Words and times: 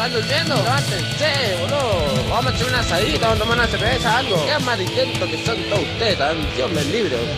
¿Están 0.00 0.14
durmiendo? 0.14 0.56
Levántense, 0.56 1.58
boludo. 1.60 2.24
Vamos 2.30 2.46
a 2.46 2.50
hacer 2.54 2.68
una 2.68 2.80
asadita, 2.80 3.26
vamos 3.26 3.36
a 3.36 3.40
tomar 3.42 3.58
una 3.58 3.66
cerveza, 3.66 4.16
algo. 4.16 4.42
Qué 4.46 4.52
amarillento 4.52 5.26
que 5.26 5.44
son 5.44 5.62
todos 5.64 5.82
ustedes, 5.82 6.16
tan 6.16 6.38
Dios 6.56 6.72
me 6.72 6.82
libre. 6.84 7.16
boludo. 7.16 7.34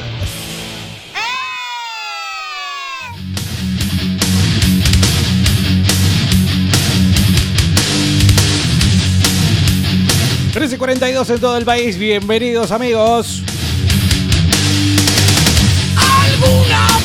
13.42 10.55 11.35
en 11.35 11.41
todo 11.41 11.57
el 11.57 11.65
país, 11.65 11.99
bienvenidos 11.99 12.71
amigos. 12.71 13.43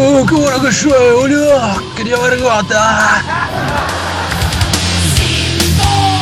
¡Uh, 0.00 0.24
qué 0.24 0.34
bueno 0.34 0.62
que 0.62 0.70
llueve, 0.70 1.12
boludo! 1.12 1.82
Quería 1.94 2.16
ver 2.16 2.40
gota. 2.40 3.22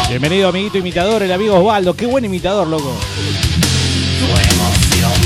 Bienvenido, 0.09 0.49
amiguito 0.49 0.79
imitador, 0.79 1.23
el 1.23 1.31
amigo 1.31 1.55
Osvaldo. 1.55 1.95
Qué 1.95 2.05
buen 2.07 2.25
imitador, 2.25 2.67
loco. 2.67 2.93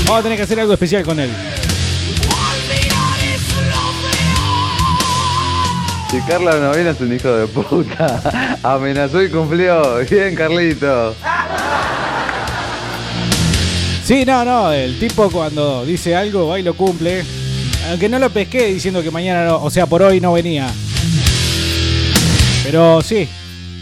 Vamos 0.05 0.19
a 0.19 0.21
tener 0.21 0.37
que 0.37 0.43
hacer 0.43 0.59
algo 0.59 0.73
especial 0.73 1.03
con 1.03 1.19
él. 1.19 1.31
Si 6.11 6.21
Carla 6.21 6.59
no 6.59 6.73
viene 6.73 6.91
es 6.91 7.01
un 7.01 7.11
hijo 7.11 7.29
de 7.29 7.47
puta. 7.47 8.59
Amenazó 8.61 9.23
y 9.23 9.31
cumplió. 9.31 9.97
Bien, 10.07 10.35
Carlito. 10.35 11.15
Sí, 14.05 14.23
no, 14.25 14.45
no, 14.45 14.71
el 14.71 14.99
tipo 14.99 15.31
cuando 15.31 15.83
dice 15.85 16.15
algo 16.15 16.49
va 16.49 16.59
y 16.59 16.63
lo 16.63 16.75
cumple. 16.75 17.25
Aunque 17.89 18.09
no 18.09 18.19
lo 18.19 18.29
pesqué 18.29 18.67
diciendo 18.67 19.01
que 19.03 19.11
mañana 19.11 19.45
no, 19.45 19.63
o 19.63 19.69
sea, 19.69 19.85
por 19.85 20.01
hoy 20.01 20.19
no 20.19 20.33
venía. 20.33 20.67
Pero 22.63 23.01
sí, 23.01 23.29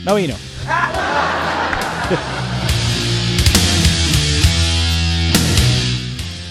no 0.04 0.16
vino. 0.16 0.36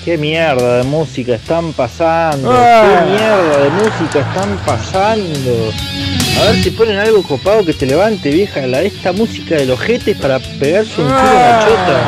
¿Qué 0.04 0.16
mierda 0.16 0.78
de 0.78 0.84
música 0.84 1.34
están 1.34 1.74
pasando? 1.74 2.50
Ah. 2.50 2.82
¿Qué 2.82 2.88
mierda 3.10 3.58
de 3.64 3.70
música 3.70 4.20
están 4.20 4.56
pasando? 4.64 5.74
A 6.40 6.44
ver 6.44 6.62
si 6.62 6.70
ponen 6.70 6.98
algo 6.98 7.22
copado 7.22 7.66
que 7.66 7.74
te 7.74 7.84
levante, 7.84 8.30
vieja. 8.30 8.66
La, 8.66 8.80
esta 8.80 9.12
música 9.12 9.56
de 9.56 9.66
los 9.66 9.78
jetes 9.78 10.16
para 10.16 10.38
pegarse 10.38 11.02
un 11.02 11.08
tiro 11.08 11.18
en 11.18 11.36
la 11.36 11.66
chota. 11.66 12.00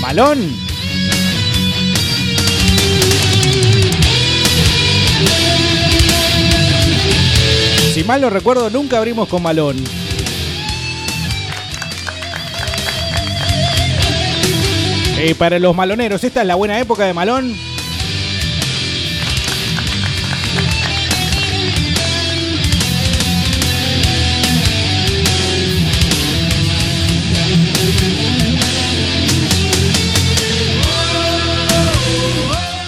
Malón. 0.00 0.69
Si 8.00 8.06
mal 8.06 8.22
no 8.22 8.30
recuerdo, 8.30 8.70
nunca 8.70 8.96
abrimos 8.96 9.28
con 9.28 9.42
Malón. 9.42 9.76
Eh, 15.18 15.34
para 15.34 15.58
los 15.58 15.76
maloneros, 15.76 16.24
¿esta 16.24 16.40
es 16.40 16.46
la 16.46 16.54
buena 16.54 16.80
época 16.80 17.04
de 17.04 17.12
Malón? 17.12 17.54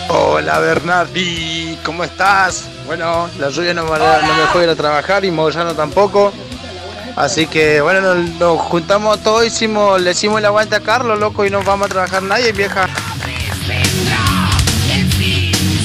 Hola 0.09 0.59
Bernardi, 0.61 1.77
¿cómo 1.85 2.03
estás? 2.03 2.72
Bueno, 2.93 3.27
la 3.39 3.49
lluvia 3.49 3.73
no 3.73 3.85
me, 3.85 3.99
no 3.99 4.39
dejó 4.39 4.63
ir 4.63 4.69
a 4.69 4.77
trabajar 4.77 5.25
y 5.25 5.31
Moyano 5.31 5.75
tampoco. 5.75 6.31
Así 7.17 7.47
que 7.47 7.81
bueno, 7.81 8.03
nos, 8.03 8.29
nos 8.39 8.61
juntamos 8.61 9.23
todos, 9.23 9.47
hicimos, 9.47 9.99
le 9.99 10.11
hicimos 10.11 10.41
el 10.41 10.45
aguante 10.45 10.77
a 10.77 10.81
Carlos, 10.81 11.19
loco, 11.19 11.47
y 11.47 11.49
no 11.49 11.63
vamos 11.63 11.87
a 11.87 11.89
trabajar 11.89 12.23
nadie, 12.23 12.53
vieja. 12.53 12.87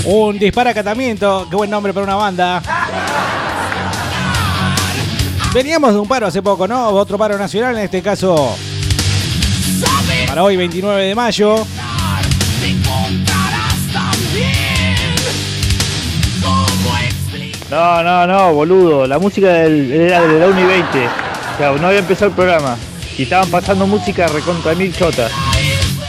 Un 0.04 0.38
disparacatamiento, 0.38 1.48
qué 1.50 1.56
buen 1.56 1.70
nombre 1.70 1.94
para 1.94 2.04
una 2.04 2.16
banda. 2.16 2.62
Veníamos 5.54 5.94
de 5.94 6.00
un 6.02 6.10
paro 6.10 6.28
hace 6.28 6.42
poco, 6.42 6.68
¿no? 6.68 6.90
Otro 6.90 7.18
paro 7.18 7.38
nacional, 7.38 7.78
en 7.78 7.84
este 7.84 8.02
caso 8.02 8.54
para 10.28 10.44
hoy, 10.44 10.58
29 10.58 11.06
de 11.06 11.16
mayo. 11.16 11.66
No, 17.70 18.02
no, 18.02 18.26
no, 18.26 18.54
boludo. 18.54 19.06
La 19.08 19.20
música 19.20 19.50
del, 19.50 19.92
era 19.92 20.22
de 20.22 20.40
la 20.40 20.48
1 20.48 20.60
y 20.60 20.64
20. 20.64 21.06
O 21.06 21.58
sea, 21.58 21.72
no 21.74 21.88
había 21.88 22.00
empezado 22.00 22.28
el 22.28 22.36
programa. 22.36 22.78
Y 23.18 23.24
estaban 23.24 23.50
pasando 23.50 23.86
música 23.86 24.28
recontra 24.28 24.74
mil 24.74 24.96
chotas. 24.96 25.32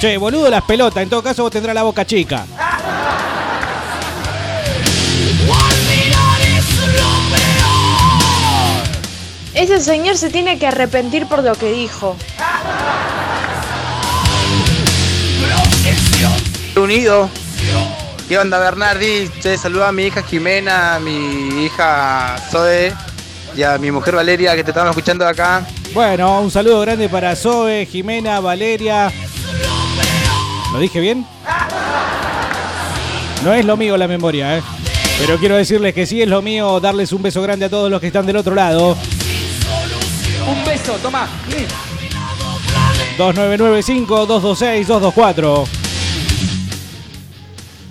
Che, 0.00 0.16
boludo, 0.18 0.48
las 0.50 0.62
pelotas. 0.62 1.02
En 1.02 1.08
todo 1.08 1.22
caso, 1.22 1.42
vos 1.42 1.50
tendrás 1.50 1.74
la 1.74 1.82
boca 1.82 2.04
chica. 2.04 2.44
Ese 9.54 9.80
señor 9.80 10.16
se 10.16 10.30
tiene 10.30 10.56
que 10.56 10.68
arrepentir 10.68 11.26
por 11.26 11.42
lo 11.42 11.52
que 11.56 11.72
dijo. 11.72 12.16
Unido. 16.76 17.28
¿Qué 18.28 18.38
onda 18.38 18.58
Bernardi? 18.58 19.28
Te 19.40 19.56
saluda 19.56 19.88
a 19.88 19.92
mi 19.92 20.04
hija 20.04 20.22
Jimena, 20.22 20.96
a 20.96 21.00
mi 21.00 21.64
hija 21.64 22.36
Zoe 22.50 22.92
y 23.56 23.62
a 23.62 23.78
mi 23.78 23.90
mujer 23.90 24.16
Valeria 24.16 24.54
que 24.54 24.62
te 24.62 24.70
estaban 24.70 24.90
escuchando 24.90 25.24
de 25.24 25.30
acá. 25.30 25.66
Bueno, 25.94 26.42
un 26.42 26.50
saludo 26.50 26.82
grande 26.82 27.08
para 27.08 27.34
Zoe, 27.34 27.86
Jimena, 27.86 28.38
Valeria. 28.40 29.10
¿Lo 30.74 30.78
dije 30.78 31.00
bien? 31.00 31.26
No 33.42 33.54
es 33.54 33.64
lo 33.64 33.78
mío 33.78 33.96
la 33.96 34.06
memoria, 34.06 34.58
¿eh? 34.58 34.62
Pero 35.18 35.38
quiero 35.38 35.56
decirles 35.56 35.94
que 35.94 36.04
sí 36.04 36.20
es 36.20 36.28
lo 36.28 36.42
mío 36.42 36.80
darles 36.80 37.14
un 37.14 37.22
beso 37.22 37.40
grande 37.40 37.64
a 37.64 37.70
todos 37.70 37.90
los 37.90 37.98
que 37.98 38.08
están 38.08 38.26
del 38.26 38.36
otro 38.36 38.54
lado. 38.54 38.94
Un 40.46 40.64
beso, 40.66 40.98
toma. 41.02 41.26
2995-226-224. 43.16 45.87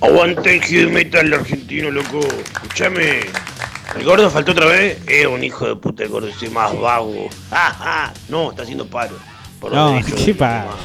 Aguante 0.01 0.55
el 0.55 0.61
heavy 0.63 0.91
metal 0.91 1.33
argentino, 1.33 1.89
loco. 1.91 2.19
Escúchame. 2.53 3.21
¿El 3.97 4.03
gordo 4.05 4.29
faltó 4.29 4.51
otra 4.51 4.67
vez? 4.67 4.99
Es 5.07 5.25
un 5.25 5.43
hijo 5.43 5.65
de 5.67 5.75
puta 5.75 6.03
el 6.03 6.09
gordo, 6.09 6.27
ese 6.27 6.49
más 6.49 6.77
vago. 6.79 7.29
Ja, 7.49 7.73
ja. 7.73 8.13
No, 8.29 8.51
está 8.51 8.63
haciendo 8.63 8.85
paro. 8.87 9.15
Por 9.59 9.73
No, 9.73 9.91
derecho 9.91 10.09
¿qué 10.15 10.21
de 10.21 10.27
mi 10.27 10.33
pasa? 10.33 10.65
mamá. 10.65 10.77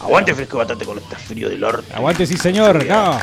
Aguante 0.00 0.34
fresco 0.34 0.58
batante 0.58 0.84
con 0.84 0.98
este 0.98 1.16
frío 1.16 1.48
del 1.48 1.64
orto. 1.64 1.84
Aguante, 1.94 2.24
sí, 2.26 2.36
señor. 2.36 2.84
No. 2.86 3.18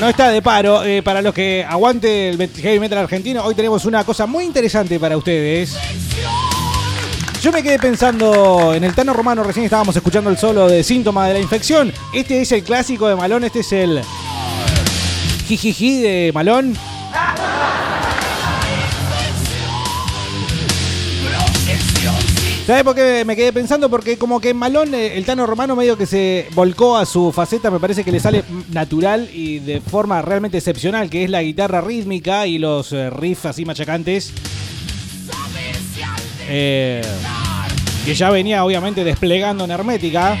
No 0.00 0.08
está 0.10 0.28
de 0.28 0.42
paro. 0.42 0.84
Eh, 0.84 1.02
para 1.02 1.22
los 1.22 1.32
que 1.32 1.64
aguante 1.66 2.28
el 2.28 2.50
heavy 2.50 2.78
metal 2.78 2.98
argentino, 2.98 3.42
hoy 3.42 3.54
tenemos 3.54 3.86
una 3.86 4.04
cosa 4.04 4.26
muy 4.26 4.44
interesante 4.44 5.00
para 5.00 5.16
ustedes. 5.16 5.74
Yo 7.46 7.52
me 7.52 7.62
quedé 7.62 7.78
pensando 7.78 8.74
en 8.74 8.82
el 8.82 8.92
Tano 8.92 9.12
Romano, 9.12 9.44
recién 9.44 9.64
estábamos 9.64 9.94
escuchando 9.94 10.30
el 10.30 10.36
solo 10.36 10.66
de 10.66 10.82
síntoma 10.82 11.28
de 11.28 11.34
la 11.34 11.38
infección. 11.38 11.92
Este 12.12 12.40
es 12.40 12.50
el 12.50 12.64
clásico 12.64 13.06
de 13.06 13.14
Malón, 13.14 13.44
este 13.44 13.60
es 13.60 13.72
el 13.72 14.02
jijiji 15.46 16.00
de 16.00 16.32
Malón. 16.34 16.74
¿Sabes 22.66 22.82
por 22.82 22.96
qué 22.96 23.24
me 23.24 23.36
quedé 23.36 23.52
pensando? 23.52 23.88
Porque 23.88 24.18
como 24.18 24.40
que 24.40 24.52
Malón, 24.52 24.92
eh, 24.92 25.16
el 25.16 25.24
Tano 25.24 25.46
Romano 25.46 25.76
medio 25.76 25.96
que 25.96 26.06
se 26.06 26.48
volcó 26.52 26.96
a 26.96 27.06
su 27.06 27.30
faceta, 27.30 27.70
me 27.70 27.78
parece 27.78 28.02
que 28.02 28.10
le 28.10 28.18
sale 28.18 28.42
natural 28.72 29.30
y 29.32 29.60
de 29.60 29.80
forma 29.80 30.20
realmente 30.20 30.58
excepcional, 30.58 31.08
que 31.08 31.22
es 31.22 31.30
la 31.30 31.44
guitarra 31.44 31.80
rítmica 31.80 32.48
y 32.48 32.58
los 32.58 32.92
eh, 32.92 33.08
riffs 33.08 33.46
así 33.46 33.64
machacantes. 33.64 34.32
Eh, 36.48 37.02
que 38.06 38.14
ya 38.14 38.30
venía 38.30 38.64
obviamente 38.64 39.02
desplegando 39.02 39.64
en 39.64 39.72
Hermética. 39.72 40.38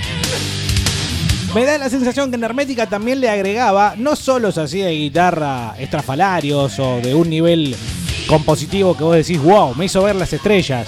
Me 1.52 1.64
da 1.64 1.76
la 1.78 1.90
sensación 1.90 2.30
que 2.30 2.36
en 2.36 2.44
Hermética 2.44 2.86
también 2.86 3.18
le 3.18 3.28
agregaba, 3.28 3.94
no 3.96 4.14
solo 4.14 4.52
se 4.52 4.60
hacía 4.60 4.86
de 4.86 4.92
guitarra 4.92 5.74
estrafalarios 5.76 6.78
o 6.78 7.00
de 7.00 7.12
un 7.12 7.28
nivel 7.28 7.74
compositivo 8.28 8.96
que 8.96 9.02
vos 9.02 9.16
decís, 9.16 9.42
wow, 9.42 9.74
me 9.74 9.86
hizo 9.86 10.00
ver 10.04 10.14
las 10.14 10.32
estrellas. 10.32 10.86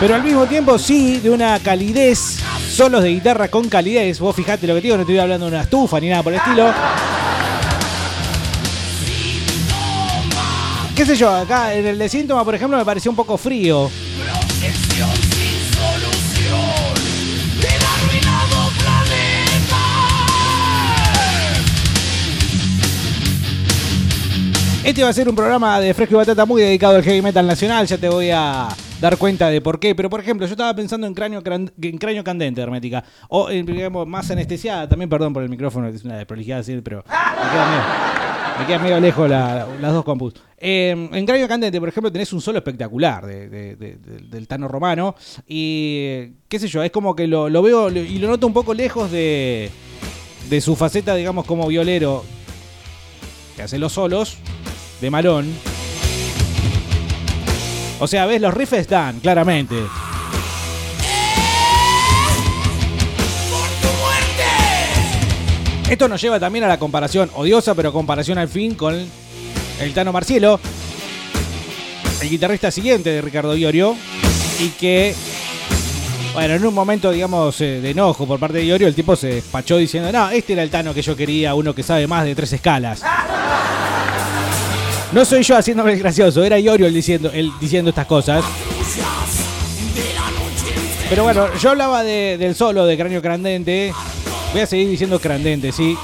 Pero 0.00 0.14
al 0.14 0.22
mismo 0.22 0.46
tiempo 0.46 0.78
sí, 0.78 1.18
de 1.18 1.28
una 1.28 1.58
calidez, 1.58 2.38
solos 2.70 3.02
de 3.02 3.10
guitarra 3.10 3.48
con 3.48 3.68
calidez. 3.68 4.20
Vos 4.20 4.34
fijate 4.34 4.66
lo 4.66 4.74
que 4.76 4.80
digo, 4.80 4.96
no 4.96 5.02
estoy 5.02 5.18
hablando 5.18 5.44
de 5.44 5.52
una 5.52 5.62
estufa 5.62 6.00
ni 6.00 6.08
nada 6.08 6.22
por 6.22 6.32
el 6.32 6.38
estilo. 6.38 6.72
qué 10.96 11.04
sé 11.04 11.16
yo, 11.16 11.30
acá 11.30 11.74
en 11.74 11.86
el 11.86 11.98
de 11.98 12.08
síntoma, 12.08 12.46
por 12.46 12.54
ejemplo, 12.54 12.78
me 12.78 12.84
pareció 12.86 13.10
un 13.10 13.16
poco 13.16 13.36
frío. 13.36 13.90
Este 24.88 25.02
va 25.02 25.10
a 25.10 25.12
ser 25.12 25.28
un 25.28 25.36
programa 25.36 25.78
de 25.80 25.92
Fresco 25.92 26.14
y 26.14 26.16
Batata 26.16 26.46
muy 26.46 26.62
dedicado 26.62 26.96
al 26.96 27.02
heavy 27.02 27.20
metal 27.20 27.46
nacional, 27.46 27.86
ya 27.86 27.98
te 27.98 28.08
voy 28.08 28.30
a 28.30 28.68
dar 29.02 29.18
cuenta 29.18 29.50
de 29.50 29.60
por 29.60 29.78
qué. 29.78 29.94
Pero 29.94 30.08
por 30.08 30.18
ejemplo, 30.18 30.46
yo 30.46 30.52
estaba 30.52 30.74
pensando 30.74 31.06
en 31.06 31.12
cráneo, 31.12 31.42
en 31.44 31.98
cráneo 31.98 32.24
candente, 32.24 32.62
hermética. 32.62 33.04
O 33.28 33.50
en, 33.50 33.66
digamos, 33.66 34.06
más 34.06 34.30
anestesiada, 34.30 34.88
también 34.88 35.10
perdón 35.10 35.34
por 35.34 35.42
el 35.42 35.50
micrófono, 35.50 35.88
es 35.88 36.04
una 36.04 36.16
desprolijidad 36.16 36.56
decir, 36.56 36.82
pero 36.82 37.04
me 38.58 38.66
queda 38.66 38.78
medio, 38.78 38.98
lejos 38.98 39.28
las 39.28 39.92
dos 39.92 40.06
compus. 40.06 40.32
Eh, 40.56 41.10
en 41.12 41.26
Cráneo 41.26 41.46
Candente, 41.48 41.78
por 41.80 41.90
ejemplo, 41.90 42.10
tenés 42.10 42.32
un 42.32 42.40
solo 42.40 42.56
espectacular 42.56 43.26
del 43.26 44.48
Tano 44.48 44.68
Romano. 44.68 45.14
Y 45.46 46.28
qué 46.48 46.58
sé 46.58 46.66
yo, 46.66 46.82
es 46.82 46.90
como 46.90 47.14
que 47.14 47.26
lo 47.26 47.62
veo 47.62 47.90
y 47.90 48.18
lo 48.20 48.28
noto 48.28 48.46
un 48.46 48.54
poco 48.54 48.72
lejos 48.72 49.10
de, 49.10 49.70
de 50.48 50.60
su 50.62 50.76
faceta, 50.76 51.14
digamos, 51.14 51.44
como 51.44 51.66
violero 51.66 52.24
que 53.54 53.64
hace 53.64 53.78
los 53.78 53.92
solos 53.92 54.38
de 55.00 55.10
Malón. 55.10 55.52
O 58.00 58.06
sea, 58.06 58.26
ves, 58.26 58.40
los 58.40 58.54
riffs 58.54 58.74
están, 58.74 59.20
claramente. 59.20 59.76
Esto 65.90 66.06
nos 66.06 66.20
lleva 66.20 66.38
también 66.38 66.64
a 66.64 66.68
la 66.68 66.78
comparación 66.78 67.30
odiosa, 67.34 67.74
pero 67.74 67.92
comparación 67.92 68.36
al 68.36 68.48
fin 68.48 68.74
con 68.74 68.94
el 69.80 69.94
Tano 69.94 70.12
Marcielo, 70.12 70.60
el 72.20 72.28
guitarrista 72.28 72.70
siguiente 72.70 73.08
de 73.08 73.22
Ricardo 73.22 73.56
Iorio, 73.56 73.96
y 74.60 74.68
que, 74.70 75.14
bueno, 76.34 76.54
en 76.54 76.66
un 76.66 76.74
momento, 76.74 77.10
digamos, 77.10 77.60
eh, 77.62 77.80
de 77.80 77.90
enojo 77.90 78.26
por 78.26 78.38
parte 78.38 78.58
de 78.58 78.66
Iorio, 78.66 78.86
el 78.86 78.94
tipo 78.94 79.16
se 79.16 79.28
despachó 79.28 79.78
diciendo, 79.78 80.12
no, 80.12 80.28
este 80.28 80.52
era 80.52 80.62
el 80.62 80.68
Tano 80.68 80.92
que 80.92 81.00
yo 81.00 81.16
quería, 81.16 81.54
uno 81.54 81.74
que 81.74 81.82
sabe 81.82 82.06
más 82.06 82.24
de 82.24 82.34
tres 82.34 82.52
escalas. 82.52 83.02
No 85.12 85.24
soy 85.24 85.42
yo 85.42 85.56
haciéndome 85.56 85.94
el 85.94 85.98
gracioso, 85.98 86.44
era 86.44 86.58
Iorio 86.58 86.86
el 86.86 86.92
diciendo, 86.92 87.30
el 87.32 87.50
diciendo 87.58 87.88
estas 87.90 88.06
cosas. 88.06 88.44
Pero 91.08 91.22
bueno, 91.22 91.54
yo 91.56 91.70
hablaba 91.70 92.04
del 92.04 92.54
solo 92.54 92.84
de 92.84 92.96
Cráneo 92.98 93.22
Crandente. 93.22 93.92
Voy 94.52 94.60
a 94.60 94.66
seguir 94.66 94.88
diciendo 94.88 95.18
Crandente, 95.18 95.72
¿sí? 95.72 95.96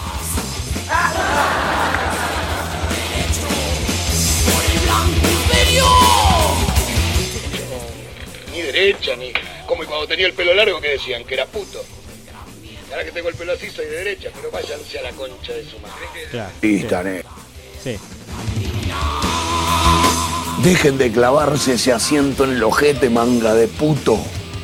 Ni 8.52 8.62
derecha, 8.62 9.16
ni. 9.16 9.32
Como 9.66 9.84
cuando 9.84 10.06
tenía 10.06 10.26
el 10.26 10.32
pelo 10.32 10.54
largo 10.54 10.80
que 10.80 10.88
decían 10.88 11.24
que 11.24 11.34
era 11.34 11.44
puto. 11.44 11.84
Ahora 12.90 13.04
que 13.04 13.12
tengo 13.12 13.28
el 13.28 13.34
pelo 13.34 13.52
así 13.52 13.68
soy 13.70 13.86
de 13.86 13.96
derecha, 13.96 14.30
pero 14.34 14.50
váyanse 14.50 14.98
a 14.98 15.02
la 15.02 15.10
concha 15.12 15.52
de 15.52 15.64
su 15.64 15.78
madre. 15.80 16.06
Claro, 16.30 16.50
sí. 16.62 16.86
sí. 17.82 17.98
Dejen 20.62 20.96
de 20.96 21.12
clavarse 21.12 21.74
ese 21.74 21.92
asiento 21.92 22.44
en 22.44 22.52
el 22.52 22.62
ojete, 22.62 23.10
manga 23.10 23.54
de 23.54 23.68
puto. 23.68 24.18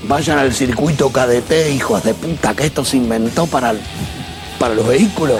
Vayan 0.05 0.39
al 0.39 0.55
circuito 0.55 1.11
KDT, 1.11 1.75
hijos 1.75 2.03
de 2.05 2.15
puta, 2.15 2.55
que 2.55 2.65
esto 2.67 2.85
se 2.85 2.97
inventó 2.97 3.47
para, 3.47 3.75
para 4.59 4.75
los 4.75 4.87
vehículos. 4.87 5.39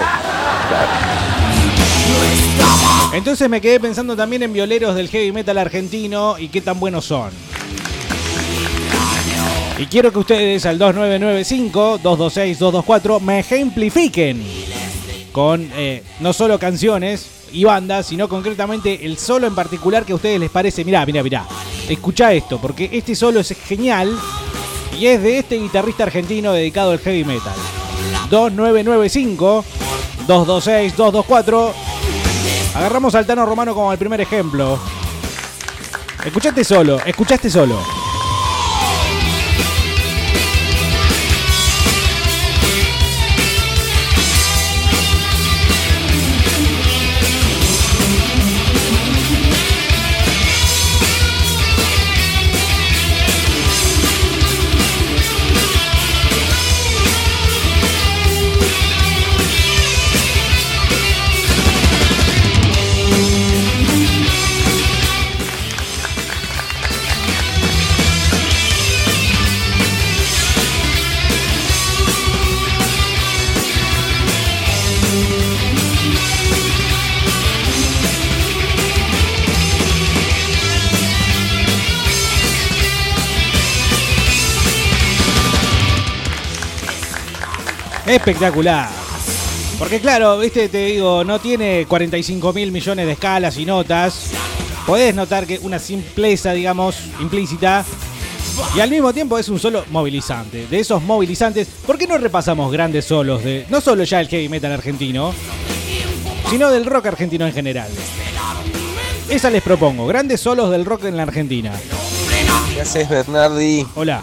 Entonces 3.13 3.49
me 3.49 3.59
quedé 3.59 3.79
pensando 3.79 4.15
también 4.15 4.43
en 4.43 4.53
violeros 4.53 4.95
del 4.95 5.09
heavy 5.09 5.31
metal 5.31 5.57
argentino 5.57 6.37
y 6.37 6.49
qué 6.49 6.61
tan 6.61 6.79
buenos 6.79 7.05
son. 7.05 7.31
Y 9.77 9.85
quiero 9.87 10.13
que 10.13 10.19
ustedes 10.19 10.67
al 10.67 10.77
2995-226-224 10.79 13.19
me 13.19 13.39
ejemplifiquen 13.39 14.43
con 15.31 15.67
eh, 15.73 16.03
no 16.19 16.33
solo 16.33 16.59
canciones, 16.59 17.40
y 17.51 17.63
bandas, 17.63 18.07
sino 18.07 18.27
concretamente 18.27 19.05
el 19.05 19.17
solo 19.17 19.47
en 19.47 19.55
particular 19.55 20.05
que 20.05 20.13
a 20.13 20.15
ustedes 20.15 20.39
les 20.39 20.49
parece. 20.49 20.85
Mirá, 20.85 21.05
mirá, 21.05 21.23
mirá. 21.23 21.45
Escucha 21.89 22.33
esto, 22.33 22.59
porque 22.59 22.89
este 22.91 23.15
solo 23.15 23.39
es 23.39 23.49
genial 23.49 24.17
y 24.97 25.07
es 25.07 25.21
de 25.21 25.39
este 25.39 25.57
guitarrista 25.57 26.03
argentino 26.03 26.53
dedicado 26.53 26.91
al 26.91 26.99
heavy 26.99 27.23
metal. 27.23 27.53
2995 28.29 29.65
226 30.27 30.95
224. 30.95 31.73
Agarramos 32.75 33.15
al 33.15 33.25
Tano 33.25 33.45
Romano 33.45 33.73
como 33.73 33.91
el 33.91 33.97
primer 33.97 34.21
ejemplo. 34.21 34.79
Escuchaste 36.23 36.63
solo, 36.63 36.99
escuchaste 37.05 37.49
solo. 37.49 38.00
Espectacular. 88.11 88.89
Porque 89.79 90.01
claro, 90.01 90.37
viste, 90.37 90.67
te 90.67 90.85
digo, 90.87 91.23
no 91.23 91.39
tiene 91.39 91.85
45 91.87 92.51
mil 92.51 92.69
millones 92.69 93.05
de 93.05 93.13
escalas 93.13 93.57
y 93.57 93.65
notas. 93.65 94.31
Podés 94.85 95.15
notar 95.15 95.47
que 95.47 95.59
una 95.59 95.79
simpleza, 95.79 96.51
digamos, 96.51 96.97
implícita. 97.21 97.85
Y 98.75 98.81
al 98.81 98.89
mismo 98.89 99.13
tiempo 99.13 99.39
es 99.39 99.47
un 99.47 99.59
solo 99.59 99.85
movilizante. 99.91 100.67
De 100.67 100.79
esos 100.79 101.01
movilizantes, 101.01 101.69
¿por 101.87 101.97
qué 101.97 102.05
no 102.05 102.17
repasamos 102.17 102.69
grandes 102.69 103.05
solos 103.05 103.45
de 103.45 103.65
no 103.69 103.79
solo 103.79 104.03
ya 104.03 104.19
el 104.19 104.27
heavy 104.27 104.49
metal 104.49 104.73
argentino, 104.73 105.33
sino 106.49 106.69
del 106.69 106.85
rock 106.85 107.05
argentino 107.05 107.47
en 107.47 107.53
general? 107.53 107.89
Esa 109.29 109.49
les 109.49 109.63
propongo, 109.63 110.05
grandes 110.05 110.41
solos 110.41 110.69
del 110.69 110.83
rock 110.83 111.05
en 111.05 111.15
la 111.15 111.23
Argentina. 111.23 111.71
¿Qué 112.73 112.81
haces, 112.81 113.07
Bernardi? 113.07 113.87
Hola. 113.95 114.21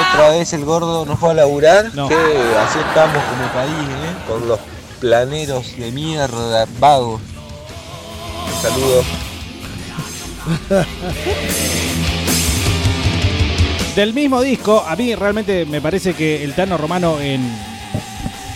Otra 0.00 0.30
vez 0.30 0.52
el 0.52 0.64
gordo 0.64 1.04
no 1.06 1.16
fue 1.16 1.30
a 1.30 1.34
laburar. 1.34 1.94
No. 1.94 2.08
Que 2.08 2.14
así 2.14 2.78
estamos 2.78 3.22
como 3.24 3.48
país, 3.52 3.72
¿eh? 3.72 4.14
Con 4.28 4.48
los 4.48 4.60
planeros 5.00 5.76
de 5.76 5.92
mierda, 5.92 6.66
vagos. 6.78 7.20
Saludos. 8.60 9.06
Del 13.94 14.12
mismo 14.12 14.42
disco, 14.42 14.84
a 14.86 14.94
mí 14.96 15.14
realmente 15.14 15.64
me 15.64 15.80
parece 15.80 16.14
que 16.14 16.44
el 16.44 16.54
Tano 16.54 16.76
Romano 16.76 17.18
en, 17.20 17.50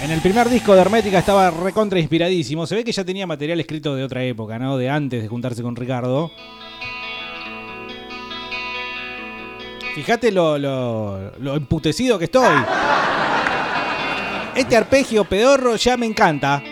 en 0.02 0.10
el 0.10 0.20
primer 0.20 0.50
disco 0.50 0.74
de 0.74 0.82
Hermética 0.82 1.18
estaba 1.18 1.50
recontra 1.50 1.98
inspiradísimo. 1.98 2.66
Se 2.66 2.74
ve 2.74 2.84
que 2.84 2.92
ya 2.92 3.04
tenía 3.04 3.26
material 3.26 3.58
escrito 3.58 3.94
de 3.94 4.04
otra 4.04 4.22
época, 4.22 4.58
¿no? 4.58 4.76
De 4.76 4.90
antes 4.90 5.22
de 5.22 5.28
juntarse 5.28 5.62
con 5.62 5.76
Ricardo. 5.76 6.30
Fíjate 9.94 10.30
lo, 10.30 10.58
lo, 10.58 11.32
lo 11.38 11.56
emputecido 11.56 12.18
que 12.18 12.26
estoy. 12.26 12.56
Este 14.54 14.76
arpegio 14.76 15.24
pedorro 15.24 15.76
ya 15.76 15.96
me 15.96 16.06
encanta. 16.06 16.62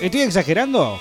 ¿Estoy 0.00 0.22
exagerando? 0.22 0.98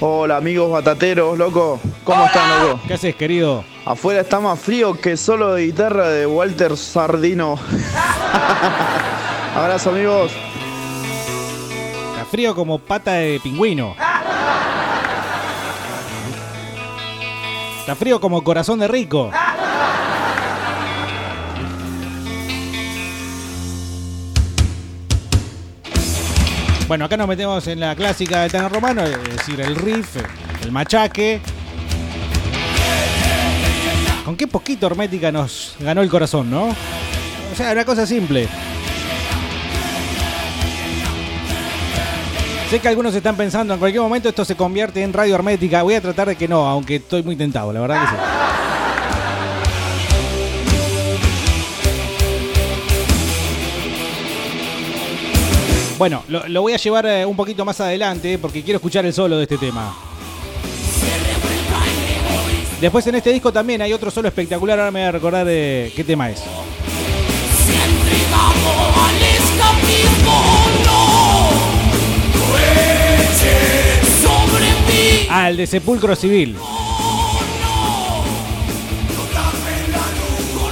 Hola 0.00 0.36
amigos 0.36 0.70
batateros, 0.70 1.36
loco. 1.36 1.80
¿Cómo 2.04 2.24
están, 2.26 2.62
loco? 2.62 2.80
¿Qué 2.86 2.94
haces, 2.94 3.16
querido? 3.16 3.64
Afuera 3.84 4.20
está 4.20 4.38
más 4.38 4.60
frío 4.60 4.94
que 4.94 5.16
solo 5.16 5.54
de 5.54 5.66
guitarra 5.66 6.08
de 6.08 6.24
Walter 6.26 6.76
Sardino. 6.76 7.58
Abrazo, 9.56 9.90
amigos. 9.90 10.30
Está 12.12 12.24
frío 12.30 12.54
como 12.54 12.78
pata 12.78 13.14
de 13.14 13.40
pingüino. 13.42 13.96
Está 17.88 17.96
frío 17.96 18.20
como 18.20 18.44
corazón 18.44 18.80
de 18.80 18.86
rico. 18.86 19.30
Bueno, 26.86 27.06
acá 27.06 27.16
nos 27.16 27.26
metemos 27.26 27.66
en 27.66 27.80
la 27.80 27.96
clásica 27.96 28.42
del 28.42 28.52
Tano 28.52 28.68
Romano, 28.68 29.04
es 29.04 29.36
decir, 29.38 29.58
el 29.62 29.74
riff, 29.74 30.16
el 30.62 30.70
machaque. 30.70 31.40
Con 34.22 34.36
qué 34.36 34.46
poquito 34.46 34.86
hermética 34.86 35.32
nos 35.32 35.74
ganó 35.80 36.02
el 36.02 36.10
corazón, 36.10 36.50
¿no? 36.50 36.64
O 36.64 37.56
sea, 37.56 37.72
una 37.72 37.86
cosa 37.86 38.04
simple. 38.04 38.48
Sé 42.70 42.80
que 42.80 42.88
algunos 42.88 43.14
están 43.14 43.34
pensando, 43.34 43.72
en 43.72 43.80
cualquier 43.80 44.02
momento 44.02 44.28
esto 44.28 44.44
se 44.44 44.54
convierte 44.54 45.02
en 45.02 45.14
radio 45.14 45.34
hermética. 45.36 45.82
Voy 45.82 45.94
a 45.94 46.02
tratar 46.02 46.28
de 46.28 46.36
que 46.36 46.46
no, 46.46 46.68
aunque 46.68 46.96
estoy 46.96 47.22
muy 47.22 47.34
tentado, 47.34 47.72
la 47.72 47.80
verdad 47.80 48.02
que 48.02 48.08
sí. 48.08 48.14
Bueno, 55.96 56.22
lo, 56.28 56.60
voy 56.60 56.74
a 56.74 56.76
llevar 56.76 57.06
eh, 57.06 57.24
un 57.24 57.36
poquito 57.36 57.64
más 57.64 57.80
adelante 57.80 58.38
porque 58.38 58.62
quiero 58.62 58.76
escuchar 58.76 59.06
el 59.06 59.14
solo 59.14 59.38
de 59.38 59.44
este 59.44 59.56
tema. 59.56 59.96
Después 62.82 63.06
en 63.06 63.14
este 63.14 63.32
disco 63.32 63.50
también 63.50 63.80
hay 63.80 63.94
otro 63.94 64.10
solo 64.10 64.28
espectacular, 64.28 64.78
ahora 64.78 64.90
me 64.90 65.00
voy 65.00 65.08
a 65.08 65.12
recordar 65.12 65.46
eh, 65.48 65.90
qué 65.96 66.04
tema 66.04 66.28
es. 66.28 66.42
El 75.30 75.56
de 75.56 75.66
Sepulcro 75.66 76.14
Civil. 76.16 76.56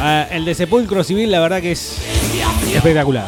Ah, 0.00 0.26
el 0.30 0.44
de 0.44 0.54
Sepulcro 0.54 1.02
Civil, 1.02 1.28
la 1.30 1.40
verdad 1.40 1.60
que 1.60 1.72
es 1.72 1.98
espectacular. 2.74 3.26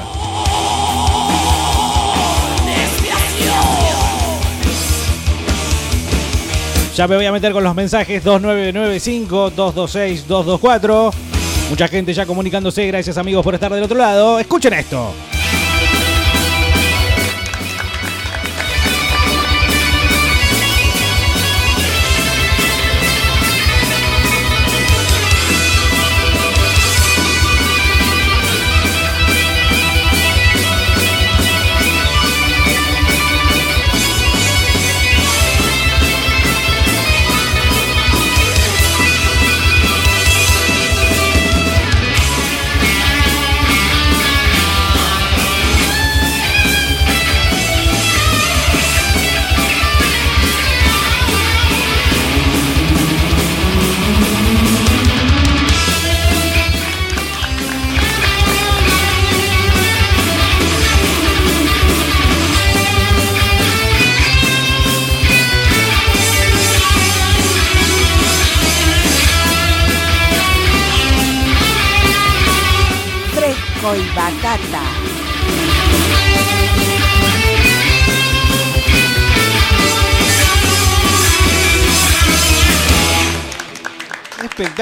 Ya 6.95 7.07
me 7.07 7.17
voy 7.17 7.27
a 7.27 7.33
meter 7.33 7.53
con 7.53 7.63
los 7.63 7.75
mensajes 7.77 8.25
2995-226-224. 8.25 11.13
Mucha 11.71 11.87
gente 11.87 12.13
ya 12.13 12.27
comunicándose. 12.27 12.85
Gracias 12.89 13.17
amigos 13.19 13.45
por 13.45 13.55
estar 13.55 13.73
del 13.73 13.85
otro 13.85 13.97
lado. 13.97 14.41
Escuchen 14.41 14.73
esto. 14.73 15.15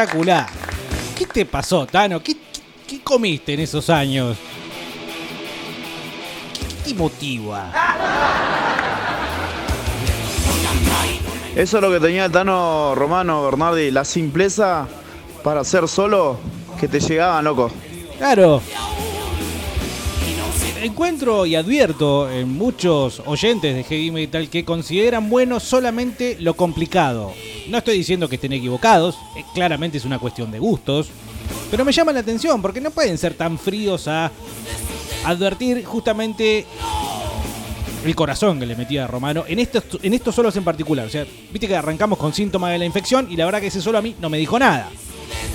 Espectacular. 0.01 0.47
¿Qué 1.17 1.25
te 1.25 1.47
pasó, 1.47 1.87
Tano? 1.87 2.23
¿Qué, 2.23 2.35
qué- 2.35 2.61
qué 2.87 3.01
comiste 3.01 3.55
en 3.55 3.61
esos 3.61 3.89
años? 3.89 4.37
¿Qué 6.85 6.91
te 6.93 6.95
motiva? 6.95 7.73
Eso 11.55 11.77
es 11.79 11.83
lo 11.83 11.91
que 11.91 11.99
tenía 11.99 12.27
el 12.27 12.31
Tano 12.33 12.95
Romano, 12.95 13.43
Bernardi. 13.45 13.91
La 13.91 14.05
simpleza 14.05 14.87
para 15.43 15.65
ser 15.65 15.89
solo 15.89 16.39
que 16.79 16.89
te 16.89 17.01
llegaban, 17.01 17.43
loco. 17.47 17.71
Claro. 18.19 18.61
Encuentro 20.83 21.47
y 21.47 21.55
advierto 21.55 22.31
en 22.31 22.53
muchos 22.53 23.23
oyentes 23.25 23.75
de 23.75 23.85
heavy 23.85 24.11
metal 24.11 24.49
que 24.49 24.65
consideran 24.65 25.31
bueno 25.31 25.59
solamente 25.59 26.37
lo 26.39 26.55
complicado. 26.55 27.33
No 27.69 27.79
estoy 27.79 27.97
diciendo 27.99 28.29
que 28.29 28.37
estén 28.37 28.53
equivocados, 28.53 29.17
eh, 29.37 29.45
claramente 29.55 29.99
es 29.99 30.05
una 30.05 30.19
cuestión 30.19 30.51
de 30.51 30.59
gustos, 30.59 31.09
pero 31.71 31.85
me 31.85 31.93
llama 31.93 32.13
la 32.13 32.21
atención 32.21 32.61
porque 32.61 32.81
no 32.81 32.91
pueden 32.91 33.17
ser 33.19 33.35
tan 33.35 33.59
fríos 33.59 34.07
a 34.07 34.31
advertir 35.25 35.85
justamente 35.85 36.67
el 38.05 38.15
corazón 38.15 38.61
que 38.61 38.67
le 38.67 38.77
metía 38.77 39.05
a 39.05 39.07
Romano 39.09 39.45
en 39.49 39.59
estos, 39.59 39.85
en 40.03 40.15
estos 40.15 40.35
solos 40.35 40.55
en 40.57 40.65
particular. 40.65 41.07
O 41.07 41.11
sea, 41.11 41.27
viste 41.51 41.67
que 41.67 41.77
arrancamos 41.77 42.19
con 42.19 42.33
síntomas 42.33 42.71
de 42.71 42.79
la 42.79 42.85
infección 42.85 43.27
y 43.31 43.37
la 43.37 43.47
verdad 43.47 43.61
que 43.61 43.69
ese 43.69 43.81
solo 43.81 43.99
a 43.99 44.03
mí 44.03 44.15
no 44.21 44.31
me 44.31 44.39
dijo 44.39 44.59
nada. 44.59 44.91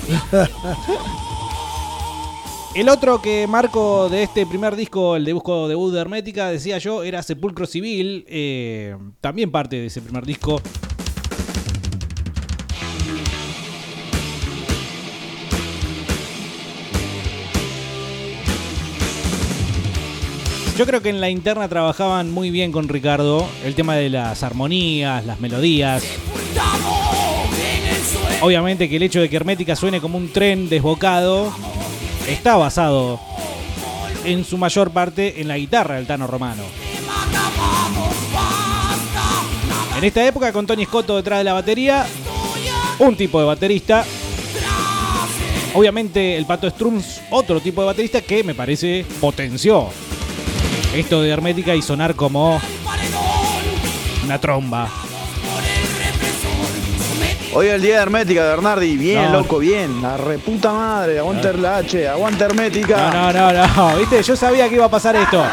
El 2.74 2.88
otro 2.88 3.20
que 3.20 3.46
marco 3.46 4.08
de 4.08 4.22
este 4.22 4.46
primer 4.46 4.76
disco, 4.76 5.14
el 5.14 5.26
de 5.26 5.34
busco 5.34 5.68
debut 5.68 5.92
de 5.92 6.00
Hermética, 6.00 6.48
decía 6.48 6.78
yo, 6.78 7.02
era 7.02 7.22
Sepulcro 7.22 7.66
Civil, 7.66 8.24
eh, 8.28 8.96
también 9.20 9.50
parte 9.50 9.76
de 9.76 9.86
ese 9.86 10.00
primer 10.00 10.24
disco. 10.24 10.58
Yo 20.78 20.86
creo 20.86 21.02
que 21.02 21.10
en 21.10 21.20
la 21.20 21.28
interna 21.28 21.68
trabajaban 21.68 22.30
muy 22.30 22.50
bien 22.50 22.72
con 22.72 22.88
Ricardo 22.88 23.46
el 23.66 23.74
tema 23.74 23.96
de 23.96 24.08
las 24.08 24.42
armonías, 24.42 25.26
las 25.26 25.40
melodías. 25.40 26.02
Obviamente 28.40 28.88
que 28.88 28.96
el 28.96 29.02
hecho 29.02 29.20
de 29.20 29.28
que 29.28 29.36
Hermética 29.36 29.76
suene 29.76 30.00
como 30.00 30.16
un 30.16 30.30
tren 30.32 30.70
desbocado 30.70 31.52
está 32.28 32.56
basado 32.56 33.20
en 34.24 34.44
su 34.44 34.58
mayor 34.58 34.90
parte 34.90 35.40
en 35.40 35.48
la 35.48 35.58
guitarra 35.58 35.96
del 35.96 36.06
Tano 36.06 36.26
Romano. 36.26 36.62
En 39.96 40.04
esta 40.04 40.26
época 40.26 40.52
con 40.52 40.66
Tony 40.66 40.84
Scotto 40.84 41.16
detrás 41.16 41.38
de 41.38 41.44
la 41.44 41.52
batería, 41.52 42.06
un 42.98 43.16
tipo 43.16 43.40
de 43.40 43.46
baterista 43.46 44.04
Obviamente 45.74 46.36
el 46.36 46.44
Pato 46.44 46.68
Strums, 46.68 47.22
otro 47.30 47.58
tipo 47.60 47.80
de 47.80 47.86
baterista 47.86 48.20
que 48.20 48.44
me 48.44 48.54
parece 48.54 49.06
potenció 49.20 49.88
esto 50.94 51.22
de 51.22 51.30
Hermética 51.30 51.74
y 51.74 51.80
sonar 51.80 52.14
como 52.14 52.60
una 54.24 54.38
tromba. 54.38 54.90
Hoy 57.54 57.66
es 57.66 57.74
el 57.74 57.82
día 57.82 57.96
de 57.96 58.02
Hermética, 58.02 58.44
Bernardi. 58.44 58.96
Bien, 58.96 59.24
No. 59.30 59.40
loco, 59.40 59.58
bien. 59.58 60.00
La 60.00 60.16
reputa 60.16 60.72
madre. 60.72 61.18
Aguanta 61.18 61.52
la 61.52 61.78
H, 61.78 62.08
aguanta 62.08 62.46
Hermética. 62.46 63.10
No, 63.10 63.32
no, 63.32 63.52
no, 63.52 63.66
no. 63.92 63.96
Viste, 63.98 64.22
yo 64.22 64.34
sabía 64.36 64.68
que 64.68 64.76
iba 64.76 64.86
a 64.86 64.90
pasar 64.90 65.16
esto. 65.16 65.44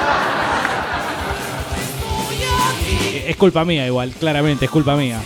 Es 3.27 3.35
culpa 3.35 3.63
mía 3.65 3.85
igual, 3.85 4.11
claramente, 4.17 4.65
es 4.65 4.71
culpa 4.71 4.95
mía. 4.95 5.19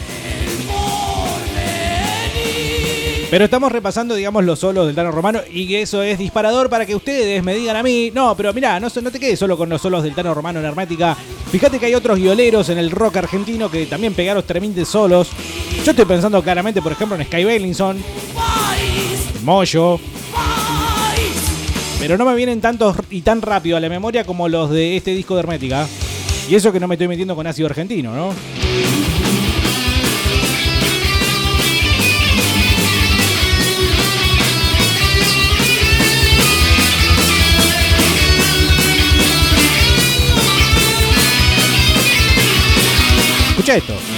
Pero 3.29 3.45
estamos 3.45 3.71
repasando, 3.71 4.13
digamos, 4.13 4.43
los 4.43 4.59
solos 4.59 4.85
del 4.85 4.93
Tano 4.95 5.09
Romano 5.11 5.39
y 5.51 5.67
que 5.67 5.81
eso 5.81 6.03
es 6.03 6.19
disparador 6.19 6.69
para 6.69 6.85
que 6.85 6.95
ustedes 6.95 7.43
me 7.43 7.55
digan 7.55 7.75
a 7.75 7.81
mí, 7.81 8.11
no, 8.13 8.35
pero 8.35 8.53
mirá, 8.53 8.79
no, 8.79 8.89
no 9.01 9.11
te 9.11 9.19
quedes 9.19 9.39
solo 9.39 9.57
con 9.57 9.69
los 9.69 9.81
solos 9.81 10.03
del 10.03 10.13
Tano 10.13 10.33
Romano 10.35 10.59
en 10.59 10.65
Hermética. 10.65 11.15
Fíjate 11.51 11.79
que 11.79 11.87
hay 11.87 11.95
otros 11.95 12.19
violeros 12.19 12.69
en 12.69 12.77
el 12.77 12.91
rock 12.91 13.17
argentino 13.17 13.71
que 13.71 13.85
también 13.87 14.13
pegaron 14.13 14.43
tremendos 14.43 14.87
solos. 14.87 15.29
Yo 15.83 15.91
estoy 15.91 16.05
pensando 16.05 16.41
claramente, 16.41 16.81
por 16.81 16.93
ejemplo, 16.93 17.17
en 17.17 17.25
Sky 17.25 17.43
Bellinson, 17.43 17.97
en 17.97 19.45
Moyo, 19.45 19.99
pero 21.99 22.17
no 22.17 22.23
me 22.23 22.35
vienen 22.35 22.61
tantos 22.61 22.95
y 23.09 23.21
tan 23.21 23.41
rápido 23.41 23.75
a 23.75 23.81
la 23.81 23.89
memoria 23.89 24.23
como 24.23 24.47
los 24.47 24.69
de 24.69 24.95
este 24.95 25.11
disco 25.11 25.35
de 25.35 25.41
Hermética. 25.41 25.85
Y 26.49 26.55
eso 26.55 26.71
que 26.71 26.79
no 26.79 26.87
me 26.87 26.95
estoy 26.95 27.09
metiendo 27.09 27.35
con 27.35 27.47
ácido 27.47 27.67
argentino, 27.67 28.15
¿no? 28.15 28.33
Escucha 43.49 43.75
esto. 43.75 44.12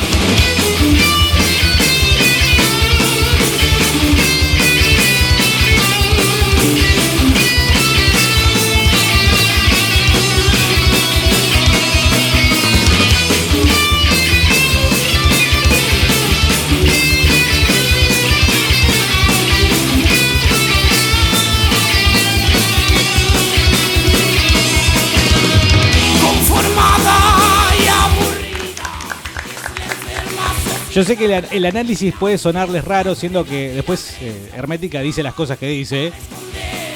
Yo 30.96 31.04
sé 31.04 31.18
que 31.18 31.26
el, 31.52 31.66
análisis 31.66 32.14
puede 32.18 32.38
sonarles 32.38 32.86
raro, 32.86 33.16
siendo 33.16 33.44
que 33.44 33.74
después 33.74 34.16
eh, 34.22 34.50
Hermética 34.56 35.02
dice 35.02 35.22
las 35.24 35.34
cosas 35.34 35.58
que 35.58 35.68
dice. 35.68 36.14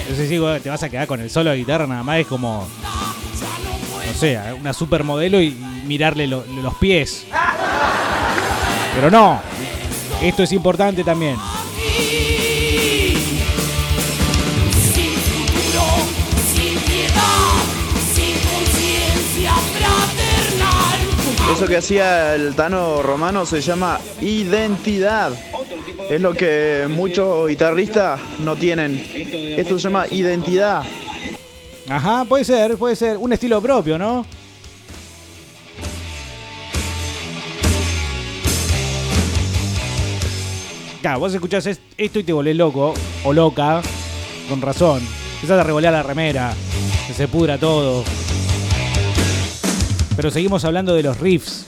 Entonces 0.03 0.29
digo, 0.29 0.57
te 0.61 0.69
vas 0.69 0.81
a 0.83 0.89
quedar 0.89 1.05
con 1.05 1.19
el 1.19 1.29
solo 1.29 1.49
de 1.49 1.57
guitarra 1.57 1.85
nada 1.85 2.01
más, 2.01 2.19
es 2.19 2.27
como, 2.27 2.65
no 4.07 4.13
sé, 4.13 4.39
una 4.57 4.71
supermodelo 4.71 5.41
y, 5.41 5.49
mirarle 5.85 6.27
lo- 6.27 6.45
los 6.45 6.75
pies. 6.75 7.25
Pero 8.95 9.11
no, 9.11 9.41
esto 10.21 10.43
es 10.43 10.53
importante 10.53 11.03
también. 11.03 11.35
Eso 21.59 21.67
que 21.67 21.75
hacía 21.75 22.35
el 22.35 22.55
Tano 22.55 23.01
Romano 23.01 23.45
se 23.45 23.59
llama 23.59 23.99
identidad. 24.21 25.33
Es 26.09 26.21
lo 26.21 26.33
que 26.33 26.87
muchos 26.89 27.49
guitarristas 27.49 28.17
no 28.39 28.55
tienen. 28.55 29.05
Esto 29.57 29.77
se 29.77 29.83
llama 29.83 30.05
identidad. 30.09 30.83
Ajá, 31.89 32.23
puede 32.23 32.45
ser, 32.45 32.77
puede 32.77 32.95
ser. 32.95 33.17
Un 33.17 33.33
estilo 33.33 33.61
propio, 33.61 33.97
¿no? 33.97 34.25
Claro, 41.01 41.19
vos 41.19 41.33
escuchás 41.33 41.65
es- 41.65 41.79
esto 41.97 42.19
y 42.19 42.23
te 42.23 42.33
volvés 42.33 42.55
loco 42.55 42.93
o 43.23 43.33
loca, 43.33 43.81
con 44.49 44.61
razón. 44.61 45.01
Empezás 45.35 45.59
a 45.59 45.63
revolear 45.63 45.93
la 45.93 46.03
remera, 46.03 46.53
que 47.07 47.13
se 47.13 47.27
pudra 47.27 47.57
todo. 47.57 48.03
Pero 50.19 50.31
seguimos 50.31 50.65
hablando 50.65 50.93
de 50.95 51.01
los 51.01 51.17
riffs. 51.17 51.63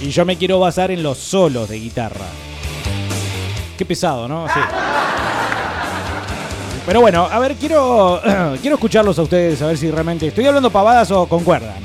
Y 0.00 0.08
yo 0.08 0.24
me 0.24 0.38
quiero 0.38 0.58
basar 0.58 0.90
en 0.90 1.02
los 1.02 1.18
solos 1.18 1.68
de 1.68 1.78
guitarra. 1.78 2.24
Qué 3.76 3.84
pesado, 3.84 4.26
¿no? 4.26 4.48
Sí. 4.48 4.58
Pero 6.86 7.02
bueno, 7.02 7.28
a 7.30 7.38
ver, 7.40 7.56
quiero, 7.56 8.22
quiero 8.62 8.76
escucharlos 8.76 9.18
a 9.18 9.22
ustedes, 9.22 9.60
a 9.60 9.66
ver 9.66 9.76
si 9.76 9.90
realmente 9.90 10.28
estoy 10.28 10.46
hablando 10.46 10.70
pavadas 10.70 11.10
o 11.10 11.26
concuerdan. 11.26 11.76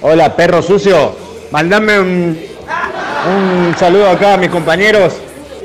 Hola, 0.00 0.34
perro 0.34 0.62
sucio. 0.62 1.14
Mandame 1.50 2.00
un, 2.00 2.38
un 3.28 3.76
saludo 3.76 4.08
acá 4.08 4.32
a 4.32 4.36
mis 4.38 4.48
compañeros. 4.48 5.12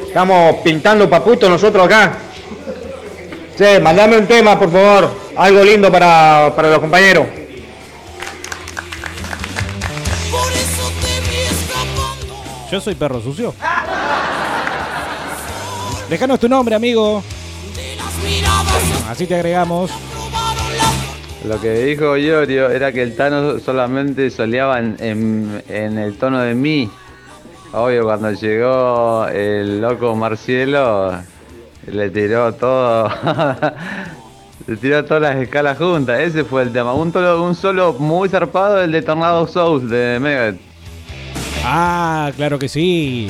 Estamos 0.05 0.57
pintando 0.57 1.09
paputo 1.09 1.47
nosotros 1.47 1.85
acá. 1.85 2.17
Sí, 3.55 3.79
mandame 3.81 4.17
un 4.17 4.27
tema, 4.27 4.59
por 4.59 4.69
favor. 4.69 5.22
Algo 5.35 5.63
lindo 5.63 5.91
para, 5.91 6.51
para 6.55 6.69
los 6.69 6.79
compañeros. 6.79 7.25
Yo 12.71 12.81
soy 12.81 12.95
perro 12.95 13.21
sucio. 13.21 13.53
Déjanos 16.09 16.39
tu 16.39 16.49
nombre, 16.49 16.75
amigo. 16.75 17.23
Así 19.09 19.27
te 19.27 19.35
agregamos. 19.35 19.91
Lo 21.45 21.59
que 21.59 21.73
dijo 21.73 22.15
Iorio 22.17 22.69
era 22.69 22.91
que 22.91 23.03
el 23.03 23.15
Tano 23.15 23.59
solamente 23.59 24.31
soleaba 24.31 24.79
en, 24.79 24.95
en- 24.99 25.63
en 25.67 25.97
el 25.97 26.17
tono 26.17 26.39
de 26.39 26.55
mi. 26.55 26.89
Obvio, 27.73 28.03
cuando 28.05 28.31
llegó 28.31 29.27
el 29.27 29.81
loco 29.81 30.15
Marcielo, 30.15 31.13
le 31.87 32.09
tiró 32.11 32.53
todo. 32.53 33.09
le 34.67 34.77
tiró 34.77 35.03
todas 35.05 35.21
las 35.23 35.35
escalas 35.37 35.77
juntas. 35.77 36.19
Ese 36.19 36.43
fue 36.43 36.63
el 36.63 36.71
tema. 36.71 36.93
Un, 36.93 37.11
tolo- 37.11 37.41
un 37.43 37.55
solo 37.55 37.93
muy 37.93 38.29
zarpado, 38.29 38.81
el 38.81 38.91
de 38.91 39.01
Tornado 39.01 39.47
Souls 39.47 39.89
de 39.89 40.19
Megadeth. 40.19 40.59
Ah, 41.65 42.31
claro 42.35 42.59
que 42.59 42.67
sí. 42.69 43.29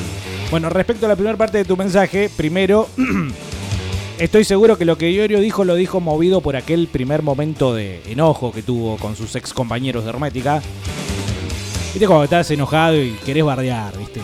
Bueno, 0.52 0.70
respecto 0.70 1.06
a 1.06 1.10
la 1.10 1.16
primera 1.16 1.38
parte 1.38 1.58
de 1.60 1.66
tu 1.66 1.76
mensaje, 1.78 2.30
primero, 2.36 2.88
estoy 4.20 4.44
seguro 4.44 4.78
que 4.78 4.86
lo 4.86 4.98
que 4.98 5.12
Iorio 5.12 5.40
dijo 5.40 5.64
lo 5.66 5.76
dijo 5.76 6.00
movido 6.00 6.42
por 6.42 6.56
aquel 6.56 6.88
primer 6.88 7.22
momento 7.24 7.74
de 7.74 8.02
enojo 8.08 8.52
que 8.52 8.62
tuvo 8.62 8.98
con 8.98 9.16
sus 9.16 9.36
ex 9.36 9.54
compañeros 9.54 10.04
de 10.04 10.10
Hermética. 10.12 10.62
Viste 11.94 12.08
cuando 12.08 12.24
estás 12.24 12.50
enojado 12.52 12.96
y 13.02 13.12
querés 13.26 13.44
bardear, 13.44 13.96
viste. 13.98 14.20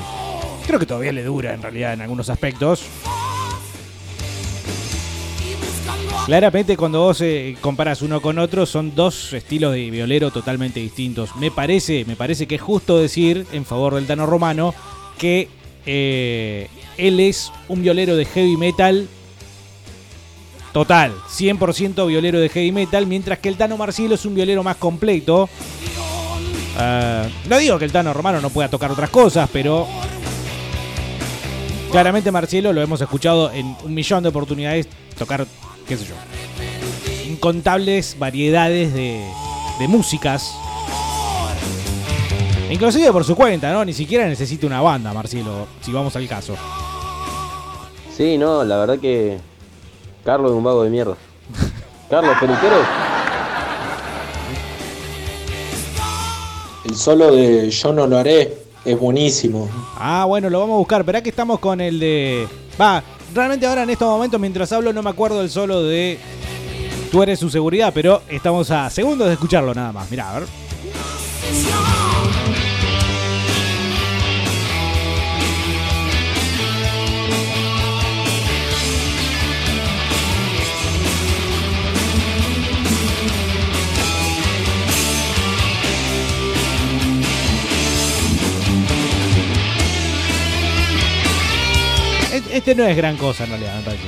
Creo 0.65 0.79
que 0.79 0.85
todavía 0.85 1.11
le 1.11 1.23
dura 1.23 1.53
en 1.53 1.61
realidad 1.61 1.93
en 1.93 2.01
algunos 2.01 2.29
aspectos. 2.29 2.83
Claramente 6.29 6.77
cuando 6.77 6.99
vos 6.99 7.21
eh, 7.21 7.57
comparás 7.59 8.03
uno 8.03 8.21
con 8.21 8.37
otro 8.37 8.67
son 8.67 8.93
dos 8.93 9.33
estilos 9.33 9.73
de 9.73 9.89
violero 9.89 10.29
totalmente 10.29 10.79
distintos. 10.79 11.35
Me 11.37 11.49
parece, 11.49 12.05
me 12.05 12.15
parece 12.15 12.45
que 12.45 12.53
es 12.53 12.61
justo 12.61 12.99
decir 12.99 13.47
en 13.51 13.65
favor 13.65 13.95
del 13.95 14.05
Tano 14.05 14.27
Romano 14.27 14.75
que 15.17 15.47
eh, 15.87 16.67
él 16.99 17.19
es 17.19 17.51
un 17.67 17.81
violero 17.81 18.15
de 18.15 18.25
heavy 18.25 18.57
metal 18.57 19.07
total, 20.71 21.15
100% 21.35 22.05
violero 22.05 22.39
de 22.39 22.49
heavy 22.49 22.71
metal, 22.73 23.07
mientras 23.07 23.39
que 23.39 23.49
el 23.49 23.57
Tano 23.57 23.75
Marcielo 23.75 24.13
es 24.13 24.23
un 24.23 24.35
violero 24.35 24.61
más 24.61 24.75
completo. 24.75 25.49
Ah, 26.77 27.25
no 27.49 27.57
digo 27.57 27.79
que 27.79 27.85
el 27.85 27.91
Tano 27.91 28.13
Romano 28.13 28.39
no 28.39 28.51
pueda 28.51 28.69
tocar 28.69 28.91
otras 28.91 29.09
cosas, 29.09 29.49
pero 29.51 29.87
claramente 31.91 32.31
Marcielo 32.31 32.71
lo 32.71 32.83
hemos 32.83 33.01
escuchado 33.01 33.51
en 33.51 33.75
un 33.83 33.95
millón 33.95 34.21
de 34.21 34.29
oportunidades 34.29 34.87
tocar, 35.17 35.47
qué 35.89 35.97
sé 35.97 36.05
yo, 36.05 36.15
incontables 37.27 38.15
variedades 38.19 38.93
de, 38.93 39.27
de 39.79 39.87
músicas. 39.87 40.53
Inclusive 42.69 43.11
por 43.11 43.25
su 43.25 43.35
cuenta, 43.35 43.73
¿no? 43.73 43.83
Ni 43.83 43.93
siquiera 43.93 44.27
necesita 44.27 44.67
una 44.67 44.81
banda, 44.81 45.11
Marcielo, 45.11 45.67
si 45.81 45.91
vamos 45.91 46.15
al 46.15 46.27
caso. 46.27 46.55
Sí, 48.15 48.37
no, 48.37 48.63
la 48.63 48.77
verdad 48.77 48.99
que 48.99 49.39
Carlos 50.23 50.51
es 50.51 50.57
un 50.57 50.63
vago 50.63 50.83
de 50.83 50.91
mierda. 50.91 51.15
Carlos, 52.09 52.37
peluquero. 52.39 52.75
El 56.85 56.95
solo 56.95 57.35
de 57.35 57.71
Yo 57.71 57.93
no 57.93 58.05
lo 58.05 58.17
haré 58.19 58.57
es 58.85 58.99
buenísimo. 58.99 59.67
Ah, 59.97 60.25
bueno, 60.27 60.51
lo 60.51 60.59
vamos 60.59 60.75
a 60.75 60.77
buscar. 60.77 61.01
Esperá 61.01 61.23
que 61.23 61.31
estamos 61.31 61.59
con 61.59 61.81
el 61.81 61.99
de. 61.99 62.47
Va, 62.79 63.03
realmente 63.33 63.65
ahora 63.65 63.83
en 63.83 63.89
estos 63.89 64.09
momentos, 64.09 64.39
mientras 64.39 64.71
hablo, 64.71 64.93
no 64.93 65.03
me 65.03 65.09
acuerdo 65.09 65.39
del 65.39 65.49
solo 65.49 65.83
de 65.83 66.19
Tú 67.11 67.23
eres 67.23 67.39
su 67.39 67.49
seguridad, 67.49 67.91
pero 67.93 68.21
estamos 68.29 68.69
a 68.69 68.87
segundos 68.89 69.27
de 69.27 69.33
escucharlo 69.33 69.73
nada 69.73 69.91
más. 69.91 70.09
Mirá, 70.11 70.29
a 70.29 70.39
ver. 70.39 70.49
Este 92.51 92.73
no 92.73 92.83
es 92.85 92.97
gran 92.97 93.15
cosa 93.15 93.43
en 93.43 93.51
realidad, 93.51 93.75
me 93.77 93.83
parece. 93.83 94.03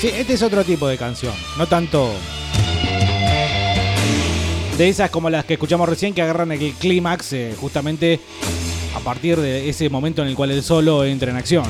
Sí, 0.00 0.08
este 0.08 0.32
es 0.32 0.42
otro 0.42 0.64
tipo 0.64 0.88
de 0.88 0.98
canción, 0.98 1.34
no 1.56 1.68
tanto 1.68 2.12
de 4.78 4.88
esas 4.88 5.10
como 5.10 5.28
las 5.28 5.44
que 5.44 5.54
escuchamos 5.54 5.88
recién 5.88 6.14
que 6.14 6.22
agarran 6.22 6.50
el 6.52 6.72
clímax 6.72 7.32
eh, 7.34 7.54
justamente 7.60 8.20
a 8.96 9.00
partir 9.00 9.38
de 9.38 9.68
ese 9.68 9.90
momento 9.90 10.22
en 10.22 10.28
el 10.28 10.34
cual 10.34 10.50
el 10.50 10.62
solo 10.62 11.04
entra 11.04 11.30
en 11.30 11.36
acción. 11.36 11.64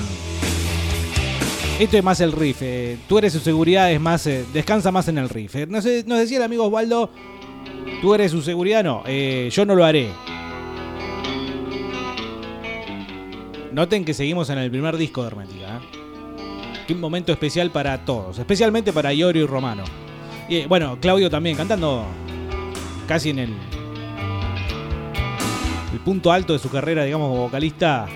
Esto 1.79 1.97
es 1.97 2.05
más 2.05 2.21
el 2.21 2.33
riff, 2.33 2.59
eh, 2.61 2.99
tú 3.09 3.19
eres 3.19 3.33
su 3.33 3.41
seguridad, 3.41 3.91
es 3.91 4.01
más, 4.01 4.27
eh, 4.27 4.45
descansa 4.53 4.93
más 4.93 5.09
en 5.09 5.19
el 5.19 5.29
riff. 5.29 5.57
No 5.69 5.83
sé, 5.83 6.05
nos 6.07 6.19
decía 6.19 6.37
el 6.37 6.45
amigo 6.45 6.65
Osvaldo, 6.67 7.11
tú 8.01 8.15
eres 8.15 8.31
su 8.31 8.41
seguridad, 8.41 8.85
no, 8.85 9.05
yo 9.07 9.67
no 9.67 9.75
lo 9.75 9.85
haré. 9.85 10.09
Noten 13.73 14.05
que 14.05 14.15
seguimos 14.15 14.51
en 14.51 14.59
el 14.59 14.71
primer 14.71 14.97
disco 14.97 15.23
de 15.23 15.29
Hermética. 15.29 15.81
Qué 16.87 16.95
momento 16.95 17.33
especial 17.33 17.71
para 17.71 18.05
todos, 18.05 18.39
especialmente 18.39 18.93
para 18.93 19.13
Iorio 19.13 19.45
y 19.45 19.47
Romano. 19.47 19.83
Y 20.49 20.67
bueno, 20.67 20.99
Claudio 21.01 21.31
también 21.31 21.57
cantando 21.57 22.05
casi 23.07 23.31
en 23.31 23.39
el, 23.39 23.55
el 25.93 26.01
punto 26.01 26.33
alto 26.33 26.53
de 26.53 26.59
su 26.59 26.71
carrera, 26.71 27.05
digamos, 27.05 27.29
como 27.29 27.43
vocalista. 27.43 28.07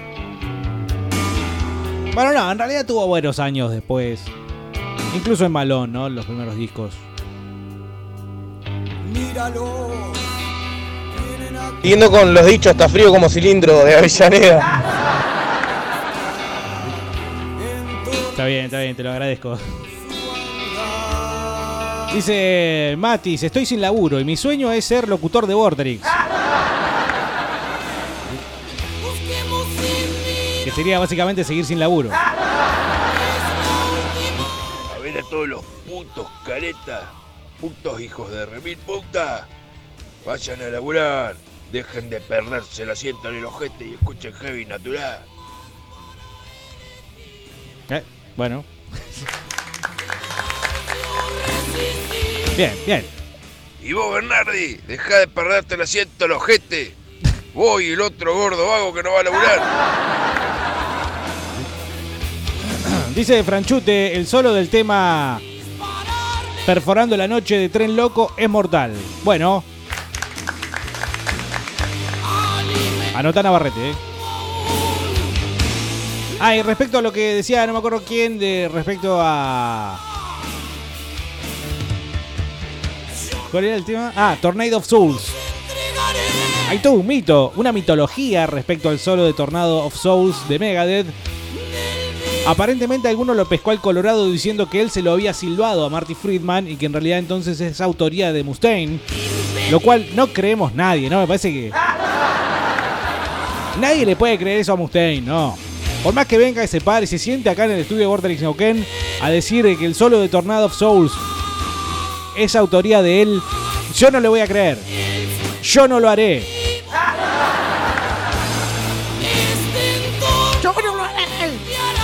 Bueno, 2.15 2.33
no, 2.33 2.51
en 2.51 2.59
realidad 2.59 2.87
tuvo 2.87 3.07
buenos 3.07 3.39
años 3.39 3.71
después. 3.71 4.23
Incluso 5.15 5.45
en 5.45 5.53
Malón, 5.53 5.93
¿no? 5.93 6.09
Los 6.09 6.25
primeros 6.25 6.57
discos. 6.57 6.95
Míralo. 9.13 9.87
Siguiendo 11.83 12.11
con 12.11 12.35
los 12.35 12.45
dichos, 12.47 12.73
está 12.73 12.89
frío 12.89 13.11
como 13.11 13.29
cilindro 13.29 13.85
de 13.85 13.97
Avellaneda. 13.97 14.83
Está 18.31 18.47
bien, 18.47 18.65
está 18.65 18.81
bien, 18.81 18.97
te 18.97 19.03
lo 19.03 19.13
agradezco. 19.13 19.59
Dice 22.13 22.95
Matis, 22.97 23.43
estoy 23.43 23.67
sin 23.67 23.81
laburo 23.81 24.19
y 24.21 24.25
mi 24.25 24.37
sueño 24.37 24.73
es 24.73 24.85
ser 24.85 25.09
locutor 25.09 25.47
de 25.47 25.55
Borderix. 25.55 26.07
Que 30.65 30.71
sería 30.71 30.99
básicamente 30.99 31.45
seguir 31.45 31.65
sin 31.65 31.79
laburo. 31.79 32.11
A 32.13 32.33
ver 35.03 35.19
a 35.19 35.23
todos 35.23 35.49
los 35.49 35.63
putos 35.87 36.27
caretas, 36.45 37.05
putos 37.61 38.01
hijos 38.01 38.31
de 38.31 38.47
remil 38.47 38.79
puta. 38.79 39.47
Vayan 40.25 40.63
a 40.63 40.69
laburar, 40.69 41.37
dejen 41.71 42.09
de 42.11 42.21
perderse 42.21 42.85
el 42.85 42.91
asiento 42.91 43.29
en 43.29 43.37
el 43.37 43.45
ojete 43.45 43.85
y 43.85 43.95
escuchen 43.95 44.33
heavy 44.35 44.65
natural. 44.65 45.21
Eh, 47.91 48.03
bueno. 48.37 48.65
Bien, 52.57 52.73
bien. 52.87 53.05
Y 53.83 53.93
vos, 53.93 54.13
Bernardi, 54.15 54.81
dejá 54.87 55.19
de 55.19 55.29
perderte 55.29 55.75
el 55.75 55.83
asiento 55.83 56.25
el 56.25 56.33
ojete. 56.33 56.95
Vos 57.55 57.83
y 57.83 57.93
el 57.93 58.01
otro 58.01 58.35
gordo 58.35 58.67
vago 58.67 58.95
que 58.95 59.03
no 59.03 59.13
va 59.13 59.21
a 59.21 59.23
laburar. 59.23 59.61
Dice 63.15 63.43
Franchute, 63.45 64.15
el 64.15 64.27
solo 64.27 64.53
del 64.53 64.69
tema 64.69 65.41
Perforando 66.67 67.17
la 67.17 67.29
noche 67.29 67.57
de 67.57 67.69
Tren 67.69 67.95
Loco 67.95 68.35
es 68.37 68.51
mortal. 68.51 68.93
Bueno. 69.23 69.63
Anota 73.15 73.41
Navarrete, 73.41 73.91
eh. 73.91 73.95
Ah, 76.41 76.57
y 76.57 76.63
respecto 76.63 76.99
a 76.99 77.03
lo 77.03 77.13
que 77.13 77.37
decía, 77.37 77.65
no 77.69 77.73
me 77.73 77.79
acuerdo 77.79 78.03
quién, 78.05 78.41
de 78.41 78.69
respecto 78.73 79.19
a. 79.21 80.16
¿Cuál 83.57 83.65
era 83.65 83.77
el 83.77 83.87
tema? 83.87 84.13
Ah, 84.15 84.37
Tornado 84.39 84.77
of 84.77 84.85
Souls. 84.85 85.33
Hay 86.69 86.79
todo 86.81 86.93
un 86.93 87.07
mito, 87.07 87.55
una 87.57 87.73
mitología 87.73 88.47
respecto 88.47 88.91
al 88.91 88.99
solo 88.99 89.25
de 89.25 89.33
Tornado 89.33 89.79
of 89.79 89.97
Souls 89.97 90.47
de 90.47 90.59
Megadeth. 90.59 91.07
Aparentemente 92.47 93.09
alguno 93.09 93.33
lo 93.33 93.49
pescó 93.49 93.71
al 93.71 93.81
Colorado 93.81 94.31
diciendo 94.31 94.69
que 94.69 94.83
él 94.83 94.91
se 94.91 95.01
lo 95.01 95.13
había 95.13 95.33
silbado 95.33 95.87
a 95.87 95.89
Marty 95.89 96.15
Friedman 96.15 96.69
y 96.69 96.77
que 96.77 96.85
en 96.85 96.93
realidad 96.93 97.19
entonces 97.19 97.59
es 97.63 97.81
autoría 97.81 98.31
de 98.31 98.45
Mustaine. 98.45 99.01
Lo 99.71 99.81
cual 99.81 100.07
no 100.15 100.27
creemos 100.27 100.75
nadie, 100.75 101.09
¿no? 101.09 101.21
Me 101.21 101.27
parece 101.27 101.51
que... 101.51 101.73
Nadie 103.81 104.05
le 104.05 104.17
puede 104.17 104.37
creer 104.37 104.61
eso 104.61 104.75
a 104.75 104.77
Mustaine, 104.77 105.23
no. 105.23 105.57
Por 106.03 106.13
más 106.13 106.27
que 106.27 106.37
venga 106.37 106.63
y 106.63 106.69
se 106.69 106.83
pare 106.83 107.05
y 107.05 107.07
se 107.07 107.19
siente 107.19 107.49
acá 107.49 107.65
en 107.65 107.71
el 107.71 107.79
estudio 107.79 108.03
de 108.03 108.07
Borderix 108.07 108.43
Neuquén 108.43 108.85
a 109.23 109.31
decir 109.31 109.65
que 109.79 109.87
el 109.87 109.95
solo 109.95 110.21
de 110.21 110.29
Tornado 110.29 110.67
of 110.67 110.77
Souls 110.77 111.13
es 112.37 112.57
autoría 112.57 113.03
de 113.03 113.23
él, 113.23 113.43
yo 113.95 114.11
no 114.11 114.21
le 114.21 114.29
voy 114.29 114.41
a 114.41 114.47
creer. 114.47 114.79
Yo 115.63 115.89
no 115.89 116.01
lo 116.01 116.09
haré. 116.09 116.45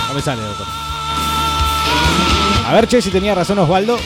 No 0.07 0.13
me 0.13 0.21
sale, 0.21 0.41
doctor. 0.41 0.67
A 2.67 2.73
ver, 2.73 2.87
che, 2.87 3.01
si 3.01 3.09
tenía 3.09 3.35
razón 3.35 3.59
Osvaldo. 3.59 3.97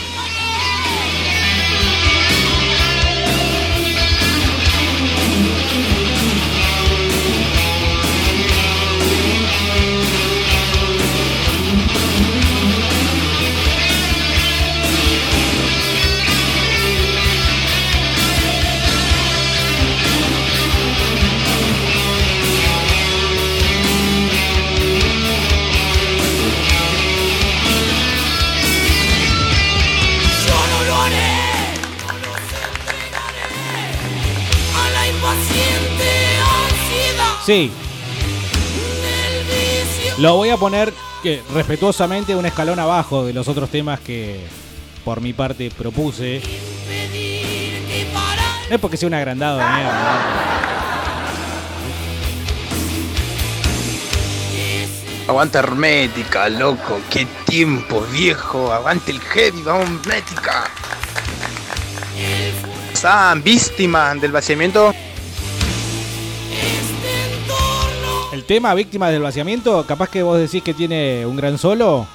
Sí, 37.48 37.72
lo 40.18 40.36
voy 40.36 40.50
a 40.50 40.58
poner 40.58 40.94
respetuosamente 41.54 42.36
un 42.36 42.46
escalón 42.46 42.78
abajo 42.78 43.24
de 43.24 43.32
los 43.32 43.48
otros 43.48 43.70
temas 43.70 44.02
que 44.02 44.46
por 45.06 45.22
mi 45.22 45.32
parte 45.32 45.72
propuse. 45.72 46.42
No 48.68 48.76
es 48.76 48.82
porque 48.82 48.98
sea 48.98 49.08
un 49.08 49.14
agrandado 49.14 49.60
de 49.60 49.64
mierda. 49.64 50.20
Aguanta 55.30 55.60
hermética, 55.60 56.50
loco. 56.50 57.00
Qué 57.10 57.26
tiempo, 57.46 58.02
viejo. 58.12 58.74
Aguante 58.74 59.12
el 59.12 59.22
heavy, 59.22 59.62
vamos 59.62 59.90
hermética. 59.90 60.70
San, 62.92 63.42
víctima 63.42 64.14
del 64.16 64.34
vaciamiento. 64.34 64.94
Tema 68.48 68.74
Víctimas 68.74 69.12
del 69.12 69.22
Vaciamiento, 69.22 69.86
capaz 69.86 70.10
que 70.10 70.24
vos 70.24 70.40
decís 70.40 70.64
que 70.64 70.74
tiene 70.74 71.26
un 71.26 71.36
gran 71.36 71.58
solo. 71.58 72.08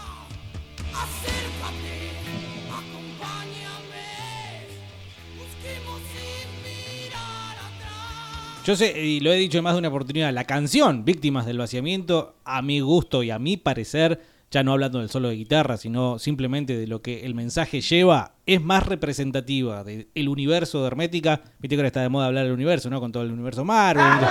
Yo 8.64 8.75
sé, 8.75 8.99
y 8.99 9.21
lo 9.21 9.31
he 9.31 9.37
dicho 9.37 9.59
en 9.59 9.64
más 9.64 9.75
de 9.75 9.81
una 9.81 9.88
oportunidad, 9.88 10.33
la 10.33 10.45
canción 10.45 11.05
Víctimas 11.05 11.45
del 11.45 11.59
Vaciamiento, 11.59 12.37
a 12.45 12.62
mi 12.62 12.81
gusto 12.81 13.23
y 13.23 13.31
a 13.31 13.38
mi 13.38 13.59
parecer, 13.59 14.23
ya 14.51 14.62
no 14.62 14.73
hablando 14.73 15.01
del 15.01 15.11
solo 15.11 15.29
de 15.29 15.37
guitarra, 15.37 15.77
sino 15.77 16.18
simplemente 16.18 16.79
de 16.79 16.87
lo 16.87 17.03
que 17.03 17.27
el 17.27 17.35
mensaje 17.35 17.83
lleva, 17.83 18.37
es 18.47 18.62
más 18.62 18.87
representativa 18.87 19.85
del 19.85 20.29
universo 20.29 20.81
de 20.81 20.87
Hermética. 20.87 21.42
Viste 21.59 21.77
que 21.77 21.81
ahora 21.81 21.88
está 21.88 22.01
de 22.01 22.09
moda 22.09 22.27
hablar 22.27 22.45
del 22.45 22.55
universo, 22.55 22.88
¿no? 22.88 23.01
Con 23.01 23.12
todo 23.12 23.23
el 23.23 23.33
universo 23.33 23.66
Marvel. 23.66 24.27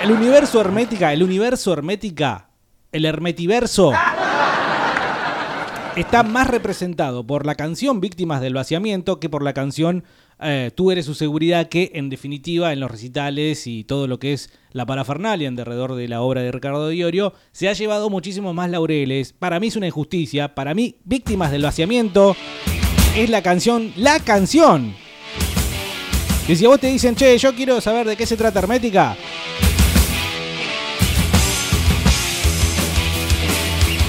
El 0.00 0.10
universo 0.10 0.60
Hermética, 0.60 1.12
el 1.12 1.22
universo 1.22 1.72
Hermética, 1.72 2.48
el 2.90 3.04
Hermetiverso, 3.04 3.92
está 5.96 6.22
más 6.22 6.48
representado 6.48 7.26
por 7.26 7.46
la 7.46 7.54
canción 7.54 8.00
Víctimas 8.00 8.40
del 8.40 8.54
Vaciamiento 8.54 9.20
que 9.20 9.28
por 9.28 9.42
la 9.42 9.52
canción 9.52 10.04
eh, 10.40 10.72
Tú 10.74 10.90
eres 10.90 11.06
su 11.06 11.14
seguridad, 11.14 11.68
que 11.68 11.92
en 11.94 12.10
definitiva 12.10 12.72
en 12.72 12.80
los 12.80 12.90
recitales 12.90 13.66
y 13.68 13.84
todo 13.84 14.08
lo 14.08 14.18
que 14.18 14.32
es 14.32 14.50
la 14.72 14.86
parafernalia 14.86 15.46
en 15.46 15.58
alrededor 15.58 15.94
de 15.94 16.08
la 16.08 16.20
obra 16.20 16.42
de 16.42 16.50
Ricardo 16.50 16.88
Diorio 16.88 17.32
se 17.52 17.68
ha 17.68 17.72
llevado 17.72 18.10
muchísimo 18.10 18.52
más 18.52 18.68
laureles. 18.68 19.32
Para 19.32 19.60
mí 19.60 19.68
es 19.68 19.76
una 19.76 19.86
injusticia. 19.86 20.54
Para 20.54 20.74
mí, 20.74 20.96
Víctimas 21.04 21.52
del 21.52 21.62
Vaciamiento 21.62 22.34
es 23.16 23.30
la 23.30 23.42
canción, 23.42 23.92
la 23.96 24.18
canción. 24.18 24.96
Y 26.48 26.56
si 26.56 26.64
a 26.64 26.68
vos 26.68 26.80
te 26.80 26.88
dicen, 26.88 27.14
che, 27.14 27.38
yo 27.38 27.54
quiero 27.54 27.80
saber 27.80 28.04
de 28.08 28.16
qué 28.16 28.26
se 28.26 28.36
trata 28.36 28.58
Hermética, 28.58 29.16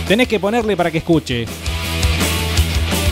tenés 0.08 0.28
que 0.28 0.40
ponerle 0.40 0.76
para 0.76 0.92
que 0.92 1.00
escuche. 1.00 1.46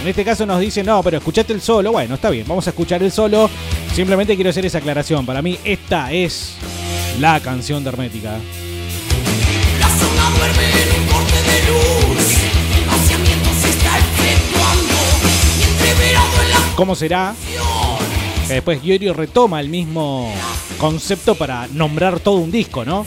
En 0.01 0.07
este 0.07 0.25
caso 0.25 0.45
nos 0.45 0.59
dice, 0.59 0.83
no, 0.83 1.03
pero 1.03 1.17
escuchate 1.17 1.53
el 1.53 1.61
solo. 1.61 1.91
Bueno, 1.91 2.15
está 2.15 2.29
bien, 2.29 2.45
vamos 2.47 2.65
a 2.65 2.71
escuchar 2.71 3.03
el 3.03 3.11
solo. 3.11 3.49
Simplemente 3.93 4.35
quiero 4.35 4.49
hacer 4.49 4.65
esa 4.65 4.79
aclaración. 4.79 5.25
Para 5.25 5.41
mí, 5.41 5.59
esta 5.63 6.11
es 6.11 6.55
la 7.19 7.39
canción 7.39 7.83
de 7.83 7.89
Hermética. 7.89 8.31
La 9.79 9.87
zona 9.89 10.29
duerme 10.37 10.63
en 10.65 11.01
un 11.01 11.07
corte 11.07 11.35
de 11.35 11.59
luz. 11.69 12.37
El 12.81 13.61
se 13.61 13.69
está 13.69 13.97
efectuando. 13.99 14.93
Y 15.59 15.63
entreverado 15.71 16.41
en 16.41 16.49
la 16.49 16.75
¿Cómo 16.75 16.95
será? 16.95 17.35
Que 18.47 18.55
después 18.55 18.81
Giorio 18.81 19.13
retoma 19.13 19.59
el 19.59 19.69
mismo 19.69 20.33
concepto 20.79 21.35
para 21.35 21.67
nombrar 21.67 22.19
todo 22.19 22.37
un 22.37 22.49
disco, 22.51 22.83
¿no? 22.83 23.05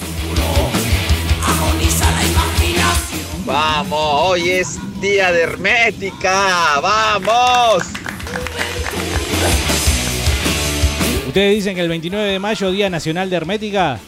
Vamos, 3.46 4.22
hoy 4.22 4.48
es 4.48 4.78
día 5.02 5.30
de 5.30 5.42
Hermética. 5.42 6.80
Vamos. 6.80 7.84
Ustedes 11.26 11.56
dicen 11.56 11.74
que 11.74 11.82
el 11.82 11.88
29 11.88 12.24
de 12.24 12.38
mayo, 12.38 12.70
Día 12.70 12.88
Nacional 12.88 13.28
de 13.28 13.36
Hermética. 13.36 13.98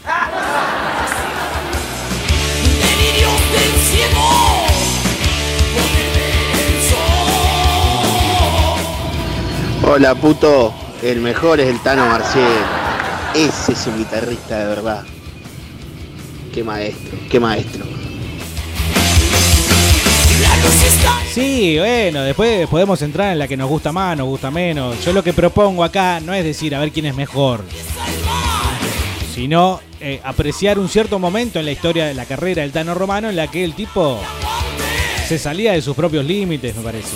Hola 9.83 10.15
puto, 10.15 10.73
el 11.03 11.21
mejor 11.21 11.59
es 11.59 11.67
el 11.67 11.79
Tano 11.83 12.07
Marciel. 12.07 12.45
Ese 13.35 13.73
es 13.73 13.85
un 13.85 13.97
guitarrista 13.99 14.59
de 14.59 14.65
verdad. 14.65 15.03
Qué 16.53 16.63
maestro, 16.63 17.17
qué 17.29 17.39
maestro. 17.39 17.96
Sí, 21.33 21.77
bueno, 21.77 22.23
después 22.23 22.67
podemos 22.67 22.99
entrar 23.03 23.31
en 23.31 23.39
la 23.39 23.47
que 23.47 23.55
nos 23.55 23.69
gusta 23.69 23.91
más, 23.91 24.17
nos 24.17 24.27
gusta 24.27 24.49
menos. 24.49 25.03
Yo 25.05 25.13
lo 25.13 25.23
que 25.23 25.33
propongo 25.33 25.83
acá 25.83 26.19
no 26.19 26.33
es 26.33 26.43
decir 26.43 26.73
a 26.73 26.79
ver 26.79 26.91
quién 26.91 27.05
es 27.05 27.15
mejor, 27.15 27.63
sino 29.35 29.79
eh, 29.99 30.19
apreciar 30.23 30.79
un 30.79 30.89
cierto 30.89 31.19
momento 31.19 31.59
en 31.59 31.65
la 31.65 31.71
historia 31.71 32.05
de 32.05 32.15
la 32.15 32.25
carrera 32.25 32.63
del 32.63 32.71
Tano 32.71 32.95
Romano 32.95 33.29
en 33.29 33.35
la 33.35 33.47
que 33.51 33.63
el 33.63 33.75
tipo 33.75 34.19
se 35.27 35.37
salía 35.37 35.73
de 35.73 35.81
sus 35.81 35.95
propios 35.95 36.25
límites, 36.25 36.75
me 36.75 36.81
parece. 36.81 37.15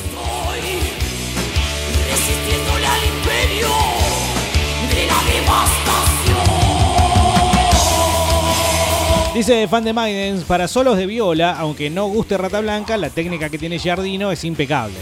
Dice 9.34 9.66
fan 9.70 9.86
de 9.86 9.94
Maidens, 9.94 10.44
para 10.44 10.68
solos 10.68 10.98
de 10.98 11.06
viola, 11.06 11.56
aunque 11.58 11.90
no 11.90 12.08
guste 12.08 12.38
Rata 12.38 12.60
Blanca, 12.60 12.98
la 12.98 13.10
técnica 13.10 13.50
que 13.50 13.58
tiene 13.58 13.80
Giardino 13.80 14.30
es 14.30 14.44
impecable. 14.44 14.98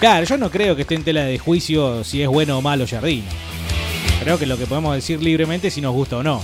Claro, 0.00 0.24
yo 0.24 0.38
no 0.38 0.50
creo 0.50 0.74
que 0.74 0.82
esté 0.82 0.94
en 0.94 1.04
tela 1.04 1.24
de 1.24 1.38
juicio 1.38 2.02
si 2.02 2.22
es 2.22 2.28
bueno 2.28 2.56
o 2.56 2.62
malo 2.62 2.86
Giardino. 2.86 3.26
Creo 4.22 4.38
que 4.38 4.46
lo 4.46 4.56
que 4.56 4.66
podemos 4.66 4.94
decir 4.94 5.22
libremente 5.22 5.68
es 5.68 5.74
si 5.74 5.82
nos 5.82 5.92
gusta 5.92 6.16
o 6.16 6.22
no. 6.22 6.40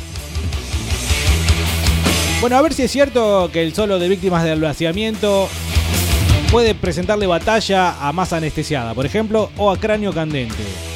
Bueno, 2.43 2.59
a 2.59 2.63
ver 2.63 2.75
si 2.75 2.83
es 2.83 2.91
cierto 2.91 3.49
que 3.51 3.63
el 3.63 3.73
solo 3.73 3.99
de 3.99 4.11
víctimas 4.11 4.45
del 4.45 4.61
vaciamiento 4.61 5.49
puede 6.51 6.75
presentarle 6.75 7.27
batalla 7.27 8.07
a 8.07 8.13
masa 8.13 8.37
anestesiada, 8.37 8.93
por 8.93 9.07
ejemplo, 9.07 9.51
o 9.57 9.71
a 9.71 9.79
cráneo 9.79 10.13
candente. 10.13 10.92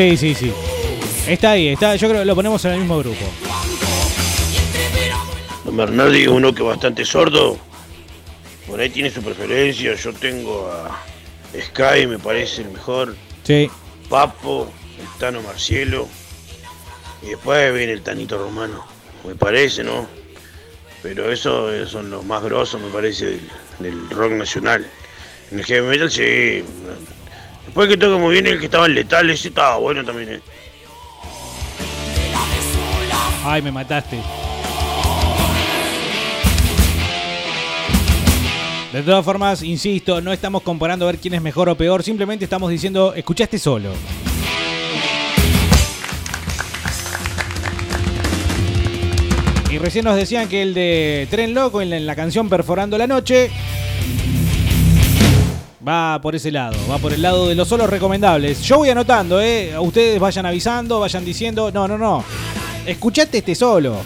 Sí, 0.00 0.16
sí, 0.16 0.34
sí. 0.34 0.52
Está 1.26 1.50
ahí, 1.50 1.68
está. 1.68 1.94
Yo 1.94 2.08
creo 2.08 2.22
que 2.22 2.24
lo 2.24 2.34
ponemos 2.34 2.64
en 2.64 2.72
el 2.72 2.78
mismo 2.78 2.96
grupo. 3.00 3.22
Bernardi 5.66 6.22
es 6.22 6.28
uno 6.28 6.54
que 6.54 6.62
es 6.62 6.68
bastante 6.68 7.04
sordo. 7.04 7.58
Por 8.66 8.80
ahí 8.80 8.88
tiene 8.88 9.10
su 9.10 9.20
preferencia. 9.20 9.94
Yo 9.94 10.14
tengo 10.14 10.72
a 10.72 11.02
Sky, 11.54 12.06
me 12.06 12.18
parece 12.18 12.62
el 12.62 12.70
mejor. 12.70 13.14
Sí. 13.42 13.70
Papo, 14.08 14.72
el 14.98 15.18
Tano 15.18 15.42
Marcielo. 15.42 16.08
Y 17.22 17.26
después 17.26 17.74
viene 17.74 17.92
el 17.92 18.00
Tanito 18.00 18.38
Romano. 18.38 18.86
Me 19.26 19.34
parece, 19.34 19.84
¿no? 19.84 20.08
Pero 21.02 21.30
esos 21.30 21.90
son 21.90 22.08
los 22.08 22.24
más 22.24 22.42
grosos, 22.42 22.80
me 22.80 22.88
parece, 22.88 23.26
del, 23.26 23.50
del 23.80 24.10
rock 24.10 24.32
nacional. 24.32 24.90
En 25.52 25.58
el 25.58 25.64
heavy 25.66 25.88
metal, 25.88 26.10
sí. 26.10 26.64
Después 27.66 27.88
que 27.88 27.96
toca 27.96 28.16
muy 28.18 28.32
bien 28.32 28.46
el 28.46 28.58
que 28.58 28.66
estaba 28.66 28.86
en 28.86 28.94
Letal, 28.94 29.30
ese 29.30 29.48
estaba 29.48 29.76
bueno 29.76 30.04
también, 30.04 30.34
¿eh? 30.34 30.40
Ay, 33.44 33.62
me 33.62 33.72
mataste. 33.72 34.18
De 38.92 39.02
todas 39.02 39.24
formas, 39.24 39.62
insisto, 39.62 40.20
no 40.20 40.32
estamos 40.32 40.62
comparando 40.62 41.04
a 41.04 41.12
ver 41.12 41.20
quién 41.20 41.34
es 41.34 41.42
mejor 41.42 41.68
o 41.68 41.76
peor, 41.76 42.02
simplemente 42.02 42.44
estamos 42.44 42.70
diciendo, 42.70 43.14
escuchaste 43.14 43.58
solo. 43.58 43.90
Y 49.70 49.78
recién 49.78 50.04
nos 50.04 50.16
decían 50.16 50.48
que 50.48 50.62
el 50.62 50.74
de 50.74 51.28
Tren 51.30 51.54
Loco, 51.54 51.80
en 51.80 52.04
la, 52.04 52.16
canción 52.16 52.48
Perforando 52.48 52.98
la 52.98 53.06
Noche, 53.06 53.52
va 55.86 56.20
por 56.20 56.34
ese 56.34 56.50
lado, 56.50 56.76
va 56.90 56.98
por 56.98 57.12
el 57.12 57.22
lado 57.22 57.48
de 57.48 57.54
los 57.54 57.68
solos 57.68 57.88
recomendables. 57.88 58.62
Yo 58.62 58.78
voy 58.78 58.90
anotando, 58.90 59.40
¿eh? 59.40 59.78
Ustedes 59.78 60.20
vayan 60.20 60.46
avisando, 60.46 61.00
vayan 61.00 61.24
diciendo, 61.24 61.70
no, 61.72 61.88
no, 61.88 61.96
no. 61.96 62.24
Escuchate 62.86 63.38
este 63.38 63.54
solo. 63.54 63.96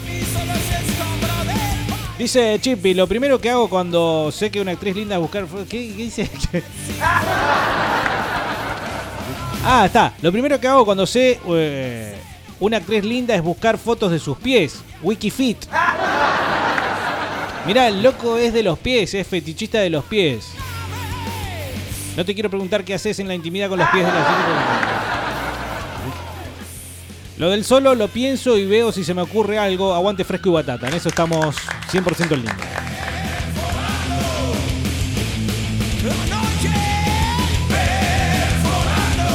Dice 2.19 2.59
Chippy, 2.61 2.95
lo 2.95 3.09
primero 3.09 3.41
que 3.41 3.51
hago 3.51 3.69
cuando 3.69 4.31
sé 4.31 4.51
que 4.51 4.61
una 4.61 4.73
actriz 4.73 4.95
linda 4.95 5.17
es 5.17 5.21
buscar... 5.21 5.47
¿Qué, 5.69 5.89
qué 5.89 6.03
dice? 6.05 6.31
ah, 9.65 9.83
está. 9.87 10.15
Lo 10.23 10.31
primero 10.31 10.61
que 10.61 10.69
hago 10.69 10.85
cuando 10.85 11.07
sé 11.07 11.41
eh, 11.49 12.15
una 12.61 12.77
actriz 12.77 13.05
linda 13.05 13.35
es 13.35 13.43
buscar 13.43 13.79
fotos 13.79 14.13
de 14.13 14.21
sus 14.21 14.39
pies. 14.39 14.81
Wikifit. 15.03 15.67
Mirá, 17.67 17.89
el 17.89 18.03
loco 18.03 18.37
es 18.37 18.53
de 18.53 18.63
los 18.63 18.79
pies, 18.79 19.15
es 19.15 19.27
fetichista 19.27 19.81
de 19.81 19.91
los 19.91 20.05
pies. 20.05 20.53
No 22.17 22.25
te 22.25 22.33
quiero 22.33 22.49
preguntar 22.49 22.85
qué 22.85 22.95
haces 22.95 23.19
en 23.19 23.27
la 23.27 23.35
intimidad 23.35 23.69
con 23.69 23.79
los 23.79 23.89
pies 23.89 24.07
de 24.07 24.13
la. 24.13 24.25
Lo 27.37 27.51
del 27.51 27.65
solo 27.65 27.97
lo 27.97 28.07
pienso 28.07 28.57
y 28.57 28.65
veo 28.65 28.93
si 28.93 29.03
se 29.03 29.13
me 29.15 29.23
ocurre 29.23 29.59
algo. 29.59 29.93
Aguante 29.93 30.25
fresco 30.25 30.51
y 30.51 30.53
batata. 30.53 30.87
En 30.87 30.95
eso 30.95 31.09
estamos 31.09 31.57
100% 31.91 32.33
en 32.33 32.39
línea. 32.39 32.57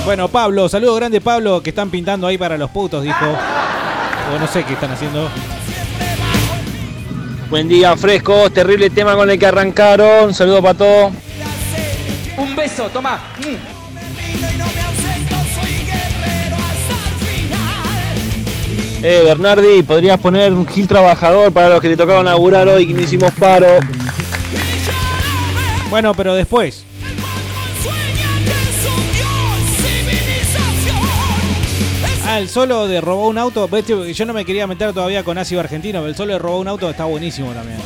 Bueno, 0.05 0.29
Pablo, 0.29 0.69
saludo 0.69 0.95
grande 0.95 1.21
Pablo, 1.21 1.61
que 1.61 1.69
están 1.69 1.91
pintando 1.91 2.25
ahí 2.25 2.37
para 2.37 2.57
los 2.57 2.69
putos, 2.71 3.03
dijo. 3.03 3.25
O 4.33 4.39
no 4.39 4.47
sé 4.47 4.63
qué 4.63 4.73
están 4.73 4.91
haciendo. 4.91 5.29
Buen 7.49 7.67
día, 7.67 7.97
frescos. 7.97 8.53
Terrible 8.53 8.89
tema 8.89 9.15
con 9.15 9.29
el 9.29 9.37
que 9.37 9.45
arrancaron. 9.45 10.33
Saludos 10.33 10.61
para 10.61 10.77
todos. 10.77 11.28
Beso, 12.59 12.89
toma. 12.89 13.17
Eh, 19.01 19.21
Bernardi, 19.23 19.81
podrías 19.83 20.19
poner 20.19 20.51
un 20.51 20.67
Gil 20.67 20.85
trabajador 20.85 21.53
para 21.53 21.69
los 21.69 21.79
que 21.79 21.87
le 21.87 21.95
tocaron 21.95 22.25
laburar 22.25 22.67
hoy 22.67 22.85
que 22.85 22.93
no 22.93 22.99
hicimos 22.99 23.31
paro. 23.31 23.79
Bueno, 25.89 26.13
pero 26.13 26.35
después. 26.35 26.83
Ah, 32.25 32.39
el 32.39 32.49
solo 32.49 32.89
de 32.89 32.99
robó 32.99 33.29
un 33.29 33.37
auto. 33.37 33.69
Yo 34.11 34.25
no 34.25 34.33
me 34.33 34.43
quería 34.43 34.67
meter 34.67 34.91
todavía 34.91 35.23
con 35.23 35.37
ácido 35.37 35.61
argentino, 35.61 35.99
pero 35.99 36.09
el 36.09 36.15
solo 36.15 36.33
de 36.33 36.39
robó 36.39 36.59
un 36.59 36.67
auto 36.67 36.89
está 36.89 37.05
buenísimo 37.05 37.53
también. 37.53 37.79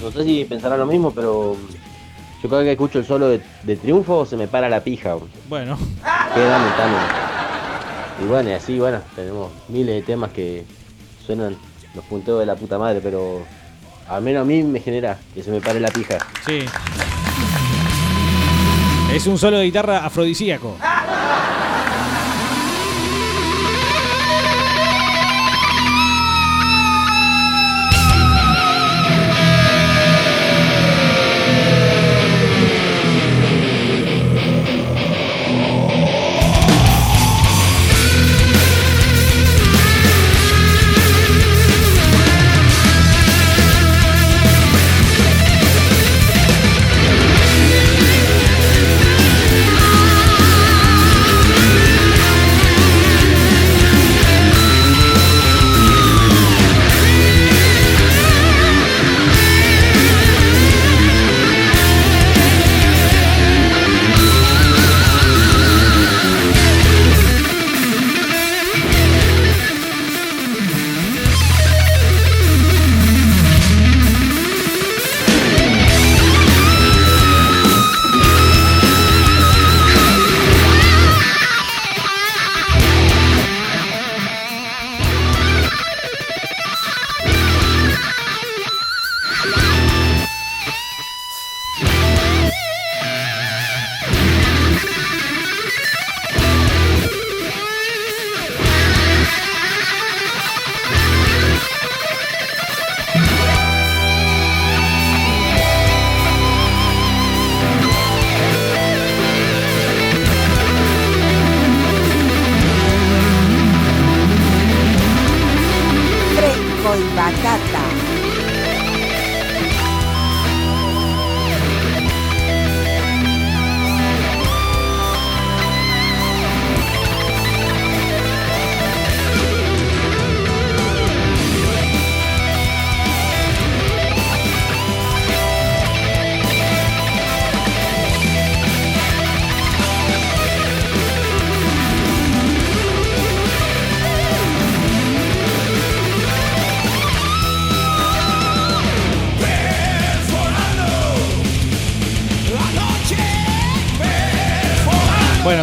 No 0.00 0.12
sé 0.12 0.22
si 0.22 0.44
pensará 0.44 0.76
lo 0.76 0.86
mismo, 0.86 1.10
pero 1.10 1.56
yo 2.42 2.48
cada 2.48 2.62
vez 2.62 2.68
que 2.68 2.72
escucho 2.72 2.98
el 2.98 3.06
solo 3.06 3.28
de, 3.28 3.40
de 3.62 3.76
triunfo 3.76 4.24
se 4.24 4.36
me 4.36 4.48
para 4.48 4.68
la 4.68 4.82
pija. 4.82 5.16
Bueno. 5.48 5.76
Queda 6.34 6.58
metano. 6.58 6.96
Y 8.22 8.26
bueno, 8.26 8.50
y 8.50 8.52
así, 8.52 8.78
bueno, 8.78 9.00
tenemos 9.14 9.50
miles 9.68 9.94
de 9.94 10.02
temas 10.02 10.30
que 10.30 10.64
suenan 11.24 11.56
los 11.94 12.04
punteos 12.04 12.40
de 12.40 12.46
la 12.46 12.56
puta 12.56 12.78
madre, 12.78 13.00
pero 13.02 13.42
al 14.08 14.22
menos 14.22 14.42
a 14.42 14.44
mí 14.44 14.62
me 14.62 14.80
genera 14.80 15.18
que 15.34 15.42
se 15.42 15.50
me 15.50 15.60
pare 15.60 15.80
la 15.80 15.88
pija. 15.88 16.18
Sí. 16.46 16.64
Es 19.12 19.26
un 19.26 19.38
solo 19.38 19.58
de 19.58 19.64
guitarra 19.64 20.04
afrodisíaco. 20.04 20.76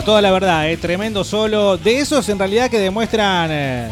Toda 0.06 0.22
la 0.22 0.32
verdad, 0.32 0.70
eh, 0.70 0.78
tremendo 0.78 1.24
solo. 1.24 1.78
De 1.78 2.00
esos 2.00 2.28
en 2.30 2.40
realidad 2.40 2.70
que 2.70 2.80
demuestran 2.80 3.50
eh, 3.52 3.90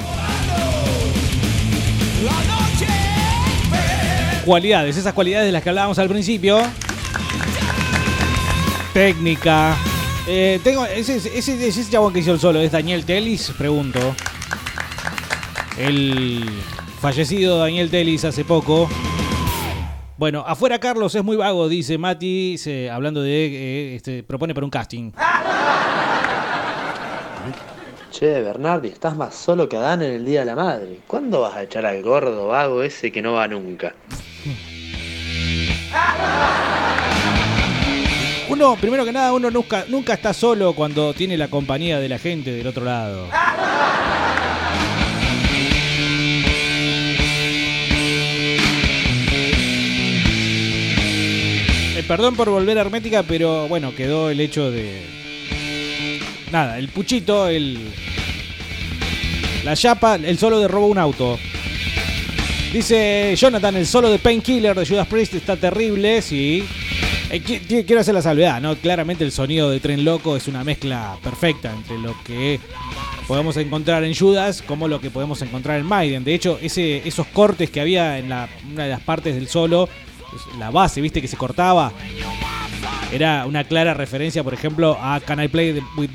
cualidades, 4.45 4.97
esas 4.97 5.13
cualidades 5.13 5.47
de 5.47 5.51
las 5.51 5.63
que 5.63 5.69
hablábamos 5.69 5.99
al 5.99 6.07
principio. 6.07 6.59
Técnica. 8.93 9.75
Eh, 10.27 10.59
tengo, 10.63 10.85
ese, 10.85 11.89
chabón 11.89 12.13
que 12.13 12.19
hizo 12.19 12.33
el 12.33 12.39
solo 12.39 12.59
es 12.59 12.71
Daniel 12.71 13.03
Telis, 13.05 13.51
pregunto. 13.57 14.15
El 15.77 16.45
fallecido 17.01 17.59
Daniel 17.59 17.89
Telis 17.89 18.23
hace 18.23 18.45
poco. 18.45 18.87
Bueno, 20.17 20.45
afuera 20.47 20.79
Carlos 20.79 21.13
es 21.13 21.23
muy 21.23 21.35
vago, 21.35 21.67
dice 21.67 21.97
Mati, 21.97 22.55
hablando 22.89 23.21
de, 23.21 23.45
eh, 23.47 23.95
este, 23.95 24.23
propone 24.23 24.53
para 24.53 24.65
un 24.65 24.71
casting. 24.71 25.11
Che, 28.17 28.41
Bernardi, 28.41 28.87
estás 28.87 29.17
más 29.17 29.35
solo 29.35 29.67
que 29.67 29.75
Adán 29.75 30.01
en 30.01 30.13
el 30.13 30.23
Día 30.23 30.39
de 30.39 30.45
la 30.45 30.55
Madre. 30.55 30.99
¿Cuándo 31.05 31.41
vas 31.41 31.53
a 31.53 31.63
echar 31.63 31.85
al 31.85 32.01
gordo 32.01 32.47
vago 32.47 32.81
ese 32.81 33.11
que 33.11 33.21
no 33.21 33.33
va 33.33 33.45
nunca? 33.45 33.93
Uno, 38.47 38.77
primero 38.77 39.03
que 39.03 39.11
nada, 39.11 39.33
uno 39.33 39.51
nunca, 39.51 39.83
nunca 39.89 40.13
está 40.13 40.31
solo 40.31 40.73
cuando 40.73 41.13
tiene 41.13 41.35
la 41.35 41.49
compañía 41.49 41.99
de 41.99 42.07
la 42.07 42.17
gente 42.17 42.51
del 42.51 42.67
otro 42.67 42.85
lado. 42.85 43.27
Eh, 51.97 52.03
perdón 52.07 52.37
por 52.37 52.49
volver 52.49 52.77
a 52.77 52.81
hermética, 52.81 53.23
pero 53.23 53.67
bueno, 53.67 53.93
quedó 53.93 54.29
el 54.29 54.39
hecho 54.39 54.71
de. 54.71 55.14
Nada, 56.55 56.79
el 56.79 56.87
puchito, 56.87 57.49
el. 57.49 57.77
La 59.65 59.75
chapa, 59.75 60.15
el 60.15 60.37
solo 60.37 60.57
de 60.61 60.69
robo 60.69 60.87
un 60.87 60.97
auto. 60.97 61.37
Dice 62.71 63.35
Jonathan, 63.35 63.75
el 63.75 63.85
solo 63.85 64.09
de 64.09 64.19
Painkiller 64.19 64.73
de 64.73 64.85
Judas 64.85 65.05
Priest 65.05 65.33
está 65.33 65.57
terrible, 65.57 66.21
sí. 66.21 66.63
Eh, 67.29 67.41
qui- 67.43 67.59
qui- 67.67 67.83
quiero 67.85 67.99
hacer 67.99 68.13
la 68.13 68.21
salvedad, 68.21 68.61
¿no? 68.61 68.73
Claramente 68.77 69.25
el 69.25 69.33
sonido 69.33 69.69
de 69.69 69.81
Tren 69.81 70.05
Loco 70.05 70.37
es 70.37 70.47
una 70.47 70.63
mezcla 70.63 71.17
perfecta 71.21 71.73
entre 71.73 71.97
lo 71.97 72.15
que 72.23 72.61
podemos 73.27 73.57
encontrar 73.57 74.05
en 74.05 74.15
Judas 74.15 74.61
como 74.61 74.87
lo 74.87 75.01
que 75.01 75.09
podemos 75.09 75.41
encontrar 75.41 75.77
en 75.77 75.85
Maiden. 75.85 76.23
De 76.23 76.33
hecho, 76.33 76.57
esos 76.61 77.27
cortes 77.33 77.69
que 77.69 77.81
había 77.81 78.17
en 78.17 78.29
la- 78.29 78.47
una 78.71 78.85
de 78.85 78.91
las 78.91 79.01
partes 79.01 79.35
del 79.35 79.49
solo, 79.49 79.89
la 80.57 80.71
base, 80.71 81.01
viste, 81.01 81.19
que 81.21 81.27
se 81.27 81.35
cortaba, 81.35 81.91
era 83.11 83.45
una 83.45 83.65
clara 83.65 83.93
referencia, 83.93 84.41
por 84.41 84.53
ejemplo, 84.53 84.97
a 85.01 85.19
Can 85.19 85.43
I 85.43 85.49
Play 85.49 85.81
with 85.97 86.09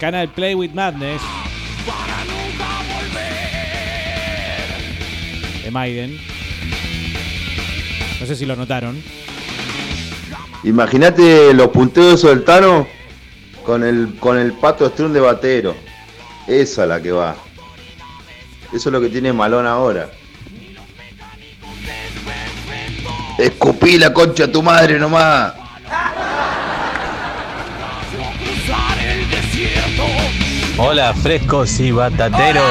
canal 0.00 0.28
Play 0.32 0.54
with 0.54 0.70
Madness. 0.70 1.20
De 5.62 5.70
Maiden. 5.70 6.18
No 8.18 8.26
sé 8.26 8.34
si 8.34 8.46
lo 8.46 8.56
notaron. 8.56 9.00
Imagínate 10.64 11.52
los 11.52 11.68
punteos 11.68 12.22
del 12.22 12.44
Tano 12.44 12.86
con 13.64 13.84
el, 13.84 14.16
con 14.18 14.38
el 14.38 14.54
pato 14.54 14.88
Strun 14.88 15.12
de 15.12 15.20
batero. 15.20 15.76
Esa 16.46 16.82
es 16.82 16.88
la 16.88 17.00
que 17.00 17.12
va. 17.12 17.36
Eso 18.72 18.88
es 18.88 18.92
lo 18.92 19.00
que 19.00 19.10
tiene 19.10 19.32
Malón 19.32 19.66
ahora. 19.66 20.10
Escupí 23.38 23.98
la 23.98 24.12
concha 24.12 24.44
a 24.44 24.52
tu 24.52 24.62
madre 24.62 24.98
nomás. 24.98 25.54
Hola, 30.78 31.12
frescos 31.14 31.78
y 31.80 31.90
batateros. 31.90 32.64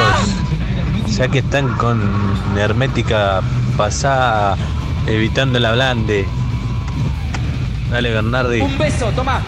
Ya 1.16 1.28
que 1.28 1.38
están 1.38 1.76
con 1.76 2.00
hermética 2.56 3.42
pasada, 3.76 4.56
evitando 5.06 5.58
la 5.58 5.72
blande. 5.72 6.26
Dale, 7.90 8.10
Bernardi. 8.10 8.60
Un 8.60 8.78
beso, 8.78 9.10
toma. 9.12 9.42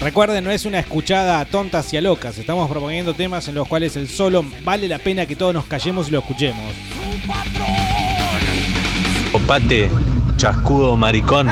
Recuerden, 0.00 0.42
no 0.44 0.50
es 0.50 0.64
una 0.64 0.80
escuchada 0.80 1.44
tonta 1.44 1.78
hacia 1.78 2.00
locas. 2.00 2.36
Estamos 2.38 2.68
proponiendo 2.68 3.14
temas 3.14 3.46
en 3.48 3.54
los 3.54 3.68
cuales 3.68 3.96
el 3.96 4.08
solo 4.08 4.44
vale 4.64 4.88
la 4.88 4.98
pena 4.98 5.26
que 5.26 5.36
todos 5.36 5.54
nos 5.54 5.66
callemos 5.66 6.08
y 6.08 6.10
lo 6.12 6.18
escuchemos. 6.20 6.74
Opate, 9.32 9.90
chascudo, 10.36 10.96
maricón. 10.96 11.48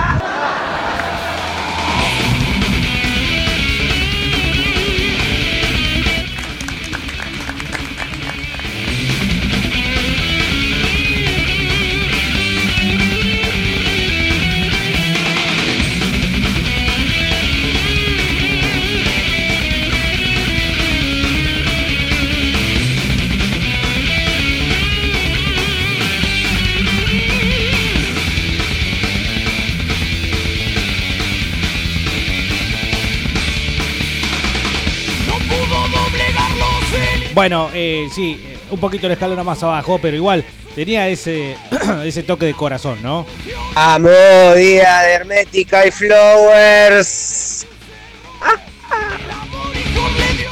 Bueno, 37.34 37.70
eh, 37.72 38.08
sí, 38.12 38.40
eh, 38.44 38.58
un 38.70 38.80
poquito 38.80 39.06
el 39.06 39.12
escalón 39.12 39.44
más 39.44 39.62
abajo, 39.62 39.98
pero 40.00 40.16
igual 40.16 40.44
tenía 40.74 41.08
ese, 41.08 41.56
ese 42.04 42.22
toque 42.22 42.46
de 42.46 42.54
corazón, 42.54 42.98
¿no? 43.02 43.26
Amo 43.74 44.08
día 44.56 45.00
de 45.02 45.12
Hermética 45.12 45.86
y 45.86 45.90
Flowers. 45.90 47.66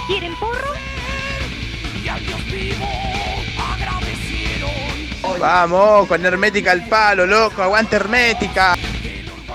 ¿Quieren 0.06 0.34
porro? 0.36 0.68
Vamos, 5.38 6.08
con 6.08 6.24
Hermética 6.24 6.72
al 6.72 6.88
palo, 6.88 7.26
loco, 7.26 7.62
aguante 7.62 7.96
Hermética. 7.96 8.74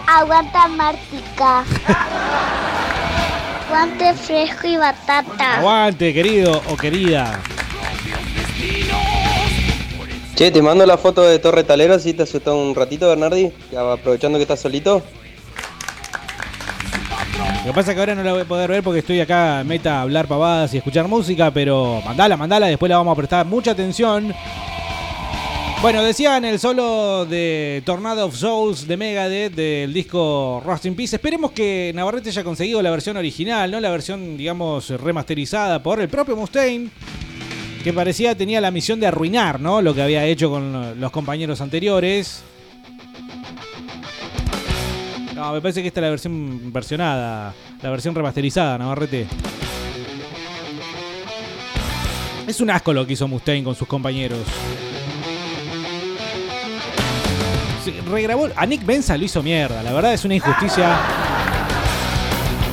Aguanta 0.08 0.68
Martica. 0.68 1.64
Guante 3.74 4.14
fresco 4.14 4.68
y 4.68 4.78
batata. 4.78 5.58
Aguante, 5.58 6.14
querido 6.14 6.62
o 6.70 6.78
querida. 6.78 7.42
Che, 10.36 10.52
te 10.52 10.62
mando 10.62 10.86
la 10.86 10.96
foto 10.96 11.24
de 11.24 11.40
Torre 11.40 11.64
Talero, 11.64 11.98
si 11.98 12.14
te 12.14 12.22
asustó 12.22 12.56
un 12.56 12.76
ratito, 12.76 13.10
Bernardi, 13.10 13.52
aprovechando 13.76 14.38
que 14.38 14.44
estás 14.44 14.60
solito. 14.60 15.02
Lo 17.66 17.72
que 17.72 17.74
pasa 17.74 17.90
es 17.90 17.96
que 17.96 18.00
ahora 18.00 18.14
no 18.14 18.22
la 18.22 18.34
voy 18.34 18.42
a 18.44 18.46
poder 18.46 18.70
ver 18.70 18.84
porque 18.84 19.00
estoy 19.00 19.20
acá 19.20 19.64
meta 19.66 19.98
a 19.98 20.02
hablar 20.04 20.28
pavadas 20.28 20.72
y 20.76 20.78
escuchar 20.78 21.08
música, 21.08 21.50
pero 21.50 22.00
mandala, 22.06 22.38
mandala, 22.38 22.68
después 22.68 22.92
la 22.92 22.98
vamos 22.98 23.14
a 23.14 23.16
prestar 23.16 23.48
mucha 23.48 23.72
atención. 23.72 24.36
Bueno, 25.84 26.02
decían 26.02 26.46
el 26.46 26.60
solo 26.60 27.26
de 27.26 27.84
Tornado 27.86 28.26
of 28.26 28.38
Souls 28.38 28.88
de 28.88 28.96
Megadeth 28.96 29.54
del 29.54 29.94
disco 29.94 30.64
Rust 30.66 30.86
in 30.86 30.96
Peace. 30.96 31.18
Esperemos 31.18 31.52
que 31.52 31.92
Navarrete 31.94 32.30
haya 32.30 32.42
conseguido 32.42 32.82
la 32.82 32.90
versión 32.90 33.18
original, 33.18 33.70
no 33.70 33.82
la 33.82 33.90
versión, 33.92 34.38
digamos, 34.38 34.92
remasterizada 34.92 35.84
por 35.84 36.00
el 36.00 36.08
propio 36.08 36.38
Mustaine, 36.38 36.90
que 37.84 37.92
parecía 37.92 38.34
tenía 38.34 38.62
la 38.62 38.72
misión 38.72 38.98
de 39.02 39.08
arruinar, 39.08 39.60
¿no? 39.60 39.82
Lo 39.82 39.94
que 39.94 40.02
había 40.02 40.26
hecho 40.26 40.50
con 40.50 41.02
los 41.02 41.12
compañeros 41.12 41.60
anteriores. 41.60 42.44
No, 45.36 45.52
me 45.52 45.60
parece 45.60 45.82
que 45.82 45.90
esta 45.90 46.00
es 46.00 46.04
la 46.04 46.10
versión 46.12 46.72
versionada, 46.72 47.54
la 47.82 47.90
versión 47.90 48.16
remasterizada, 48.16 48.78
Navarrete. 48.78 49.28
Es 52.48 52.62
un 52.62 52.70
asco 52.70 52.94
lo 52.94 53.06
que 53.06 53.12
hizo 53.12 53.28
Mustaine 53.28 53.66
con 53.66 53.76
sus 53.76 53.90
compañeros. 53.90 54.40
Regrabó. 57.92 58.50
A 58.56 58.66
Nick 58.66 58.86
Benza 58.86 59.18
lo 59.18 59.26
hizo 59.26 59.42
mierda. 59.44 59.84
La 59.84 59.94
verdad 59.94 60.14
es 60.14 60.24
una 60.26 60.36
injusticia. 60.36 60.98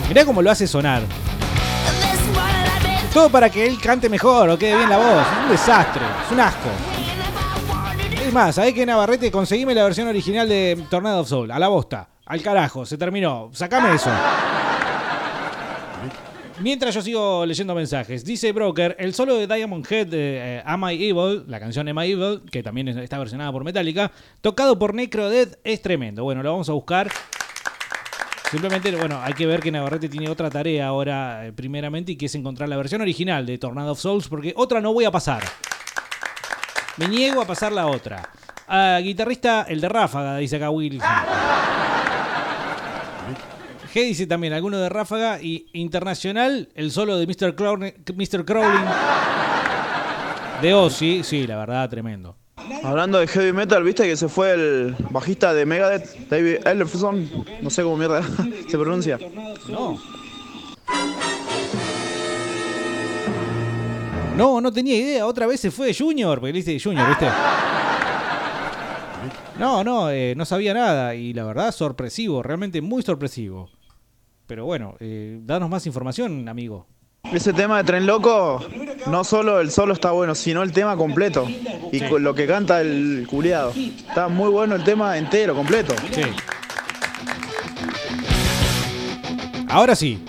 Mirá 0.08 0.24
cómo 0.24 0.42
lo 0.42 0.50
hace 0.50 0.66
sonar. 0.66 1.02
Todo 3.12 3.28
para 3.28 3.50
que 3.50 3.66
él 3.66 3.80
cante 3.80 4.08
mejor 4.08 4.48
o 4.50 4.58
quede 4.58 4.76
bien 4.76 4.88
la 4.88 4.96
voz. 4.96 5.26
Es 5.26 5.44
un 5.44 5.50
desastre. 5.50 6.02
Es 6.26 6.32
un 6.32 6.40
asco. 6.40 6.68
Es 8.24 8.32
más, 8.32 8.54
¿sabés 8.54 8.74
qué, 8.74 8.86
Navarrete? 8.86 9.30
Conseguime 9.30 9.74
la 9.74 9.84
versión 9.84 10.06
original 10.06 10.48
de 10.48 10.84
Tornado 10.88 11.20
of 11.20 11.28
Soul. 11.28 11.50
A 11.50 11.58
la 11.58 11.68
bosta. 11.68 12.08
Al 12.26 12.42
carajo. 12.42 12.86
Se 12.86 12.96
terminó. 12.96 13.50
Sacame 13.52 13.94
eso. 13.94 14.10
Mientras 16.60 16.94
yo 16.94 17.00
sigo 17.00 17.46
leyendo 17.46 17.74
mensajes, 17.74 18.22
dice 18.24 18.52
Broker, 18.52 18.94
el 18.98 19.14
solo 19.14 19.34
de 19.36 19.46
Diamond 19.46 19.86
Head 19.90 20.08
eh, 20.12 20.62
Am 20.66 20.84
I 20.90 21.08
Evil, 21.08 21.44
la 21.46 21.58
canción 21.58 21.88
Am 21.88 21.98
I 21.98 22.10
Evil, 22.12 22.42
que 22.50 22.62
también 22.62 22.88
es- 22.88 22.96
está 22.98 23.18
versionada 23.18 23.50
por 23.50 23.64
Metallica, 23.64 24.12
tocado 24.42 24.78
por 24.78 24.92
Necrodead, 24.94 25.56
es 25.64 25.80
tremendo. 25.80 26.22
Bueno, 26.22 26.42
lo 26.42 26.50
vamos 26.52 26.68
a 26.68 26.72
buscar. 26.72 27.10
Simplemente, 28.50 28.94
bueno, 28.96 29.20
hay 29.22 29.32
que 29.32 29.46
ver 29.46 29.60
que 29.60 29.70
Navarrete 29.70 30.08
tiene 30.10 30.28
otra 30.28 30.50
tarea 30.50 30.88
ahora, 30.88 31.46
eh, 31.46 31.52
primeramente, 31.52 32.12
y 32.12 32.16
que 32.16 32.26
es 32.26 32.34
encontrar 32.34 32.68
la 32.68 32.76
versión 32.76 33.00
original 33.00 33.46
de 33.46 33.56
Tornado 33.56 33.92
of 33.92 34.00
Souls, 34.00 34.28
porque 34.28 34.52
otra 34.56 34.80
no 34.82 34.92
voy 34.92 35.04
a 35.06 35.10
pasar. 35.10 35.42
Me 36.98 37.08
niego 37.08 37.40
a 37.40 37.46
pasar 37.46 37.72
la 37.72 37.86
otra. 37.86 38.28
Ah, 38.68 38.98
guitarrista, 39.02 39.64
el 39.68 39.80
de 39.80 39.88
Ráfaga, 39.88 40.36
dice 40.36 40.56
acá 40.56 40.68
Wilson. 40.68 41.08
G 43.92 44.04
dice 44.04 44.26
también 44.26 44.52
alguno 44.52 44.78
de 44.78 44.88
Ráfaga 44.88 45.42
y 45.42 45.66
internacional, 45.72 46.68
el 46.74 46.92
solo 46.92 47.18
de 47.18 47.26
Mr. 47.26 47.54
Crowley, 47.56 47.94
Mr. 48.14 48.44
Crowley 48.44 48.78
de 50.62 50.74
Ozzy, 50.74 51.22
sí, 51.24 51.46
la 51.46 51.56
verdad, 51.56 51.88
tremendo. 51.90 52.36
Hablando 52.84 53.18
de 53.18 53.26
heavy 53.26 53.52
metal, 53.52 53.82
viste 53.82 54.04
que 54.04 54.16
se 54.16 54.28
fue 54.28 54.52
el 54.52 54.94
bajista 55.10 55.52
de 55.52 55.66
Megadeth, 55.66 56.28
David 56.28 56.66
Ellefson, 56.66 57.28
no 57.62 57.70
sé 57.70 57.82
cómo 57.82 57.96
mierda 57.96 58.22
se 58.68 58.78
pronuncia. 58.78 59.18
No. 59.68 59.98
No, 64.36 64.60
no 64.60 64.72
tenía 64.72 64.96
idea, 64.96 65.26
otra 65.26 65.46
vez 65.46 65.60
se 65.60 65.70
fue 65.70 65.92
Junior, 65.92 66.38
porque 66.38 66.52
le 66.52 66.62
dice 66.62 66.78
Junior, 66.80 67.08
¿viste? 67.08 67.26
No, 69.58 69.84
no, 69.84 70.10
eh, 70.10 70.34
no 70.36 70.46
sabía 70.46 70.72
nada 70.72 71.14
y 71.14 71.34
la 71.34 71.44
verdad 71.44 71.72
sorpresivo, 71.72 72.42
realmente 72.42 72.80
muy 72.80 73.02
sorpresivo. 73.02 73.68
Pero 74.50 74.64
bueno, 74.64 74.96
eh, 74.98 75.38
danos 75.44 75.70
más 75.70 75.86
información, 75.86 76.48
amigo. 76.48 76.84
Ese 77.32 77.52
tema 77.52 77.76
de 77.76 77.84
Tren 77.84 78.04
Loco, 78.04 78.60
no 79.06 79.22
solo 79.22 79.60
el 79.60 79.70
solo 79.70 79.92
está 79.92 80.10
bueno, 80.10 80.34
sino 80.34 80.64
el 80.64 80.72
tema 80.72 80.96
completo. 80.96 81.46
Y 81.92 82.00
con 82.08 82.24
lo 82.24 82.34
que 82.34 82.48
canta 82.48 82.80
el 82.80 83.28
culiado. 83.30 83.72
Está 83.76 84.26
muy 84.26 84.50
bueno 84.50 84.74
el 84.74 84.82
tema 84.82 85.16
entero, 85.16 85.54
completo. 85.54 85.94
Sí. 86.10 86.22
Ahora 89.68 89.94
sí. 89.94 90.20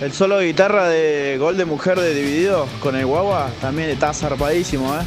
El 0.00 0.10
solo 0.10 0.38
de 0.38 0.46
guitarra 0.46 0.88
de 0.88 1.36
Gol 1.38 1.56
de 1.56 1.66
Mujer 1.66 2.00
de 2.00 2.12
Dividido 2.12 2.66
con 2.80 2.96
el 2.96 3.06
guagua 3.06 3.48
también 3.60 3.90
está 3.90 4.12
zarpadísimo, 4.12 4.92
¿eh? 4.92 5.04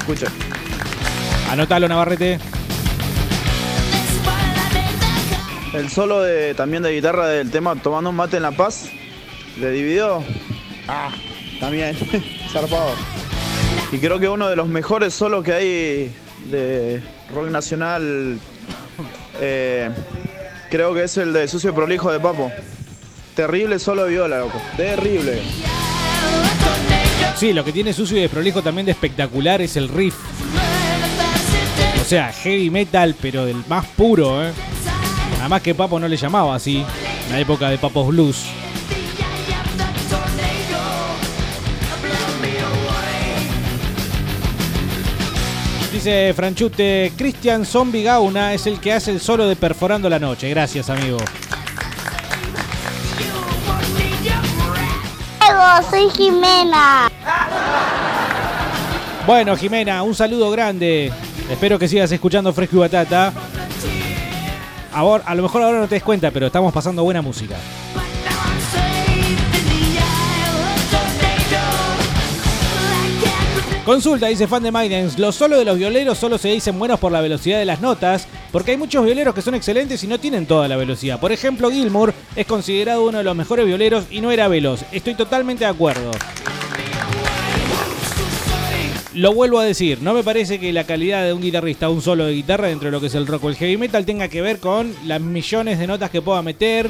Escucha. 0.00 0.26
Anótalo, 1.50 1.88
Navarrete. 1.88 2.38
El 5.74 5.90
solo 5.90 6.22
de, 6.22 6.54
también 6.54 6.82
de 6.82 6.92
guitarra 6.92 7.26
del 7.28 7.50
tema 7.50 7.76
Tomando 7.76 8.10
un 8.10 8.16
mate 8.16 8.36
en 8.36 8.42
la 8.42 8.52
paz 8.52 8.88
de 9.56 9.70
Dividido. 9.70 10.24
Ah, 10.88 11.10
también, 11.60 11.96
zarpado. 12.52 12.92
Y 13.92 13.98
creo 13.98 14.18
que 14.18 14.28
uno 14.28 14.48
de 14.48 14.56
los 14.56 14.68
mejores 14.68 15.14
solos 15.14 15.44
que 15.44 15.52
hay 15.52 16.14
de 16.50 17.02
rock 17.34 17.48
nacional 17.50 18.38
Eh, 19.40 19.88
creo 20.70 20.92
que 20.94 21.04
es 21.04 21.16
el 21.16 21.32
de 21.32 21.46
Sucio 21.46 21.74
Prolijo 21.74 22.10
de 22.10 22.18
Papo. 22.18 22.50
Terrible 23.36 23.78
solo 23.78 24.04
de 24.04 24.10
viola, 24.10 24.38
loco. 24.40 24.60
Terrible. 24.76 25.40
Sí, 27.36 27.52
lo 27.52 27.64
que 27.64 27.70
tiene 27.72 27.92
sucio 27.92 28.18
y 28.18 28.22
desprolijo 28.22 28.62
también 28.62 28.86
de 28.86 28.92
espectacular 28.92 29.62
es 29.62 29.76
el 29.76 29.88
riff. 29.88 30.16
O 32.08 32.10
sea, 32.10 32.32
heavy 32.32 32.70
metal, 32.70 33.14
pero 33.20 33.44
del 33.44 33.62
más 33.68 33.84
puro, 33.84 34.42
¿eh? 34.42 34.50
Además 35.40 35.60
que 35.60 35.74
Papo 35.74 36.00
no 36.00 36.08
le 36.08 36.16
llamaba 36.16 36.54
así, 36.54 36.78
en 37.26 37.32
la 37.32 37.38
época 37.38 37.68
de 37.68 37.76
Papos 37.76 38.06
Blues. 38.06 38.46
Dice 45.92 46.32
Franchute, 46.32 47.12
Cristian 47.14 47.66
Zombie 47.66 48.04
Gauna 48.04 48.54
es 48.54 48.66
el 48.66 48.80
que 48.80 48.94
hace 48.94 49.10
el 49.10 49.20
solo 49.20 49.46
de 49.46 49.54
Perforando 49.56 50.08
la 50.08 50.18
Noche. 50.18 50.48
Gracias, 50.48 50.88
amigo. 50.88 51.18
Soy 55.90 56.08
Jimena. 56.16 57.10
Bueno, 59.26 59.54
Jimena, 59.58 60.02
un 60.02 60.14
saludo 60.14 60.50
grande. 60.50 61.12
Espero 61.50 61.78
que 61.78 61.88
sigas 61.88 62.12
escuchando 62.12 62.52
Fresco 62.52 62.76
y 62.76 62.78
Batata. 62.80 63.32
A 64.92 65.34
lo 65.34 65.42
mejor 65.42 65.62
ahora 65.62 65.80
no 65.80 65.88
te 65.88 65.94
des 65.94 66.02
cuenta, 66.02 66.30
pero 66.30 66.46
estamos 66.46 66.72
pasando 66.72 67.02
buena 67.04 67.22
música. 67.22 67.56
Consulta, 73.84 74.26
dice 74.26 74.46
fan 74.46 74.62
de 74.62 74.70
Maidens. 74.70 75.18
Los 75.18 75.36
solos 75.36 75.58
de 75.58 75.64
los 75.64 75.78
violeros 75.78 76.18
solo 76.18 76.36
se 76.36 76.48
dicen 76.48 76.78
buenos 76.78 77.00
por 77.00 77.10
la 77.10 77.22
velocidad 77.22 77.58
de 77.58 77.64
las 77.64 77.80
notas, 77.80 78.28
porque 78.52 78.72
hay 78.72 78.76
muchos 78.76 79.02
violeros 79.02 79.34
que 79.34 79.40
son 79.40 79.54
excelentes 79.54 80.04
y 80.04 80.06
no 80.06 80.20
tienen 80.20 80.44
toda 80.44 80.68
la 80.68 80.76
velocidad. 80.76 81.18
Por 81.18 81.32
ejemplo, 81.32 81.70
Gilmour 81.70 82.12
es 82.36 82.46
considerado 82.46 83.06
uno 83.06 83.16
de 83.16 83.24
los 83.24 83.34
mejores 83.34 83.64
violeros 83.64 84.04
y 84.10 84.20
no 84.20 84.30
era 84.30 84.46
veloz. 84.46 84.84
Estoy 84.92 85.14
totalmente 85.14 85.64
de 85.64 85.70
acuerdo. 85.70 86.10
Lo 89.18 89.34
vuelvo 89.34 89.58
a 89.58 89.64
decir, 89.64 90.00
no 90.00 90.14
me 90.14 90.22
parece 90.22 90.60
que 90.60 90.72
la 90.72 90.84
calidad 90.84 91.24
de 91.24 91.32
un 91.32 91.42
guitarrista, 91.42 91.88
un 91.88 92.00
solo 92.00 92.26
de 92.26 92.34
guitarra 92.34 92.68
dentro 92.68 92.86
de 92.86 92.92
lo 92.92 93.00
que 93.00 93.08
es 93.08 93.14
el 93.16 93.26
rock 93.26 93.42
o 93.42 93.48
el 93.48 93.56
heavy 93.56 93.76
metal 93.76 94.06
tenga 94.06 94.28
que 94.28 94.40
ver 94.40 94.60
con 94.60 94.94
las 95.06 95.20
millones 95.20 95.80
de 95.80 95.88
notas 95.88 96.10
que 96.10 96.22
pueda 96.22 96.40
meter, 96.40 96.88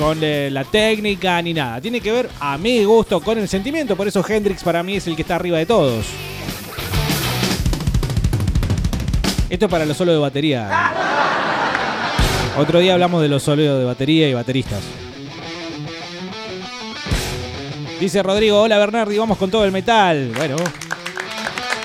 con 0.00 0.18
eh, 0.20 0.50
la 0.50 0.64
técnica 0.64 1.40
ni 1.42 1.54
nada. 1.54 1.80
Tiene 1.80 2.00
que 2.00 2.10
ver, 2.10 2.28
a 2.40 2.58
mi 2.58 2.82
gusto, 2.82 3.20
con 3.20 3.38
el 3.38 3.46
sentimiento. 3.46 3.94
Por 3.94 4.08
eso 4.08 4.24
Hendrix 4.28 4.64
para 4.64 4.82
mí 4.82 4.96
es 4.96 5.06
el 5.06 5.14
que 5.14 5.22
está 5.22 5.36
arriba 5.36 5.58
de 5.58 5.66
todos. 5.66 6.06
Esto 9.48 9.66
es 9.66 9.70
para 9.70 9.86
los 9.86 9.96
solos 9.96 10.16
de 10.16 10.20
batería. 10.20 10.92
Otro 12.58 12.80
día 12.80 12.94
hablamos 12.94 13.22
de 13.22 13.28
los 13.28 13.44
solos 13.44 13.78
de 13.78 13.84
batería 13.84 14.28
y 14.28 14.34
bateristas. 14.34 15.05
Dice 18.00 18.22
Rodrigo, 18.22 18.60
hola 18.60 18.76
Bernardi, 18.76 19.16
vamos 19.16 19.38
con 19.38 19.50
todo 19.50 19.64
el 19.64 19.72
metal. 19.72 20.32
Bueno. 20.36 20.56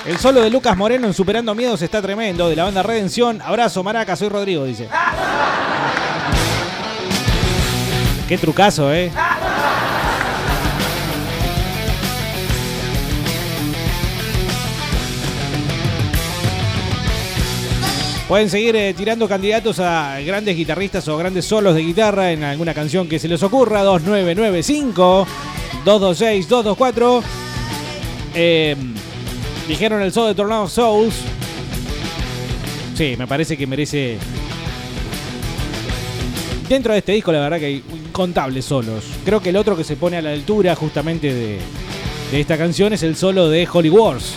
El 0.04 0.18
solo 0.18 0.42
de 0.42 0.50
Lucas 0.50 0.76
Moreno 0.76 1.06
en 1.06 1.14
Superando 1.14 1.54
Miedos 1.54 1.80
está 1.80 2.02
tremendo. 2.02 2.50
De 2.50 2.56
la 2.56 2.64
banda 2.64 2.82
Redención. 2.82 3.40
Abrazo, 3.40 3.82
Maraca, 3.82 4.14
soy 4.14 4.28
Rodrigo, 4.28 4.64
dice. 4.64 4.88
Qué 8.28 8.36
trucazo, 8.36 8.92
eh. 8.92 9.10
Pueden 18.28 18.50
seguir 18.50 18.76
eh, 18.76 18.94
tirando 18.94 19.28
candidatos 19.28 19.78
a 19.78 20.18
grandes 20.20 20.56
guitarristas 20.56 21.06
o 21.08 21.16
grandes 21.16 21.44
solos 21.44 21.74
de 21.74 21.82
guitarra 21.82 22.32
en 22.32 22.44
alguna 22.44 22.74
canción 22.74 23.08
que 23.08 23.18
se 23.18 23.28
les 23.28 23.42
ocurra. 23.42 23.82
2995 23.82 25.26
226 25.84 26.48
224. 26.48 27.22
Eh, 28.34 28.76
dijeron 29.68 30.02
el 30.02 30.12
solo 30.12 30.28
de 30.28 30.34
Tornado 30.34 30.68
Souls. 30.68 31.14
Sí, 32.94 33.14
me 33.18 33.26
parece 33.26 33.56
que 33.56 33.66
merece. 33.66 34.18
Dentro 36.68 36.92
de 36.92 37.00
este 37.00 37.12
disco, 37.12 37.32
la 37.32 37.40
verdad 37.40 37.58
que 37.58 37.66
hay 37.66 37.84
incontables 37.92 38.64
solos. 38.64 39.04
Creo 39.24 39.40
que 39.40 39.50
el 39.50 39.56
otro 39.56 39.76
que 39.76 39.84
se 39.84 39.96
pone 39.96 40.16
a 40.16 40.22
la 40.22 40.30
altura 40.30 40.74
justamente 40.74 41.34
de, 41.34 41.58
de 42.30 42.40
esta 42.40 42.56
canción 42.56 42.92
es 42.92 43.02
el 43.02 43.16
solo 43.16 43.48
de 43.48 43.68
Holy 43.70 43.90
Wars. 43.90 44.32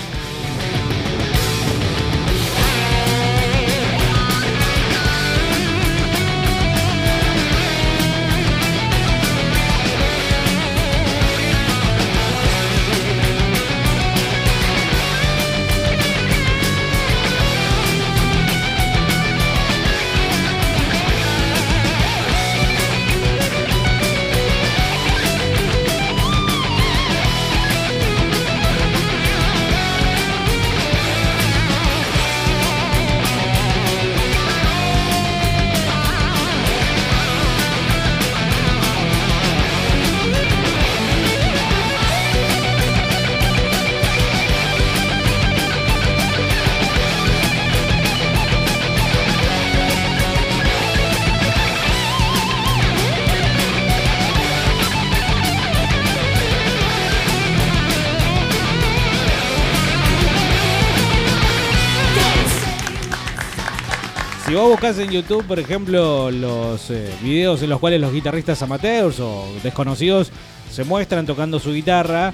Buscas 64.76 64.99
en 64.99 65.09
YouTube, 65.09 65.45
por 65.45 65.57
ejemplo, 65.57 66.30
los 66.30 66.91
eh, 66.91 67.09
videos 67.23 67.61
en 67.61 67.69
los 67.69 67.80
cuales 67.80 68.01
los 68.01 68.11
guitarristas 68.11 68.61
amateurs 68.61 69.21
o 69.21 69.47
desconocidos 69.63 70.34
se 70.69 70.84
muestran 70.84 71.26
tocando 71.26 71.61
su 71.61 71.71
guitarra, 71.71 72.34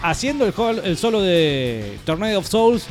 haciendo 0.00 0.46
el, 0.46 0.96
solo 0.96 1.20
de 1.20 1.98
Tornado 2.06 2.38
of 2.38 2.48
Souls, 2.48 2.86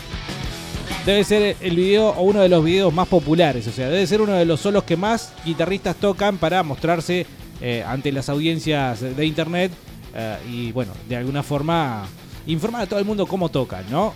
debe 1.03 1.23
ser 1.23 1.57
el 1.59 1.75
video 1.75 2.09
o 2.09 2.21
uno 2.21 2.41
de 2.41 2.49
los 2.49 2.63
videos 2.63 2.93
más 2.93 3.07
populares. 3.07 3.65
O 3.65 3.71
sea, 3.71 3.89
debe 3.89 4.05
ser 4.05 4.21
uno 4.21 4.33
de 4.33 4.45
los 4.45 4.59
solos 4.59 4.83
que 4.83 4.95
más 4.95 5.33
guitarristas 5.43 5.95
tocan 5.95 6.37
para 6.37 6.61
mostrarse 6.61 7.25
eh, 7.61 7.83
ante 7.87 8.11
las 8.11 8.29
audiencias 8.29 9.01
de 9.01 9.25
internet 9.25 9.71
eh, 10.13 10.37
y, 10.47 10.71
bueno, 10.73 10.91
de 11.07 11.15
alguna 11.15 11.41
forma 11.41 12.05
informar 12.45 12.83
a 12.83 12.85
todo 12.85 12.99
el 12.99 13.05
mundo 13.05 13.25
cómo 13.25 13.49
tocan, 13.49 13.85
¿no? 13.89 14.13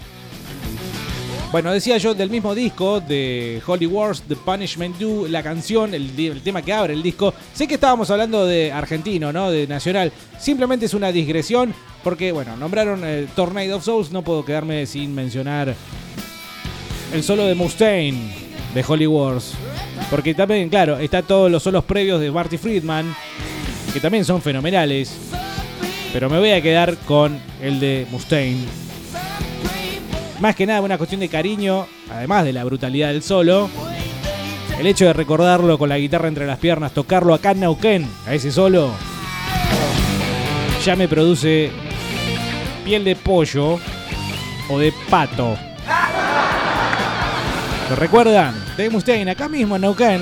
Bueno, 1.53 1.71
decía 1.71 1.99
yo 1.99 2.15
del 2.15 2.31
mismo 2.31 2.55
disco 2.55 2.99
de 2.99 3.61
Holy 3.67 3.85
Wars, 3.85 4.23
The 4.27 4.35
Punishment 4.35 4.97
Do, 4.97 5.27
la 5.27 5.43
canción, 5.43 5.93
el 5.93 6.41
tema 6.43 6.63
que 6.63 6.73
abre 6.73 6.95
el 6.95 7.03
disco. 7.03 7.31
Sé 7.53 7.67
que 7.67 7.75
estábamos 7.75 8.09
hablando 8.09 8.47
de 8.47 8.71
argentino, 8.71 9.31
¿no? 9.31 9.51
De 9.51 9.67
nacional. 9.67 10.11
Simplemente 10.39 10.87
es 10.87 10.95
una 10.95 11.11
digresión 11.11 11.71
porque, 12.03 12.31
bueno, 12.31 12.57
nombraron 12.57 13.01
eh, 13.03 13.27
Tornado 13.35 13.77
of 13.77 13.83
Souls. 13.83 14.11
No 14.11 14.23
puedo 14.23 14.43
quedarme 14.43 14.87
sin 14.87 15.13
mencionar 15.13 15.75
el 17.13 17.21
solo 17.21 17.45
de 17.45 17.53
Mustaine 17.53 18.33
de 18.73 18.85
Holy 18.87 19.05
Wars. 19.05 19.53
Porque 20.09 20.33
también, 20.33 20.69
claro, 20.69 20.97
está 20.97 21.21
todos 21.21 21.51
los 21.51 21.61
solos 21.61 21.83
previos 21.83 22.19
de 22.19 22.31
Marty 22.31 22.57
Friedman, 22.57 23.15
que 23.93 23.99
también 23.99 24.25
son 24.25 24.41
fenomenales. 24.41 25.15
Pero 26.13 26.31
me 26.31 26.39
voy 26.39 26.49
a 26.49 26.63
quedar 26.63 26.97
con 27.05 27.39
el 27.61 27.79
de 27.79 28.07
Mustaine. 28.09 28.82
Más 30.39 30.55
que 30.55 30.65
nada 30.65 30.81
una 30.81 30.97
cuestión 30.97 31.21
de 31.21 31.29
cariño, 31.29 31.87
además 32.11 32.43
de 32.43 32.53
la 32.53 32.63
brutalidad 32.63 33.09
del 33.09 33.23
solo. 33.23 33.69
El 34.77 34.87
hecho 34.87 35.05
de 35.05 35.13
recordarlo 35.13 35.77
con 35.77 35.89
la 35.89 35.97
guitarra 35.97 36.27
entre 36.27 36.47
las 36.47 36.57
piernas, 36.57 36.93
tocarlo 36.93 37.33
acá 37.33 37.51
en 37.51 37.61
Neuquén, 37.61 38.09
a 38.25 38.33
ese 38.33 38.51
solo, 38.51 38.91
ya 40.83 40.95
me 40.95 41.07
produce 41.07 41.71
piel 42.83 43.03
de 43.05 43.15
pollo 43.15 43.79
o 44.69 44.79
de 44.79 44.91
pato. 45.09 45.55
¿Lo 47.89 47.95
recuerdan? 47.95 48.55
De 48.75 48.89
Mustaine, 48.89 49.31
acá 49.31 49.47
mismo 49.47 49.75
en 49.75 49.83
Neuquén. 49.83 50.21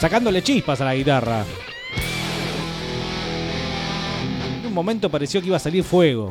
Sacándole 0.00 0.42
chispas 0.42 0.80
a 0.80 0.84
la 0.84 0.94
guitarra. 0.94 1.44
Momento 4.78 5.10
pareció 5.10 5.40
que 5.40 5.48
iba 5.48 5.56
a 5.56 5.60
salir 5.60 5.82
fuego. 5.82 6.30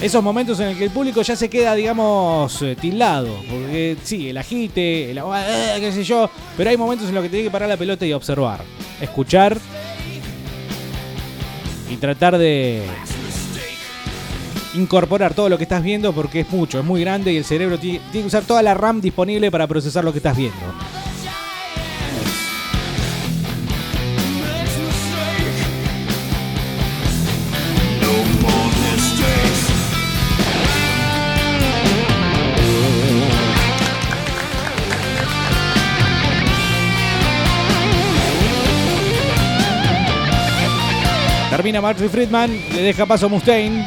Esos 0.00 0.20
momentos 0.22 0.58
en 0.58 0.68
el 0.68 0.76
que 0.76 0.84
el 0.84 0.90
público 0.90 1.22
ya 1.22 1.36
se 1.36 1.48
queda, 1.48 1.76
digamos, 1.76 2.60
eh, 2.62 2.74
tildado. 2.80 3.28
Porque 3.48 3.96
sí, 4.02 4.30
el 4.30 4.36
agite, 4.36 5.12
el 5.12 5.18
agua, 5.18 5.42
eh, 5.46 5.76
qué 5.78 5.92
sé 5.92 6.02
yo. 6.02 6.28
Pero 6.56 6.70
hay 6.70 6.76
momentos 6.76 7.08
en 7.08 7.14
los 7.14 7.22
que 7.22 7.28
tiene 7.30 7.44
que 7.44 7.50
parar 7.52 7.68
la 7.68 7.76
pelota 7.76 8.04
y 8.04 8.12
observar. 8.12 8.62
Escuchar. 9.00 9.56
Y 11.88 11.96
tratar 11.98 12.36
de 12.36 12.82
incorporar 14.74 15.34
todo 15.34 15.48
lo 15.48 15.56
que 15.56 15.64
estás 15.64 15.82
viendo 15.84 16.12
porque 16.14 16.40
es 16.40 16.50
mucho, 16.50 16.78
es 16.80 16.84
muy 16.84 17.02
grande 17.02 17.30
y 17.32 17.36
el 17.36 17.44
cerebro 17.44 17.78
ti- 17.78 18.00
tiene 18.10 18.22
que 18.22 18.26
usar 18.28 18.42
toda 18.42 18.62
la 18.62 18.72
RAM 18.74 19.02
disponible 19.02 19.50
para 19.50 19.66
procesar 19.68 20.02
lo 20.02 20.10
que 20.12 20.18
estás 20.18 20.34
viendo. 20.36 20.56
Termina 41.52 41.82
Marty 41.82 42.08
Friedman, 42.08 42.50
le 42.74 42.80
deja 42.80 43.04
paso 43.04 43.26
a 43.26 43.28
Mustaine. 43.28 43.86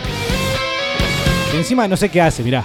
Encima 1.56 1.88
no 1.88 1.98
sé 1.98 2.10
qué 2.10 2.22
hace, 2.22 2.44
mirá. 2.44 2.64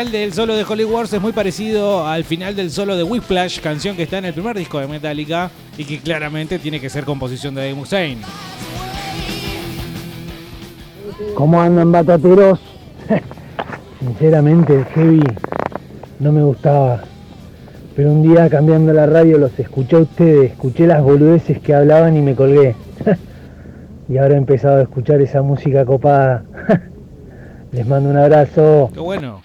Final 0.00 0.12
del 0.12 0.32
solo 0.32 0.56
de 0.56 0.64
Holy 0.64 0.84
Wars 0.84 1.12
es 1.12 1.20
muy 1.20 1.32
parecido 1.32 2.06
al 2.06 2.24
final 2.24 2.56
del 2.56 2.70
solo 2.70 2.96
de 2.96 3.02
Whiplash, 3.02 3.60
canción 3.60 3.96
que 3.96 4.04
está 4.04 4.16
en 4.16 4.24
el 4.24 4.32
primer 4.32 4.56
disco 4.56 4.80
de 4.80 4.86
Metallica 4.86 5.50
y 5.76 5.84
que 5.84 5.98
claramente 5.98 6.58
tiene 6.58 6.80
que 6.80 6.88
ser 6.88 7.04
composición 7.04 7.54
de 7.54 7.60
Dave 7.60 7.74
Mustaine. 7.74 8.22
¿Cómo 11.34 11.60
andan 11.60 11.92
batateros? 11.92 12.58
Sinceramente 14.00 14.74
el 14.74 14.84
heavy 14.86 15.22
no 16.18 16.32
me 16.32 16.44
gustaba. 16.44 17.02
Pero 17.94 18.10
un 18.10 18.22
día 18.22 18.48
cambiando 18.48 18.94
la 18.94 19.04
radio 19.04 19.36
los 19.36 19.58
escuché 19.58 19.96
a 19.96 19.98
ustedes, 19.98 20.52
escuché 20.52 20.86
las 20.86 21.02
boludeces 21.02 21.60
que 21.60 21.74
hablaban 21.74 22.16
y 22.16 22.22
me 22.22 22.34
colgué. 22.34 22.74
y 24.08 24.16
ahora 24.16 24.32
he 24.32 24.38
empezado 24.38 24.78
a 24.78 24.82
escuchar 24.82 25.20
esa 25.20 25.42
música 25.42 25.84
copada. 25.84 26.44
Les 27.72 27.86
mando 27.86 28.08
un 28.08 28.16
abrazo. 28.16 28.88
Qué 28.94 29.00
bueno. 29.00 29.42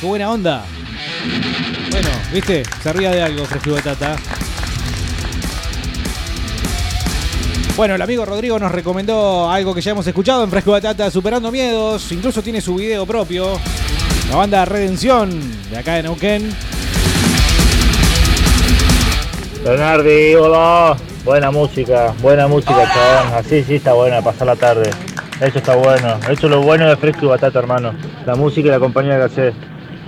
Qué 0.00 0.06
buena 0.06 0.30
onda. 0.30 0.64
Bueno, 1.90 2.08
viste, 2.32 2.62
se 2.82 2.92
ría 2.94 3.10
de 3.10 3.22
algo, 3.22 3.44
Fresco 3.44 3.68
y 3.68 3.72
Batata. 3.74 4.16
Bueno, 7.76 7.96
el 7.96 8.02
amigo 8.02 8.24
Rodrigo 8.24 8.58
nos 8.58 8.72
recomendó 8.72 9.50
algo 9.50 9.74
que 9.74 9.82
ya 9.82 9.90
hemos 9.90 10.06
escuchado 10.06 10.42
en 10.42 10.50
Fresco 10.50 10.70
Batata, 10.70 11.10
Superando 11.10 11.52
Miedos. 11.52 12.10
Incluso 12.12 12.42
tiene 12.42 12.62
su 12.62 12.76
video 12.76 13.04
propio. 13.04 13.58
La 14.30 14.36
banda 14.36 14.64
Redención, 14.64 15.30
de 15.70 15.76
acá 15.76 15.96
de 15.96 16.04
Neuquén. 16.04 16.50
Bernardi, 19.62 20.34
hola. 20.34 20.96
Buena 21.26 21.50
música, 21.50 22.14
buena 22.22 22.48
música, 22.48 22.90
chabón. 22.90 23.34
Así 23.34 23.62
sí 23.64 23.74
está 23.74 23.92
buena, 23.92 24.22
pasar 24.22 24.46
la 24.46 24.56
tarde. 24.56 24.90
Eso 25.42 25.58
está 25.58 25.74
bueno. 25.74 26.18
Eso 26.30 26.46
es 26.46 26.50
lo 26.50 26.62
bueno 26.62 26.88
de 26.88 26.96
Fresco 26.96 27.26
y 27.26 27.28
Batata, 27.28 27.58
hermano. 27.58 27.92
La 28.24 28.34
música 28.34 28.68
y 28.68 28.70
la 28.70 28.78
compañía 28.78 29.18
que 29.18 29.24
haces. 29.24 29.54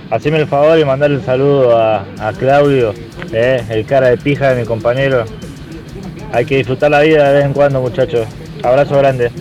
Haceme 0.09 0.39
el 0.39 0.47
favor 0.47 0.77
y 0.77 0.85
mandarle 0.85 1.17
un 1.17 1.25
saludo 1.25 1.77
a, 1.77 2.05
a 2.19 2.33
Claudio, 2.33 2.93
eh, 3.31 3.63
el 3.69 3.85
cara 3.85 4.09
de 4.09 4.17
pija 4.17 4.53
de 4.53 4.61
mi 4.61 4.67
compañero. 4.67 5.25
Hay 6.31 6.45
que 6.45 6.57
disfrutar 6.57 6.91
la 6.91 7.01
vida 7.01 7.29
de 7.29 7.35
vez 7.35 7.45
en 7.45 7.53
cuando, 7.53 7.81
muchachos. 7.81 8.27
Abrazo 8.63 8.97
grande. 8.97 9.31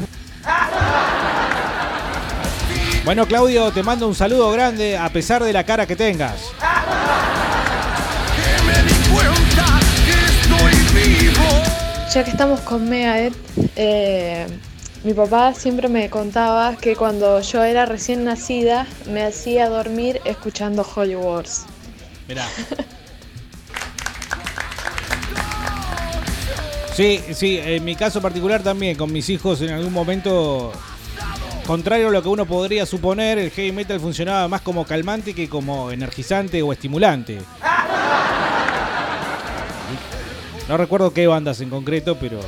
Bueno, 3.05 3.27
Claudio, 3.27 3.71
te 3.73 3.83
mando 3.83 4.07
un 4.07 4.15
saludo 4.15 4.51
grande 4.53 4.97
a 4.97 5.09
pesar 5.09 5.43
de 5.43 5.53
la 5.53 5.65
cara 5.65 5.87
que 5.87 5.97
tengas. 5.97 6.53
Ya 12.15 12.25
que 12.25 12.31
estamos 12.31 12.61
con 12.61 12.89
Megadeth, 12.89 13.35
eh, 13.75 14.47
mi 15.05 15.15
papá 15.15 15.53
siempre 15.55 15.89
me 15.89 16.09
contaba 16.09 16.77
que 16.77 16.95
cuando 16.95 17.41
yo 17.41 17.65
era 17.65 17.87
recién 17.87 18.25
nacida 18.25 18.87
me 19.11 19.25
hacía 19.25 19.69
dormir 19.69 20.21
escuchando 20.25 20.87
Holy 20.95 21.17
Wars. 21.17 21.65
Mirá. 22.29 22.47
Sí, 26.95 27.23
sí, 27.33 27.59
en 27.59 27.87
mi 27.87 27.97
caso 27.97 28.21
particular 28.21 28.63
también, 28.63 28.99
con 28.99 29.11
mis 29.11 29.31
hijos 29.31 29.63
en 29.63 29.71
algún 29.71 29.95
momento, 29.95 30.73
contrario 31.67 32.09
a 32.09 32.11
lo 32.11 32.23
que 32.23 32.29
uno 32.29 32.45
podría 32.45 32.85
suponer, 32.85 33.39
el 33.39 33.51
heavy 33.51 33.73
metal 33.73 33.99
funcionaba 33.99 34.47
más 34.47 34.61
como 34.61 34.85
calmante 34.85 35.33
que 35.33 35.49
como 35.49 35.91
energizante 35.91 36.61
o 36.63 36.71
estimulante. 36.73 37.39
No 40.69 40.77
recuerdo 40.77 41.13
qué 41.13 41.27
bandas 41.27 41.61
en 41.61 41.71
concreto, 41.71 42.17
pero... 42.19 42.39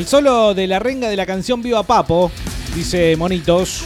El 0.00 0.06
solo 0.06 0.54
de 0.54 0.66
la 0.66 0.78
renga 0.78 1.10
de 1.10 1.16
la 1.16 1.26
canción 1.26 1.60
Viva 1.60 1.82
Papo, 1.82 2.32
dice 2.74 3.14
Monitos. 3.18 3.84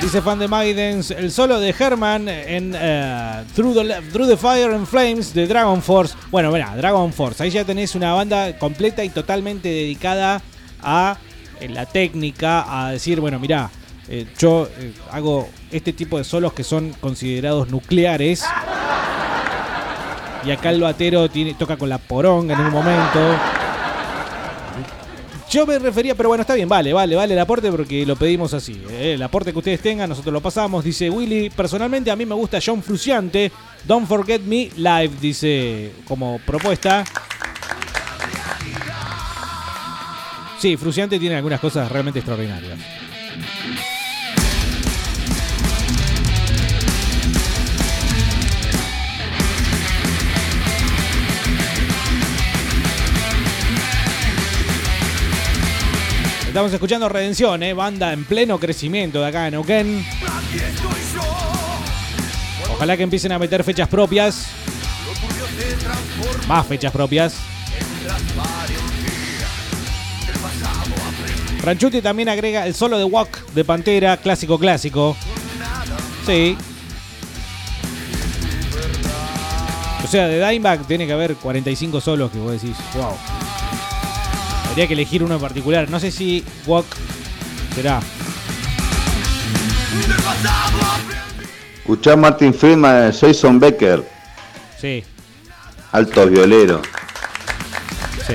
Dice 0.00 0.22
fan 0.22 0.38
de 0.38 0.46
Maidens, 0.46 1.10
el 1.10 1.32
solo 1.32 1.58
de 1.58 1.74
Herman 1.76 2.28
en 2.28 2.76
eh, 2.78 3.42
Through, 3.52 4.28
the, 4.28 4.36
Fire 4.36 4.72
and 4.72 4.86
Flames 4.86 5.34
de 5.34 5.48
Dragon 5.48 5.82
Force. 5.82 6.14
Bueno, 6.30 6.52
mira, 6.52 6.76
Dragon 6.76 7.12
Force. 7.12 7.42
Ahí 7.42 7.50
ya 7.50 7.64
tenés 7.64 7.96
una 7.96 8.12
banda 8.12 8.56
completa 8.56 9.02
y 9.02 9.08
totalmente 9.08 9.68
dedicada 9.68 10.40
a 10.80 11.18
eh, 11.58 11.68
la 11.68 11.84
técnica, 11.84 12.64
a 12.86 12.92
decir, 12.92 13.18
bueno, 13.18 13.40
mira, 13.40 13.72
yo 14.38 14.68
eh, 14.78 14.92
hago 15.10 15.48
este 15.72 15.92
tipo 15.92 16.16
de 16.16 16.22
solos 16.22 16.52
que 16.52 16.62
son 16.62 16.92
considerados 17.00 17.70
nucleares. 17.70 18.44
Y 20.44 20.50
acá 20.50 20.70
el 20.70 20.80
batero 20.80 21.28
toca 21.58 21.76
con 21.76 21.88
la 21.88 21.98
poronga 21.98 22.54
en 22.54 22.60
un 22.60 22.72
momento. 22.72 23.20
Yo 25.50 25.66
me 25.66 25.78
refería, 25.78 26.14
pero 26.14 26.28
bueno, 26.28 26.42
está 26.42 26.54
bien, 26.54 26.68
vale, 26.68 26.92
vale, 26.92 27.16
vale 27.16 27.32
el 27.32 27.40
aporte 27.40 27.70
porque 27.70 28.04
lo 28.04 28.16
pedimos 28.16 28.52
así. 28.52 28.82
¿eh? 28.90 29.14
El 29.14 29.22
aporte 29.22 29.50
que 29.50 29.58
ustedes 29.58 29.80
tengan, 29.80 30.10
nosotros 30.10 30.32
lo 30.32 30.42
pasamos. 30.42 30.84
Dice 30.84 31.08
Willy, 31.08 31.48
personalmente 31.48 32.10
a 32.10 32.16
mí 32.16 32.26
me 32.26 32.34
gusta 32.34 32.58
John 32.64 32.82
Fruciante. 32.82 33.50
Don't 33.84 34.06
Forget 34.06 34.42
Me 34.42 34.70
Live, 34.76 35.12
dice 35.20 35.92
como 36.06 36.38
propuesta. 36.44 37.04
Sí, 40.58 40.76
Fruciante 40.76 41.18
tiene 41.18 41.36
algunas 41.36 41.60
cosas 41.60 41.90
realmente 41.90 42.18
extraordinarias. 42.18 42.78
Estamos 56.58 56.72
escuchando 56.72 57.08
Redención, 57.08 57.62
¿eh? 57.62 57.72
banda 57.72 58.12
en 58.12 58.24
pleno 58.24 58.58
crecimiento 58.58 59.20
de 59.20 59.28
acá 59.28 59.46
en 59.46 59.52
Neuquén. 59.52 60.04
Ojalá 62.72 62.96
que 62.96 63.04
empiecen 63.04 63.30
a 63.30 63.38
meter 63.38 63.62
fechas 63.62 63.86
propias. 63.86 64.48
Más 66.48 66.66
fechas 66.66 66.90
propias. 66.90 67.36
Ranchuti 71.62 72.02
también 72.02 72.28
agrega 72.28 72.66
el 72.66 72.74
solo 72.74 72.98
de 72.98 73.04
Walk 73.04 73.52
de 73.52 73.64
Pantera, 73.64 74.16
clásico 74.16 74.58
clásico. 74.58 75.16
Sí. 76.26 76.58
O 80.02 80.08
sea, 80.08 80.26
de 80.26 80.44
Dimebag 80.44 80.84
tiene 80.88 81.06
que 81.06 81.12
haber 81.12 81.36
45 81.36 82.00
solos 82.00 82.32
que 82.32 82.38
vos 82.40 82.50
decís, 82.50 82.76
wow. 82.94 83.14
Habría 84.78 84.86
que 84.86 84.94
elegir 84.94 85.24
uno 85.24 85.34
en 85.34 85.40
particular. 85.40 85.90
No 85.90 85.98
sé 85.98 86.12
si 86.12 86.44
Walk 86.64 86.86
será. 87.74 87.98
Escuchá 91.78 92.12
a 92.12 92.16
Martin 92.16 92.54
Friedman, 92.54 93.12
Jason 93.12 93.58
Becker, 93.58 94.08
Sí, 94.80 95.02
altos 95.90 96.30
violeros. 96.30 96.82
sí. 98.24 98.34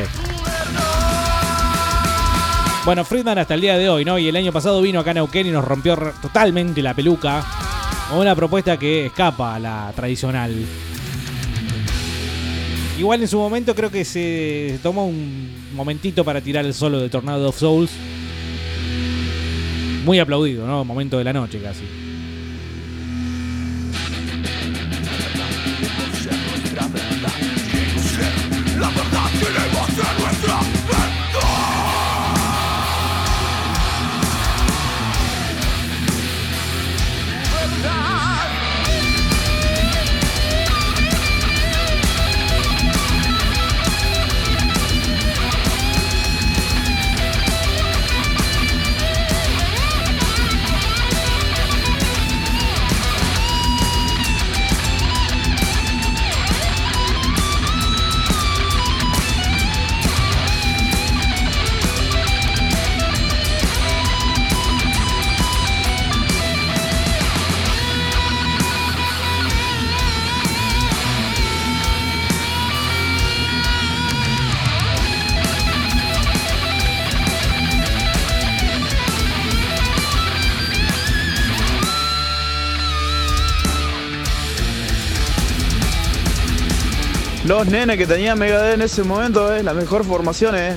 Bueno, 2.83 3.05
Friedman 3.05 3.37
hasta 3.37 3.53
el 3.53 3.61
día 3.61 3.77
de 3.77 3.87
hoy, 3.87 4.03
¿no? 4.03 4.19
Y 4.19 4.27
el 4.27 4.35
año 4.35 4.51
pasado 4.51 4.81
vino 4.81 4.99
acá 4.99 5.11
a 5.11 5.13
Neuquén 5.13 5.47
y 5.47 5.51
nos 5.51 5.63
rompió 5.63 5.95
totalmente 6.21 6.81
la 6.81 6.93
peluca. 6.93 7.41
Con 8.09 8.19
una 8.19 8.35
propuesta 8.35 8.77
que 8.77 9.05
escapa 9.05 9.55
a 9.55 9.59
la 9.59 9.93
tradicional. 9.95 10.53
Igual 12.99 13.21
en 13.21 13.27
su 13.29 13.37
momento 13.37 13.73
creo 13.73 13.89
que 13.89 14.03
se 14.03 14.77
tomó 14.83 15.07
un 15.07 15.62
momentito 15.73 16.23
para 16.23 16.41
tirar 16.41 16.65
el 16.65 16.73
solo 16.73 16.99
de 16.99 17.09
Tornado 17.09 17.49
of 17.49 17.57
Souls. 17.57 17.91
Muy 20.05 20.19
aplaudido, 20.19 20.67
¿no? 20.67 20.83
Momento 20.83 21.17
de 21.17 21.23
la 21.23 21.33
noche 21.33 21.59
casi. 21.61 22.02
Los 87.53 87.67
nenes 87.67 87.99
que 87.99 88.07
tenían 88.07 88.39
Megadeth 88.39 88.73
en 88.73 88.81
ese 88.81 89.03
momento, 89.03 89.53
eh, 89.53 89.61
la 89.61 89.75
mejor 89.75 90.03
formación, 90.03 90.55
eh. 90.57 90.73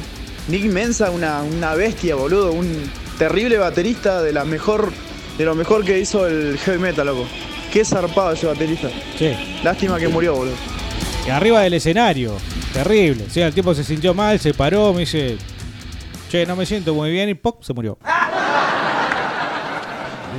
Nick 0.49 0.65
Mensa, 0.65 1.11
una, 1.11 1.43
una 1.43 1.75
bestia, 1.75 2.17
boludo, 2.17 2.53
un 2.53 2.71
terrible 3.19 3.57
baterista 3.57 4.21
de 4.21 4.35
la 4.35 4.45
mejor, 4.45 4.93
de 5.39 5.45
lo 5.47 5.55
mejor 5.55 5.87
que 5.87 5.99
hizo 5.99 6.27
el 6.27 6.59
heavy 6.59 6.79
metal, 6.79 7.07
loco. 7.07 7.25
Qué 7.73 7.83
zarpado 7.83 8.33
ese 8.33 8.47
baterista. 8.47 8.91
Sí. 9.19 9.33
Lástima 9.65 9.99
que 9.99 10.09
murió, 10.09 10.35
boludo. 10.35 10.55
Y 11.27 11.31
arriba 11.31 11.63
del 11.63 11.73
escenario. 11.73 12.37
Terrible. 12.75 13.25
O 13.27 13.31
sea, 13.31 13.47
el 13.47 13.55
tipo 13.55 13.75
se 13.75 13.83
sintió 13.83 14.13
mal, 14.13 14.39
se 14.39 14.53
paró, 14.53 14.93
me 14.93 15.01
dice, 15.01 15.39
che, 16.29 16.45
no 16.45 16.57
me 16.57 16.67
siento 16.67 16.93
muy 16.93 17.11
bien 17.11 17.31
y 17.31 17.35
¡pop! 17.35 17.63
se 17.63 17.73
murió. 17.73 17.97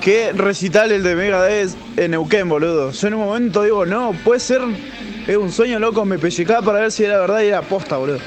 Qué 0.01 0.33
recital 0.33 0.91
el 0.91 1.01
de 1.01 1.15
Megadeth 1.15 1.71
en 1.97 2.11
Neuquén, 2.11 2.47
boludo. 2.47 2.91
Yo 2.91 3.07
en 3.07 3.15
un 3.15 3.25
momento 3.25 3.63
digo, 3.63 3.87
no, 3.87 4.11
puede 4.23 4.39
ser. 4.39 4.61
Es 5.27 5.35
un 5.35 5.51
sueño 5.51 5.77
loco, 5.77 6.05
me 6.05 6.17
pellizcaba 6.17 6.61
para 6.61 6.79
ver 6.79 6.91
si 6.91 7.03
era 7.03 7.19
verdad 7.19 7.41
y 7.41 7.47
era 7.47 7.61
posta, 7.61 7.97
boludo. 7.97 8.19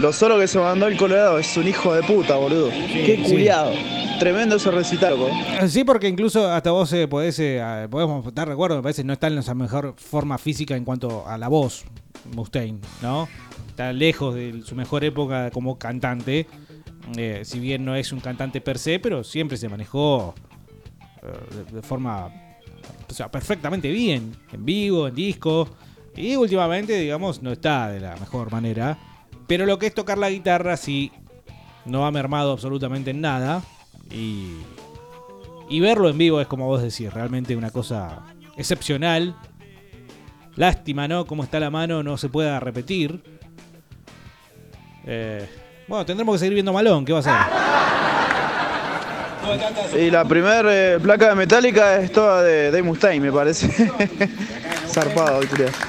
Lo 0.00 0.10
solo 0.10 0.38
que 0.38 0.48
se 0.48 0.58
mandó 0.58 0.86
el 0.86 0.96
Colorado 0.96 1.38
es 1.38 1.54
un 1.58 1.68
hijo 1.68 1.92
de 1.92 2.02
puta, 2.02 2.36
boludo. 2.36 2.70
Qué 2.70 3.20
sí. 3.22 3.30
culiado. 3.30 3.72
Tremendo 4.18 4.56
ese 4.56 4.70
recital, 4.70 5.18
loco. 5.18 5.30
Sí, 5.68 5.84
porque 5.84 6.08
incluso 6.08 6.50
hasta 6.50 6.70
vos 6.70 6.90
eh, 6.94 7.06
podés, 7.08 7.38
eh, 7.40 7.86
podemos 7.90 8.26
estar 8.26 8.48
de 8.48 8.54
acuerdo, 8.54 8.76
me 8.76 8.82
parece 8.82 9.04
no 9.04 9.12
está 9.12 9.26
en 9.26 9.36
esa 9.36 9.54
mejor 9.54 9.96
forma 9.98 10.38
física 10.38 10.74
en 10.74 10.86
cuanto 10.86 11.28
a 11.28 11.36
la 11.36 11.48
voz, 11.48 11.84
Mustaine, 12.34 12.80
¿no? 13.02 13.28
Está 13.68 13.92
lejos 13.92 14.34
de 14.34 14.62
su 14.64 14.74
mejor 14.74 15.04
época 15.04 15.50
como 15.50 15.78
cantante, 15.78 16.46
eh, 17.18 17.42
si 17.44 17.60
bien 17.60 17.84
no 17.84 17.94
es 17.96 18.12
un 18.12 18.20
cantante 18.20 18.62
per 18.62 18.78
se, 18.78 18.98
pero 18.98 19.24
siempre 19.24 19.58
se 19.58 19.68
manejó 19.68 20.34
eh, 21.22 21.64
de, 21.70 21.76
de 21.76 21.82
forma 21.82 22.30
o 23.08 23.12
sea, 23.12 23.30
perfectamente 23.30 23.90
bien, 23.90 24.34
en 24.52 24.64
vivo, 24.64 25.08
en 25.08 25.14
disco, 25.14 25.68
y 26.16 26.36
últimamente, 26.36 26.98
digamos, 26.98 27.42
no 27.42 27.52
está 27.52 27.88
de 27.88 28.00
la 28.00 28.16
mejor 28.16 28.50
manera, 28.50 28.98
pero 29.46 29.66
lo 29.66 29.78
que 29.78 29.86
es 29.86 29.94
tocar 29.94 30.18
la 30.18 30.30
guitarra 30.30 30.76
sí 30.76 31.12
no 31.84 32.06
ha 32.06 32.10
mermado 32.10 32.52
absolutamente 32.52 33.10
en 33.10 33.20
nada, 33.20 33.62
y 34.10 34.56
y 35.68 35.80
verlo 35.80 36.08
en 36.08 36.16
vivo 36.16 36.40
es 36.40 36.46
como 36.46 36.66
vos 36.66 36.80
decís, 36.82 37.12
realmente 37.12 37.56
una 37.56 37.70
cosa 37.70 38.22
excepcional. 38.56 39.34
Lástima, 40.54 41.08
¿no? 41.08 41.26
Cómo 41.26 41.42
está 41.44 41.60
la 41.60 41.70
mano, 41.70 42.02
no 42.02 42.16
se 42.16 42.28
pueda 42.28 42.58
repetir. 42.60 43.22
Eh, 45.04 45.46
bueno, 45.86 46.06
tendremos 46.06 46.34
que 46.36 46.38
seguir 46.38 46.54
viendo 46.54 46.72
Malón, 46.72 47.04
¿qué 47.04 47.12
va 47.12 47.18
a 47.18 47.20
hacer? 47.20 47.34
Y 50.00 50.10
la 50.10 50.24
primera 50.24 50.98
placa 50.98 51.28
de 51.28 51.34
Metallica 51.34 52.00
es 52.00 52.10
toda 52.10 52.42
de 52.42 52.70
Dave 52.70 52.82
Mustaine, 52.82 53.24
me 53.24 53.32
parece. 53.32 53.68
Zarpado. 55.00 55.40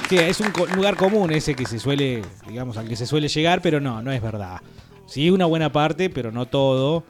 Sí, 0.10 0.18
es 0.18 0.40
un 0.42 0.52
co- 0.52 0.66
lugar 0.68 0.98
común 0.98 1.32
ese 1.32 1.56
que 1.56 1.66
se 1.66 1.80
suele, 1.80 2.22
digamos, 2.48 2.76
al 2.76 2.88
que 2.90 2.96
se 2.98 3.06
suele 3.06 3.30
llegar, 3.30 3.62
pero 3.62 3.80
no, 3.80 4.02
no 4.02 4.12
es 4.12 4.22
verdad. 4.22 4.60
Sí, 5.06 5.30
una 5.30 5.46
buena 5.46 5.72
parte, 5.72 6.10
pero 6.10 6.30
no 6.32 6.46
todo. 6.48 7.06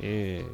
Eh, 0.00 0.46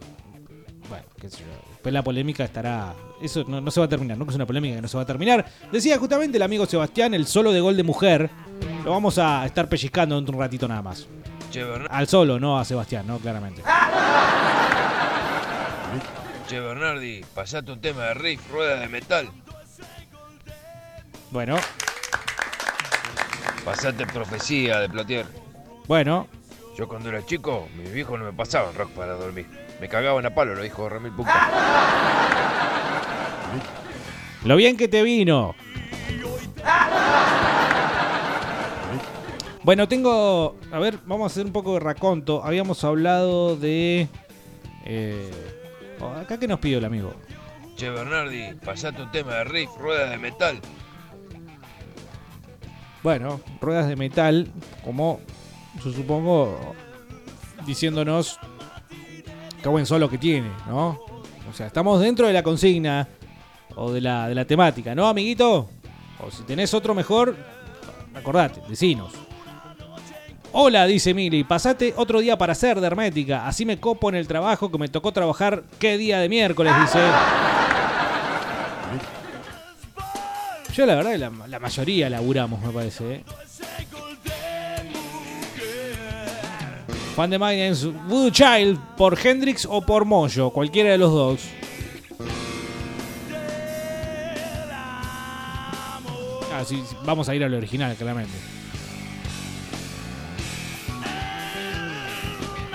bueno, 0.89 1.05
qué 1.21 1.31
sé 1.31 1.39
yo. 1.39 1.45
Después 1.71 1.93
la 1.95 2.03
polémica 2.03 2.43
estará. 2.43 2.95
Eso 3.23 3.45
no, 3.47 3.61
no 3.61 3.71
se 3.71 3.79
va 3.79 3.87
a 3.87 3.89
terminar, 3.89 4.19
nunca 4.19 4.31
es 4.31 4.37
una 4.37 4.47
polémica 4.47 4.75
que 4.75 4.83
no 4.83 4.89
se 4.89 4.97
va 4.97 5.05
a 5.05 5.07
terminar. 5.07 5.47
Decía 5.71 5.97
justamente 5.99 6.37
el 6.37 6.43
amigo 6.43 6.67
Sebastián, 6.67 7.15
el 7.15 7.27
solo 7.29 7.53
de 7.53 7.61
gol 7.61 7.77
de 7.77 7.85
mujer. 7.85 8.31
Lo 8.85 8.91
vamos 8.91 9.19
a 9.19 9.47
estar 9.47 9.69
pellizcando 9.69 10.17
dentro 10.17 10.33
de 10.33 10.37
un 10.39 10.43
ratito 10.43 10.67
nada 10.67 10.83
más. 10.83 11.07
Che, 11.53 11.65
Al 11.91 12.09
solo, 12.09 12.41
no 12.41 12.59
a 12.59 12.65
Sebastián, 12.65 13.07
¿no? 13.07 13.19
Claramente. 13.19 13.63
che, 16.49 16.59
Bernardi, 16.61 17.25
pasate 17.35 17.71
un 17.71 17.81
tema 17.81 18.03
de 18.07 18.15
riff, 18.15 18.41
rueda 18.51 18.81
de 18.81 18.89
metal. 18.89 19.29
Bueno, 21.31 21.57
Pasate 23.65 24.07
profecía 24.07 24.81
de 24.81 24.89
Plotier. 24.89 25.27
bueno. 25.87 26.27
Yo 26.77 26.87
cuando 26.87 27.09
era 27.09 27.27
chico, 27.27 27.69
mis 27.77 27.93
viejos 27.93 28.17
no 28.21 28.25
me 28.25 28.33
pasaban 28.33 28.73
rock 28.77 28.91
para 28.93 29.15
dormir. 29.15 29.47
Me 29.81 29.89
cagaban 29.89 30.25
a 30.27 30.31
palo, 30.35 30.55
lo 30.55 30.63
dijo 30.63 30.89
Ramil 30.89 31.11
Punta. 31.11 31.35
Lo 34.45 34.55
bien 34.55 34.77
que 34.77 34.87
te 34.87 35.03
vino. 35.03 35.57
Bueno, 39.65 39.89
tengo. 39.89 40.57
A 40.71 40.79
ver, 40.79 41.01
vamos 41.05 41.25
a 41.25 41.33
hacer 41.33 41.47
un 41.47 41.53
poco 41.53 41.75
de 41.75 41.81
raconto. 41.81 42.45
Habíamos 42.45 42.85
hablado 42.85 43.57
de. 43.57 44.07
eh, 44.85 45.31
oh, 46.01 46.13
acá 46.13 46.39
que 46.39 46.47
nos 46.47 46.61
pidió 46.61 46.79
el 46.79 46.85
amigo. 46.85 47.13
Che, 47.77 47.91
Bernardi, 47.91 48.55
pasate 48.65 49.03
un 49.03 49.11
tema 49.11 49.35
de 49.35 49.45
riff, 49.45 49.71
rueda 49.79 50.11
de 50.11 50.19
metal. 50.19 50.61
Bueno, 53.03 53.41
ruedas 53.61 53.89
de 53.89 53.97
metal, 53.97 54.49
como 54.85 55.21
yo 55.85 55.93
supongo, 55.93 56.75
diciéndonos 57.67 58.39
qué 59.63 59.69
buen 59.69 59.87
solo 59.87 60.11
que 60.11 60.19
tiene, 60.19 60.51
¿no? 60.67 61.01
O 61.49 61.55
sea, 61.55 61.67
estamos 61.67 62.01
dentro 62.01 62.27
de 62.27 62.33
la 62.33 62.43
consigna 62.43 63.09
o 63.77 63.93
de 63.93 64.01
la, 64.01 64.29
de 64.29 64.35
la 64.35 64.45
temática, 64.45 64.95
¿no, 64.95 65.07
amiguito? 65.07 65.69
O 66.27 66.31
si 66.31 66.43
tenés 66.43 66.75
otro 66.75 66.95
mejor, 66.95 67.37
acordate, 68.15 68.61
decinos. 68.69 69.13
Hola, 70.53 70.87
dice 70.87 71.15
Mili, 71.15 71.45
pasate 71.45 71.95
otro 71.97 72.21
día 72.21 72.37
para 72.37 72.53
hacer 72.53 72.81
de 72.81 72.87
hermética. 72.87 73.47
Así 73.47 73.65
me 73.65 73.79
copo 73.79 74.09
en 74.09 74.17
el 74.17 74.27
trabajo 74.27 74.71
que 74.71 74.79
me 74.79 74.89
tocó 74.89 75.13
trabajar. 75.13 75.65
¿Qué 75.79 75.99
día 75.99 76.19
de 76.21 76.29
miércoles? 76.29 76.73
Dice. 76.81 76.99
Yo 80.79 80.87
la 80.87 80.95
verdad 80.95 81.17
la, 81.17 81.33
la 81.49 81.59
mayoría 81.59 82.09
laburamos, 82.09 82.63
me 82.63 82.71
parece. 82.71 83.15
¿eh? 83.17 83.25
Fan 87.17 87.31
de 87.31 87.37
Mayans, 87.37 87.85
Voodoo 88.07 88.31
Child, 88.31 88.79
por 88.97 89.19
Hendrix 89.19 89.67
o 89.69 89.81
por 89.83 90.05
Moyo, 90.05 90.51
cualquiera 90.51 90.93
de 90.93 90.99
los 90.99 91.11
dos. 91.11 91.41
Ah, 96.53 96.63
vamos 97.05 97.29
a 97.29 97.35
ir 97.35 97.43
al 97.43 97.55
original, 97.55 97.97
claramente. 97.97 98.33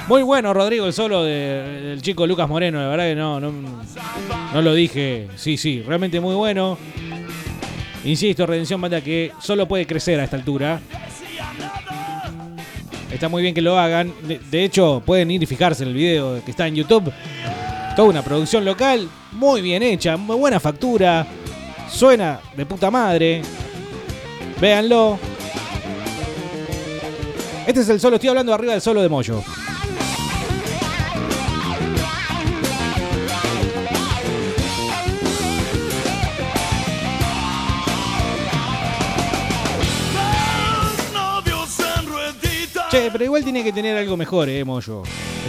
Muy 0.10 0.24
bueno, 0.24 0.54
Rodrigo, 0.54 0.86
el 0.88 0.91
solo 0.91 1.24
de- 1.24 1.32
del 1.84 2.01
chico 2.01 2.28
Lucas 2.28 2.49
Moreno. 2.49 2.82
La 2.82 2.89
verdad 2.89 3.06
que 3.06 3.16
no, 3.16 3.39
no, 3.39 3.54
no 4.54 4.62
lo 4.62 4.74
dije. 4.74 5.30
Sí, 5.38 5.56
sí, 5.56 5.82
realmente 5.88 6.20
muy 6.20 6.36
bueno. 6.36 6.78
Insisto, 8.06 8.45
Redención 8.45 8.82
Banda 8.82 9.01
que 9.01 9.32
solo 9.39 9.68
puede 9.68 9.86
crecer 9.86 10.20
a 10.20 10.26
esta 10.26 10.36
altura. 10.36 10.82
Está 13.12 13.30
muy 13.30 13.41
bien 13.41 13.54
que 13.54 13.62
lo 13.62 13.78
hagan. 13.78 14.12
De, 14.24 14.64
hecho, 14.64 15.01
pueden 15.06 15.32
ir 15.32 15.43
y 15.43 15.45
fijarse 15.45 15.84
en 15.84 15.89
el 15.89 15.95
video 15.95 16.43
que 16.43 16.51
está 16.51 16.68
en 16.68 16.76
YouTube. 16.76 17.14
Toda 17.95 18.10
una 18.10 18.24
producción 18.24 18.66
local, 18.66 19.08
muy 19.32 19.62
bien 19.62 19.84
hecha, 19.84 20.18
muy 20.18 20.36
buena 20.36 20.60
factura. 20.60 21.26
Suena 21.89 22.39
de 22.58 22.66
puta 22.66 22.89
madre. 22.89 23.41
Véanlo. 24.60 25.20
Este 27.68 27.82
es 27.82 27.89
el 27.89 27.99
solo, 27.99 28.16
estoy 28.16 28.30
hablando 28.30 28.54
arriba 28.54 28.74
del 28.74 28.82
solo 28.82 29.01
de 29.01 29.10
Moyo. 29.10 29.41
Che, 42.94 43.10
pero 43.12 43.24
igual 43.24 43.44
tiene 43.44 43.64
que 43.64 43.74
tener 43.74 43.98
algo 43.98 44.16
mejor, 44.16 44.48
eh, 44.50 44.64
Moyo. 44.64 45.02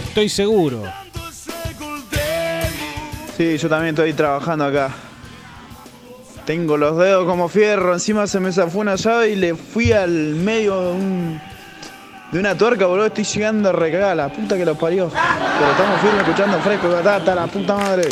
Estoy 0.07 0.29
seguro. 0.29 0.81
Sí, 3.37 3.57
yo 3.59 3.69
también 3.69 3.93
estoy 3.93 4.13
trabajando 4.13 4.65
acá. 4.65 4.89
Tengo 6.45 6.75
los 6.75 6.97
dedos 6.97 7.25
como 7.27 7.47
fierro, 7.47 7.93
encima 7.93 8.25
se 8.25 8.39
me 8.39 8.51
zafó 8.51 8.79
una 8.79 8.95
llave 8.95 9.29
y 9.29 9.35
le 9.35 9.53
fui 9.55 9.91
al 9.91 10.09
medio 10.09 10.79
de, 10.81 10.91
un- 10.93 11.41
de 12.31 12.39
una 12.39 12.57
tuerca, 12.57 12.87
boludo. 12.87 13.05
Estoy 13.05 13.23
llegando 13.25 13.69
a 13.69 13.73
recagar, 13.73 14.17
la 14.17 14.29
puta 14.29 14.57
que 14.57 14.65
los 14.65 14.77
parió. 14.77 15.09
Pero 15.09 15.71
estamos 15.71 16.01
firmes 16.01 16.21
escuchando 16.27 16.59
fresco, 16.61 16.89
batata, 16.89 17.35
la 17.35 17.45
puta 17.45 17.75
madre. 17.75 18.09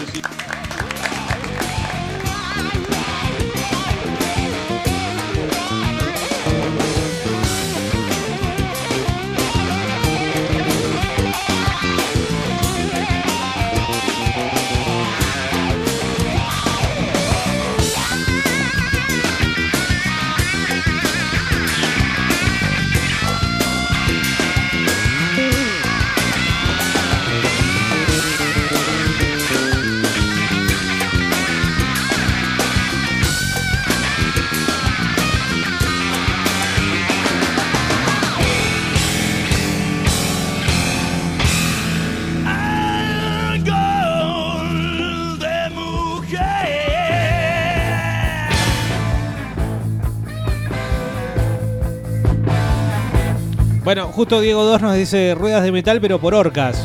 Justo 54.13 54.41
Diego 54.41 54.63
2 54.63 54.81
nos 54.81 54.95
dice 54.95 55.35
ruedas 55.37 55.63
de 55.63 55.71
metal, 55.71 55.99
pero 55.99 56.19
por 56.19 56.35
orcas. 56.35 56.81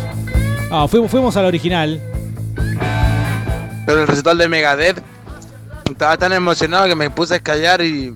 Ah, 0.71 0.87
fuimos, 0.89 1.11
fuimos 1.11 1.37
al 1.37 1.45
original. 1.45 2.01
Pero 3.87 4.01
el 4.01 4.07
recital 4.07 4.39
de 4.39 4.49
Megadeth 4.49 5.03
estaba 5.91 6.17
tan 6.17 6.33
emocionado 6.33 6.87
que 6.87 6.95
me 6.95 7.11
puse 7.11 7.35
a 7.35 7.37
escallar 7.37 7.83
y 7.83 8.15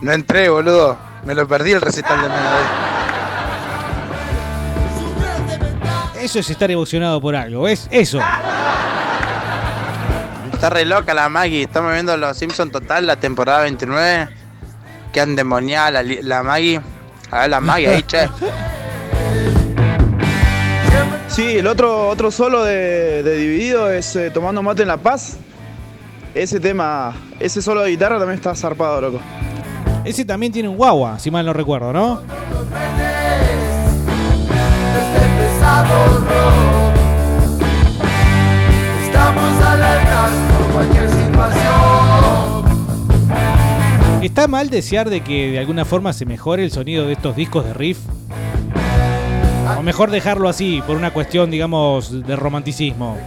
no 0.00 0.12
entré, 0.12 0.48
boludo. 0.48 0.96
Me 1.24 1.34
lo 1.34 1.46
perdí 1.46 1.72
el 1.72 1.80
recital 1.80 2.22
de 2.22 2.28
Megadeth. 2.28 2.92
Eso 6.22 6.38
es 6.38 6.50
estar 6.50 6.70
emocionado 6.70 7.20
por 7.20 7.34
algo, 7.34 7.66
es 7.66 7.88
eso. 7.90 8.20
Está 10.52 10.70
re 10.70 10.84
loca 10.84 11.14
la 11.14 11.28
Maggie. 11.28 11.62
Estamos 11.62 11.92
viendo 11.92 12.16
Los 12.16 12.36
Simpsons 12.36 12.70
Total, 12.70 13.04
la 13.04 13.16
temporada 13.16 13.62
29. 13.62 14.28
Qué 15.12 15.20
endemoniada 15.20 15.90
la, 15.90 16.02
la 16.04 16.42
Maggie. 16.44 16.80
A 17.32 17.40
ver 17.40 17.50
la 17.50 17.60
Maggie 17.60 17.88
ahí, 17.88 18.02
che. 18.04 18.28
Sí, 21.28 21.56
el 21.56 21.66
otro, 21.66 22.08
otro 22.08 22.30
solo 22.30 22.62
de, 22.62 23.22
de 23.22 23.36
Dividido 23.38 23.90
es 23.90 24.14
eh, 24.16 24.30
Tomando 24.30 24.62
Mate 24.62 24.82
en 24.82 24.88
La 24.88 24.98
Paz. 24.98 25.38
Ese 26.34 26.60
tema, 26.60 27.14
ese 27.40 27.62
solo 27.62 27.80
de 27.80 27.88
guitarra 27.88 28.18
también 28.18 28.36
está 28.36 28.54
zarpado, 28.54 29.00
loco. 29.00 29.18
Ese 30.04 30.26
también 30.26 30.52
tiene 30.52 30.68
un 30.68 30.76
guagua, 30.76 31.18
si 31.18 31.30
mal 31.30 31.46
no 31.46 31.54
recuerdo, 31.54 31.90
¿no? 31.90 32.20
¿Está 44.32 44.48
mal 44.48 44.70
desear 44.70 45.10
de 45.10 45.20
que 45.20 45.50
de 45.50 45.58
alguna 45.58 45.84
forma 45.84 46.14
se 46.14 46.24
mejore 46.24 46.64
el 46.64 46.70
sonido 46.70 47.06
de 47.06 47.12
estos 47.12 47.36
discos 47.36 47.66
de 47.66 47.74
riff? 47.74 47.98
O 49.78 49.82
mejor 49.82 50.10
dejarlo 50.10 50.48
así, 50.48 50.82
por 50.86 50.96
una 50.96 51.10
cuestión, 51.10 51.50
digamos, 51.50 52.26
de 52.26 52.34
romanticismo. 52.34 53.18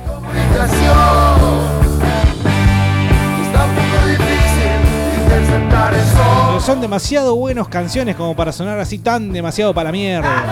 Pero 6.47 6.59
son 6.59 6.81
demasiado 6.81 7.35
buenas 7.35 7.67
canciones 7.67 8.15
como 8.15 8.35
para 8.35 8.51
sonar 8.51 8.79
así 8.79 8.97
tan 8.97 9.31
demasiado 9.31 9.75
para 9.75 9.89
la 9.89 9.91
mierda. 9.91 10.43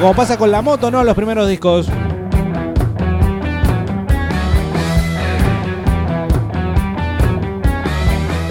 Como 0.00 0.12
pasa 0.14 0.36
con 0.36 0.50
la 0.50 0.60
moto, 0.60 0.90
¿no? 0.90 1.04
Los 1.04 1.14
primeros 1.14 1.48
discos. 1.48 1.86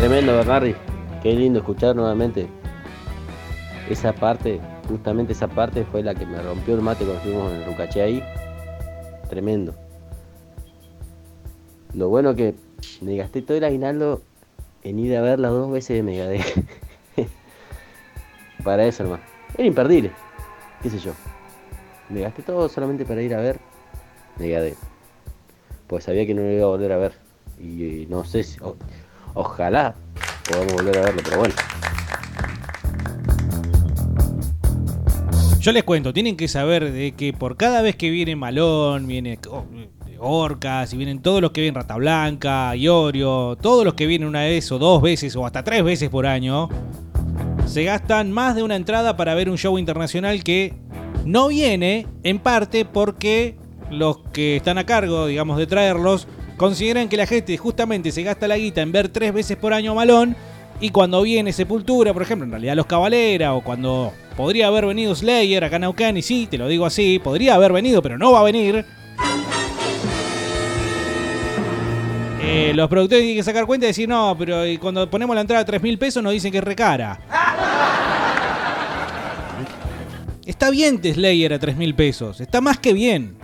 Tremendo, 0.03 0.35
Bernardi. 0.35 0.75
Qué 1.21 1.31
lindo 1.31 1.59
escuchar 1.59 1.95
nuevamente. 1.95 2.49
Esa 3.89 4.11
parte, 4.11 4.59
justamente 4.89 5.31
esa 5.31 5.47
parte 5.47 5.85
fue 5.85 6.03
la 6.03 6.13
que 6.13 6.25
me 6.25 6.41
rompió 6.41 6.75
el 6.75 6.81
mate 6.81 7.05
cuando 7.05 7.19
estuvimos 7.19 7.53
en 7.53 7.61
el 7.61 7.65
Rucaché 7.67 8.01
ahí. 8.01 8.23
Tremendo. 9.29 9.73
Lo 11.93 12.09
bueno 12.09 12.35
que 12.35 12.53
me 12.99 13.15
gasté 13.15 13.41
todo 13.43 13.55
el 13.55 13.63
aguinaldo 13.63 14.21
en 14.83 14.99
ir 14.99 15.15
a 15.15 15.21
ver 15.21 15.39
las 15.39 15.51
dos 15.51 15.71
veces 15.71 15.95
de 15.95 16.03
Megadeth. 16.03 16.65
para 18.65 18.85
eso 18.85 19.03
hermano. 19.03 19.23
Era 19.57 19.65
imperdible. 19.65 20.11
¿Qué 20.81 20.89
sé 20.89 20.99
yo? 20.99 21.13
Me 22.09 22.19
gasté 22.19 22.43
todo 22.43 22.67
solamente 22.67 23.05
para 23.05 23.21
ir 23.21 23.33
a 23.33 23.39
ver 23.39 23.57
Megadeth. 24.37 24.77
Pues 25.87 26.03
sabía 26.03 26.27
que 26.27 26.33
no 26.33 26.41
lo 26.41 26.51
iba 26.51 26.63
a 26.65 26.67
volver 26.67 26.91
a 26.91 26.97
ver. 26.97 27.13
Y, 27.57 28.01
y 28.01 28.05
no 28.07 28.25
sé 28.25 28.43
si. 28.43 28.59
Ojalá 29.33 29.95
podamos 30.49 30.73
volver 30.73 30.97
a 30.97 31.01
verlo, 31.01 31.21
pero 31.23 31.37
bueno. 31.39 31.53
Yo 35.59 35.71
les 35.71 35.83
cuento, 35.83 36.11
tienen 36.11 36.35
que 36.35 36.49
saber 36.49 36.91
de 36.91 37.13
que 37.13 37.31
por 37.31 37.55
cada 37.55 37.81
vez 37.81 37.95
que 37.95 38.09
viene 38.09 38.35
Malón, 38.35 39.07
viene 39.07 39.39
oh, 39.49 39.65
Orcas, 40.19 40.93
y 40.93 40.97
vienen 40.97 41.21
todos 41.21 41.41
los 41.41 41.51
que 41.51 41.61
vienen 41.61 41.75
Rata 41.75 41.95
Blanca, 41.95 42.75
Iorio, 42.75 43.57
todos 43.61 43.85
los 43.85 43.93
que 43.93 44.05
vienen 44.05 44.27
una 44.27 44.41
vez 44.41 44.71
o 44.71 44.79
dos 44.79 45.01
veces 45.01 45.35
o 45.35 45.45
hasta 45.45 45.63
tres 45.63 45.83
veces 45.83 46.09
por 46.09 46.25
año, 46.25 46.69
se 47.65 47.83
gastan 47.83 48.31
más 48.31 48.55
de 48.55 48.63
una 48.63 48.75
entrada 48.75 49.15
para 49.15 49.35
ver 49.35 49.49
un 49.49 49.57
show 49.57 49.77
internacional 49.77 50.43
que 50.43 50.73
no 51.25 51.47
viene 51.47 52.07
en 52.23 52.39
parte 52.39 52.85
porque 52.85 53.57
los 53.89 54.17
que 54.33 54.57
están 54.57 54.77
a 54.77 54.85
cargo, 54.85 55.27
digamos, 55.27 55.57
de 55.57 55.67
traerlos, 55.67 56.27
consideran 56.63 57.09
que 57.09 57.17
la 57.17 57.27
gente 57.27 57.57
justamente 57.57 58.13
se 58.13 58.23
gasta 58.23 58.47
la 58.47 58.55
guita 58.55 58.79
en 58.79 58.93
ver 58.93 59.09
tres 59.09 59.33
veces 59.33 59.57
por 59.57 59.73
año 59.73 59.91
a 59.91 59.95
Malón 59.95 60.33
Y 60.79 60.91
cuando 60.91 61.21
viene 61.21 61.51
Sepultura, 61.51 62.13
por 62.13 62.21
ejemplo, 62.21 62.45
en 62.45 62.51
realidad 62.51 62.77
los 62.77 62.85
Cabalera, 62.85 63.53
o 63.53 63.61
cuando 63.61 64.13
podría 64.37 64.67
haber 64.67 64.85
venido 64.85 65.13
Slayer 65.13 65.65
acá 65.65 65.75
en 65.75 66.15
y 66.15 66.21
sí, 66.21 66.47
te 66.49 66.57
lo 66.57 66.69
digo 66.69 66.85
así, 66.85 67.19
podría 67.19 67.55
haber 67.55 67.73
venido, 67.73 68.01
pero 68.01 68.17
no 68.17 68.31
va 68.31 68.39
a 68.39 68.43
venir. 68.43 68.85
Eh, 72.41 72.71
los 72.73 72.87
productores 72.87 73.23
tienen 73.23 73.37
que 73.37 73.43
sacar 73.43 73.65
cuenta 73.65 73.85
y 73.85 73.89
decir, 73.89 74.07
no, 74.07 74.33
pero 74.39 74.65
y 74.65 74.77
cuando 74.77 75.09
ponemos 75.09 75.35
la 75.35 75.41
entrada 75.41 75.63
a 75.63 75.65
3 75.65 75.83
mil 75.83 75.97
pesos 75.97 76.23
nos 76.23 76.31
dicen 76.31 76.49
que 76.49 76.59
es 76.59 76.63
recara. 76.63 77.19
Está 80.45 80.69
bien 80.69 81.01
Slayer 81.03 81.55
a 81.55 81.59
3 81.59 81.75
mil 81.75 81.93
pesos, 81.93 82.39
está 82.39 82.61
más 82.61 82.79
que 82.79 82.93
bien. 82.93 83.35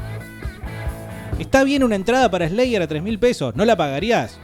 Está 1.39 1.63
bien 1.63 1.83
una 1.83 1.95
entrada 1.95 2.29
para 2.29 2.49
Slayer 2.49 2.81
a 2.81 2.87
3 2.87 3.01
mil 3.01 3.17
pesos, 3.17 3.55
¿no 3.55 3.63
la 3.63 3.77
pagarías? 3.77 4.37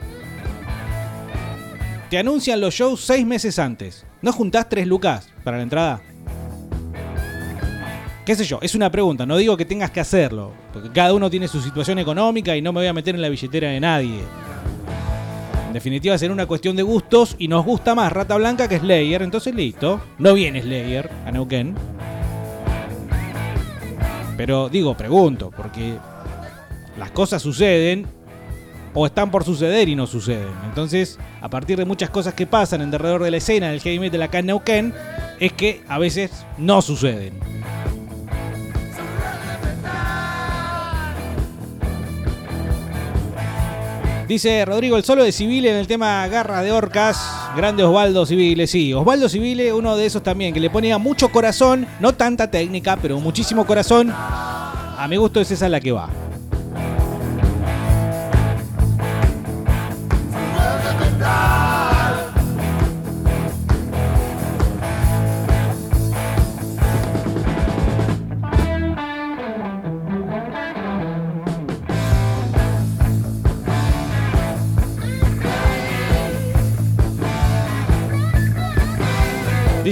Te 2.10 2.18
anuncian 2.18 2.62
los 2.62 2.74
shows 2.74 3.02
6 3.02 3.26
meses 3.26 3.60
antes. 3.60 4.06
¿No 4.22 4.32
juntás 4.32 4.70
3 4.70 4.88
lucas 4.88 5.28
para 5.44 5.58
la 5.58 5.64
entrada? 5.64 6.02
¿Qué 8.26 8.34
sé 8.34 8.46
yo? 8.46 8.60
Es 8.62 8.76
una 8.76 8.90
pregunta, 8.90 9.26
no 9.26 9.36
digo 9.36 9.58
que 9.58 9.66
tengas 9.66 9.92
que 9.92 10.00
hacerlo, 10.00 10.54
porque 10.72 10.90
cada 10.90 11.14
uno 11.14 11.30
tiene 11.30 11.50
su 11.50 11.62
situación 11.62 12.00
económica 12.00 12.56
y 12.56 12.62
no 12.62 12.72
me 12.72 12.80
voy 12.80 12.88
a 12.88 12.94
meter 12.94 13.14
en 13.14 13.22
la 13.22 13.30
billetera 13.30 13.70
de 13.70 13.80
nadie. 13.82 14.22
En 15.68 15.74
definitiva, 15.74 16.18
será 16.18 16.32
una 16.32 16.46
cuestión 16.46 16.78
de 16.78 16.84
gustos 16.84 17.36
y 17.38 17.50
nos 17.50 17.66
gusta 17.66 17.94
más 17.94 18.12
Rata 18.14 18.38
Blanca 18.38 18.70
que 18.70 18.80
Slayer, 18.80 19.22
entonces 19.22 19.54
listo. 19.54 20.02
No 20.18 20.34
viene 20.34 20.62
Slayer 20.62 21.10
a 21.26 21.32
Neuquén. 21.32 21.76
Pero 24.38 24.70
digo, 24.70 24.96
pregunto, 24.96 25.52
porque 25.56 25.98
las 26.98 27.12
cosas 27.12 27.42
suceden 27.42 28.08
o 28.94 29.06
están 29.06 29.30
por 29.30 29.44
suceder 29.44 29.90
y 29.90 29.96
no 29.96 30.08
suceden. 30.08 30.54
Entonces, 30.66 31.20
a 31.42 31.50
partir 31.50 31.78
de 31.78 31.86
muchas 31.86 32.10
cosas 32.10 32.34
que 32.34 32.48
pasan 32.48 32.82
en 32.82 32.94
alrededor 32.94 33.24
de 33.24 33.32
la 33.32 33.38
escena 33.38 33.70
del 33.70 33.82
heavy 33.82 34.00
metal 34.00 34.22
acá 34.22 34.40
en 34.40 34.46
Neuquén, 34.48 34.94
es 35.40 35.52
que 35.52 35.82
a 35.88 36.00
veces 36.00 36.32
no 36.58 36.82
suceden. 36.82 37.34
Dice 44.28 44.66
Rodrigo, 44.66 44.98
el 44.98 45.04
solo 45.04 45.24
de 45.24 45.32
Civile 45.32 45.70
en 45.70 45.76
el 45.76 45.86
tema 45.86 46.26
Garra 46.28 46.64
de 46.64 46.72
Orcas. 46.72 47.18
Grande 47.56 47.84
Osvaldo 47.84 48.26
Civile, 48.26 48.66
sí. 48.66 48.92
Osvaldo 48.92 49.30
Civile, 49.30 49.72
uno 49.72 49.96
de 49.96 50.08
esos 50.08 50.24
también, 50.24 50.52
que 50.52 50.60
le 50.60 50.72
ponía 50.72 50.98
mucho 50.98 51.30
corazón, 51.30 51.86
no 52.00 52.16
tanta 52.16 52.50
técnica, 52.50 52.98
pero 53.00 53.20
muchísimo 53.20 53.68
corazón. 53.68 54.12
A 54.12 55.06
mi 55.08 55.18
gusto 55.18 55.40
es 55.40 55.52
esa 55.52 55.70
la 55.70 55.80
que 55.80 55.92
va. 55.92 56.10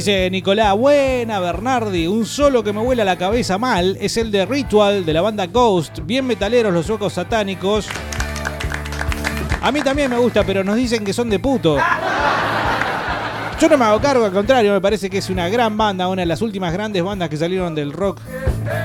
Dice 0.04 0.30
Nicolás, 0.30 0.76
buena 0.76 1.40
Bernardi, 1.40 2.08
un 2.08 2.26
solo 2.26 2.62
que 2.62 2.74
me 2.74 2.82
vuela 2.82 3.06
la 3.06 3.18
cabeza 3.18 3.58
mal 3.58 3.98
es 4.02 4.18
el 4.18 4.32
de 4.32 4.46
Ritual 4.46 5.06
de 5.06 5.14
la 5.14 5.22
banda 5.22 5.46
Ghost, 5.46 6.00
bien 6.04 6.28
metaleros 6.28 6.74
los 6.74 6.90
ojos 6.90 7.14
satánicos. 7.14 7.88
A 9.62 9.72
mí 9.72 9.80
también 9.80 10.12
me 10.12 10.18
gusta, 10.18 10.44
pero 10.44 10.62
nos 10.62 10.76
dicen 10.76 11.06
que 11.06 11.14
son 11.14 11.30
de 11.30 11.40
puto. 11.40 11.78
Yo 13.62 13.70
no 13.70 13.78
me 13.78 13.86
hago 13.86 14.02
cargo, 14.02 14.26
al 14.26 14.34
contrario, 14.34 14.74
me 14.74 14.82
parece 14.82 15.10
que 15.10 15.20
es 15.20 15.30
una 15.30 15.48
gran 15.48 15.78
banda, 15.78 16.10
una 16.10 16.24
de 16.24 16.26
las 16.26 16.42
últimas 16.42 16.74
grandes 16.74 17.02
bandas 17.02 17.30
que 17.30 17.38
salieron 17.38 17.74
del 17.74 17.94
rock. 17.94 18.20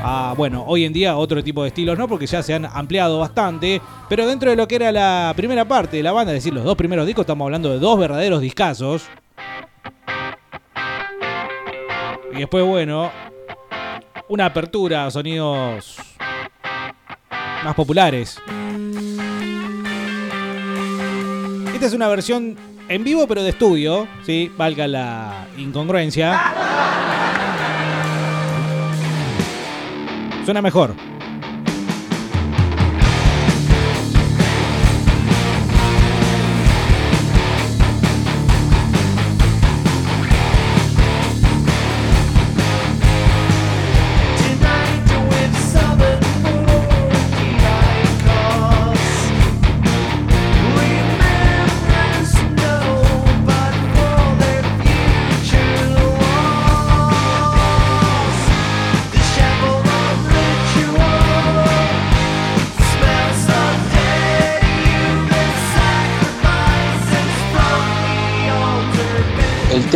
a, 0.05 0.35
bueno, 0.37 0.67
hoy 0.69 0.85
en 0.85 0.93
día 0.93 1.17
otro 1.17 1.43
tipo 1.43 1.65
de 1.65 1.71
estilos, 1.71 1.99
¿no? 1.99 2.07
Porque 2.07 2.29
ya 2.29 2.45
se 2.45 2.55
han 2.55 2.65
ampliado 2.65 3.19
bastante. 3.19 3.83
Pero 4.09 4.25
dentro 4.25 4.51
de 4.51 4.57
lo 4.57 4.69
que 4.69 4.77
era 4.77 4.93
la 4.93 5.33
primera 5.35 5.65
parte 5.65 5.97
de 5.97 6.05
la 6.05 6.13
banda, 6.13 6.31
es 6.31 6.45
decir, 6.45 6.55
los 6.55 6.63
dos 6.63 6.77
primeros 6.77 7.07
discos, 7.07 7.25
estamos 7.25 7.45
hablando 7.45 7.71
de 7.71 7.81
dos 7.81 7.99
verdaderos 7.99 8.41
discazos. 8.41 9.09
Y 12.39 12.43
después, 12.43 12.65
bueno, 12.65 13.11
una 14.29 14.47
apertura 14.47 15.07
a 15.07 15.11
sonidos 15.11 15.97
más 17.65 17.75
populares. 17.75 18.41
Esta 21.75 21.87
es 21.87 21.93
una 21.95 22.07
versión 22.07 22.57
en 22.89 23.03
vivo, 23.03 23.27
pero 23.27 23.43
de 23.43 23.51
estudio, 23.51 24.07
¿sí? 24.25 24.53
Valga 24.57 24.87
la 24.87 25.49
incongruencia. 25.57 26.41
Suena 30.45 30.63
mejor. 30.63 30.95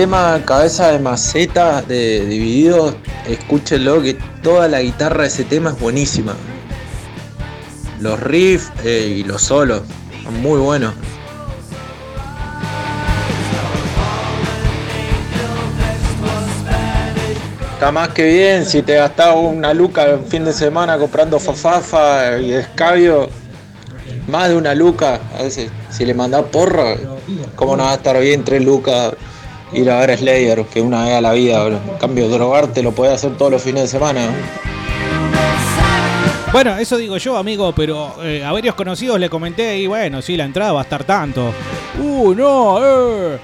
Tema 0.03 0.43
Cabeza 0.45 0.91
de 0.91 0.99
Maceta 0.99 1.81
de 1.81 2.27
Divididos, 2.27 2.97
escúchenlo 3.25 4.03
que 4.03 4.15
toda 4.43 4.67
la 4.67 4.83
guitarra 4.83 5.23
de 5.23 5.29
ese 5.29 5.45
tema 5.45 5.71
es 5.71 5.79
buenísima. 5.79 6.35
Los 8.01 8.19
riffs 8.19 8.73
eh, 8.85 9.19
y 9.19 9.23
los 9.23 9.43
solos 9.43 9.83
son 10.25 10.43
muy 10.43 10.59
buenos. 10.59 10.93
Está 17.75 17.93
más 17.93 18.09
que 18.09 18.25
bien 18.25 18.67
si 18.67 18.83
te 18.83 18.97
gastás 18.97 19.37
una 19.37 19.73
luca 19.73 20.11
en 20.11 20.27
fin 20.27 20.45
de 20.45 20.53
semana 20.53 20.99
comprando 20.99 21.39
fafafa 21.39 22.41
y 22.41 22.55
escabio. 22.55 23.29
Más 24.27 24.49
de 24.49 24.57
una 24.57 24.75
luca, 24.75 25.21
a 25.39 25.45
veces 25.45 25.71
si 25.91 26.05
le 26.05 26.13
mandás 26.13 26.43
porro, 26.51 26.97
¿cómo 27.55 27.77
no 27.77 27.85
va 27.85 27.93
a 27.93 27.95
estar 27.95 28.19
bien 28.19 28.43
tres 28.43 28.65
lucas 28.65 29.15
ir 29.73 29.91
a 29.91 30.01
ver 30.01 30.11
a 30.11 30.17
Slayer 30.17 30.65
que 30.67 30.81
una 30.81 31.05
vez 31.05 31.15
a 31.15 31.21
la 31.21 31.33
vida? 31.33 31.65
bro? 31.65 31.77
En 31.77 31.99
cambio, 31.99 32.29
drogarte 32.29 32.83
lo 32.83 32.93
podés 32.93 33.15
hacer 33.15 33.37
todos 33.37 33.51
los 33.51 33.63
fines 33.63 33.83
de 33.83 33.89
semana. 33.89 34.27
¿no? 34.27 34.33
Bueno, 36.53 36.77
eso 36.77 36.99
digo 36.99 37.17
yo, 37.17 37.39
amigo, 37.39 37.73
pero 37.75 38.23
eh, 38.23 38.45
a 38.45 38.53
varios 38.53 38.75
conocidos 38.75 39.19
le 39.19 39.31
comenté 39.31 39.79
y 39.79 39.87
bueno, 39.87 40.21
sí, 40.21 40.37
la 40.37 40.45
entrada 40.45 40.73
va 40.73 40.81
a 40.81 40.83
estar 40.83 41.03
tanto. 41.03 41.53
Uh, 41.99 42.35
no, 42.35 42.79
eh. 42.85 43.39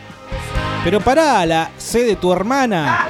Pero 0.84 1.00
pará, 1.00 1.46
la 1.46 1.70
C 1.78 2.04
de 2.04 2.16
tu 2.16 2.30
hermana. 2.30 3.06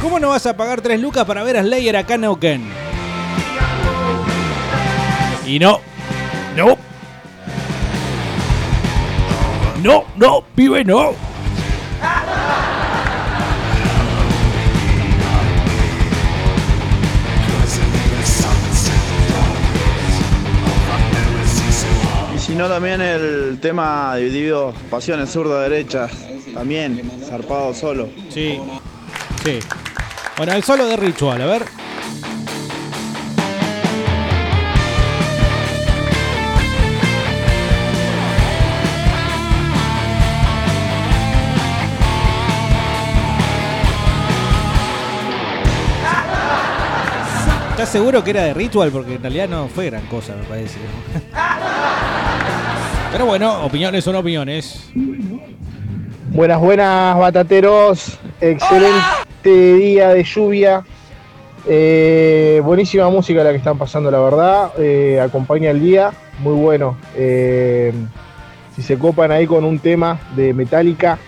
¿Cómo 0.00 0.18
no 0.18 0.30
vas 0.30 0.46
a 0.46 0.56
pagar 0.56 0.80
3 0.80 0.98
lucas 1.00 1.26
para 1.26 1.42
ver 1.42 1.58
a 1.58 1.62
Slayer 1.62 1.98
acá 1.98 2.14
en 2.14 2.22
Neuquén? 2.22 2.70
Y 5.46 5.58
no, 5.58 5.80
no. 6.56 6.87
No, 9.82 10.04
no, 10.16 10.42
pibe, 10.56 10.84
no. 10.84 11.12
Y 22.34 22.38
si 22.40 22.54
no, 22.54 22.68
también 22.68 23.00
el 23.00 23.58
tema 23.60 24.16
dividido 24.16 24.74
pasiones 24.90 25.30
zurda-derecha. 25.30 26.08
También, 26.52 27.08
zarpado 27.28 27.72
solo. 27.72 28.08
Sí, 28.30 28.58
sí. 29.44 29.60
Bueno, 30.36 30.54
el 30.54 30.64
solo 30.64 30.86
de 30.86 30.96
Ritual, 30.96 31.40
a 31.42 31.46
ver. 31.46 31.77
¿Estás 47.88 48.02
seguro 48.02 48.22
que 48.22 48.32
era 48.32 48.42
de 48.42 48.52
Ritual? 48.52 48.90
Porque 48.90 49.14
en 49.14 49.22
realidad 49.22 49.48
no 49.48 49.66
fue 49.66 49.86
gran 49.86 50.04
cosa, 50.08 50.34
me 50.36 50.44
parece. 50.44 50.78
Pero 53.12 53.24
bueno, 53.24 53.64
opiniones 53.64 54.04
son 54.04 54.14
opiniones. 54.14 54.90
Buenas, 56.28 56.60
buenas, 56.60 57.16
batateros. 57.16 58.18
Excelente 58.42 59.74
día 59.76 60.10
de 60.10 60.22
lluvia. 60.22 60.84
Eh, 61.66 62.60
buenísima 62.62 63.08
música 63.08 63.42
la 63.42 63.52
que 63.52 63.56
están 63.56 63.78
pasando, 63.78 64.10
la 64.10 64.20
verdad. 64.20 64.72
Eh, 64.76 65.18
acompaña 65.18 65.70
el 65.70 65.80
día. 65.80 66.12
Muy 66.40 66.60
bueno. 66.60 66.98
Eh, 67.16 67.94
si 68.76 68.82
se 68.82 68.98
copan 68.98 69.32
ahí 69.32 69.46
con 69.46 69.64
un 69.64 69.78
tema 69.78 70.20
de 70.36 70.52
Metallica, 70.52 71.18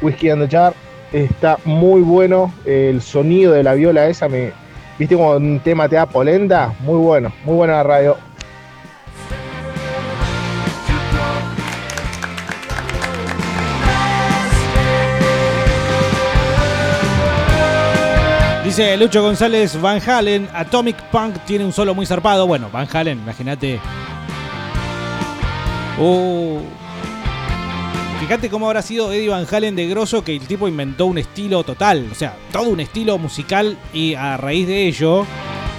Whiskey 0.00 0.30
and 0.30 0.46
the 0.46 0.56
Jar, 0.56 0.72
está 1.12 1.58
muy 1.64 2.02
bueno. 2.02 2.54
El 2.64 3.02
sonido 3.02 3.52
de 3.54 3.64
la 3.64 3.74
viola 3.74 4.06
esa, 4.06 4.28
me, 4.28 4.52
¿viste 4.98 5.14
como 5.14 5.32
un 5.32 5.60
tema 5.60 5.88
te 5.88 5.96
da 5.96 6.06
polenta? 6.06 6.72
Muy 6.80 6.98
bueno, 6.98 7.32
muy 7.44 7.56
buena 7.56 7.74
la 7.74 7.82
radio. 7.82 8.16
Dice 18.64 18.96
Lucho 18.96 19.22
González 19.22 19.80
Van 19.80 20.00
Halen, 20.06 20.48
Atomic 20.52 21.00
Punk 21.10 21.36
tiene 21.46 21.64
un 21.64 21.72
solo 21.72 21.94
muy 21.94 22.04
zarpado. 22.04 22.46
Bueno, 22.46 22.68
Van 22.72 22.88
Halen, 22.92 23.18
imagínate. 23.18 23.80
Uh. 25.98 26.60
Fíjate 28.20 28.48
cómo 28.48 28.66
habrá 28.66 28.82
sido 28.82 29.12
Eddie 29.12 29.28
Van 29.28 29.46
Halen 29.50 29.76
de 29.76 29.86
grosso 29.88 30.24
que 30.24 30.34
el 30.34 30.46
tipo 30.46 30.66
inventó 30.66 31.06
un 31.06 31.18
estilo 31.18 31.62
total. 31.64 32.08
O 32.10 32.14
sea, 32.14 32.36
todo 32.50 32.70
un 32.70 32.80
estilo 32.80 33.18
musical 33.18 33.78
y 33.92 34.14
a 34.14 34.36
raíz 34.36 34.66
de 34.66 34.86
ello, 34.86 35.26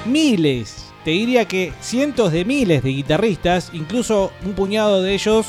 miles, 0.05 0.93
te 1.03 1.11
diría 1.11 1.45
que 1.45 1.73
cientos 1.81 2.31
de 2.31 2.45
miles 2.45 2.83
de 2.83 2.89
guitarristas, 2.89 3.71
incluso 3.73 4.31
un 4.45 4.53
puñado 4.53 5.01
de 5.01 5.13
ellos 5.13 5.47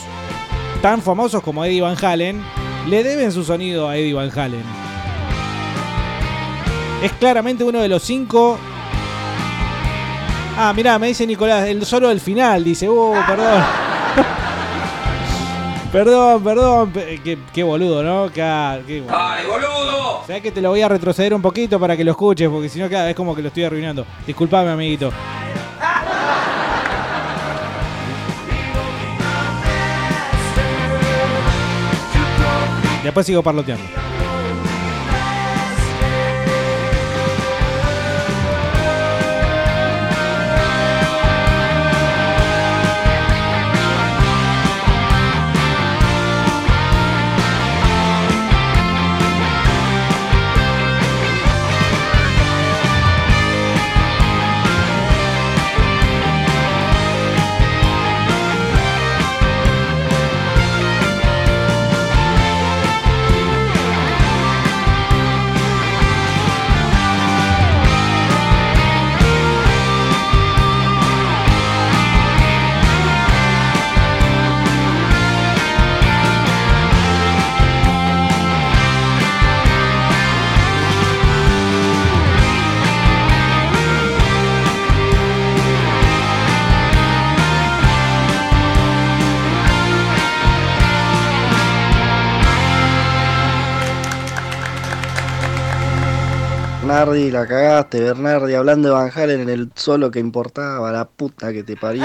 tan 0.83 1.03
famosos 1.03 1.43
como 1.43 1.65
Eddie 1.65 1.83
Van 1.83 2.03
Halen, 2.03 2.43
le 2.89 3.05
deben 3.05 3.33
su 3.33 3.45
sonido 3.45 3.89
a 3.89 3.97
Eddie 3.97 4.15
Van 4.15 4.37
Halen. 4.37 4.63
Es 7.03 7.13
claramente 7.13 7.65
uno 7.65 7.81
de 7.81 7.89
los 7.89 8.03
cinco. 8.03 8.59
Ah, 10.57 10.73
mirá, 10.75 10.99
me 10.99 11.09
dice 11.09 11.27
Nicolás, 11.27 11.69
el 11.69 11.85
solo 11.85 12.09
del 12.09 12.21
final. 12.21 12.65
Dice, 12.65 12.89
uh, 12.89 13.15
perdón. 13.27 13.63
Perdón, 15.93 16.43
perdón. 16.43 16.91
Pe- 16.91 17.21
Qué, 17.23 17.39
qué 17.53 17.63
boludo, 17.63 18.03
¿no? 18.03 18.31
Qué 18.33 18.43
boludo. 18.43 19.17
¡Ay, 19.17 19.47
boludo! 19.47 20.23
¿Sabes 20.27 20.43
que 20.43 20.51
te 20.53 20.61
lo 20.61 20.71
voy 20.71 20.83
a 20.83 20.89
retroceder 20.89 21.33
un 21.35 21.43
poquito 21.43 21.79
para 21.81 21.97
que 21.97 22.05
lo 22.05 22.11
escuches? 22.13 22.49
Porque 22.49 22.69
si 22.69 22.79
no, 22.79 22.89
cada 22.89 23.07
vez 23.07 23.15
como 23.17 23.35
que 23.35 23.43
lo 23.43 23.49
estoy 23.49 23.65
arruinando. 23.65 24.05
Disculpame, 24.27 24.71
amiguito. 24.71 25.11
Después 33.03 33.27
sigo 33.27 33.43
parloteando. 33.43 33.85
Bernardi, 96.99 97.31
la 97.31 97.47
cagaste, 97.47 98.01
Bernardi, 98.01 98.55
hablando 98.55 98.89
de 98.89 98.95
Van 98.95 99.13
Halen 99.15 99.43
en 99.43 99.49
el 99.49 99.71
solo 99.77 100.11
que 100.11 100.19
importaba, 100.19 100.91
la 100.91 101.05
puta 101.05 101.53
que 101.53 101.63
te 101.63 101.77
parió. 101.77 102.03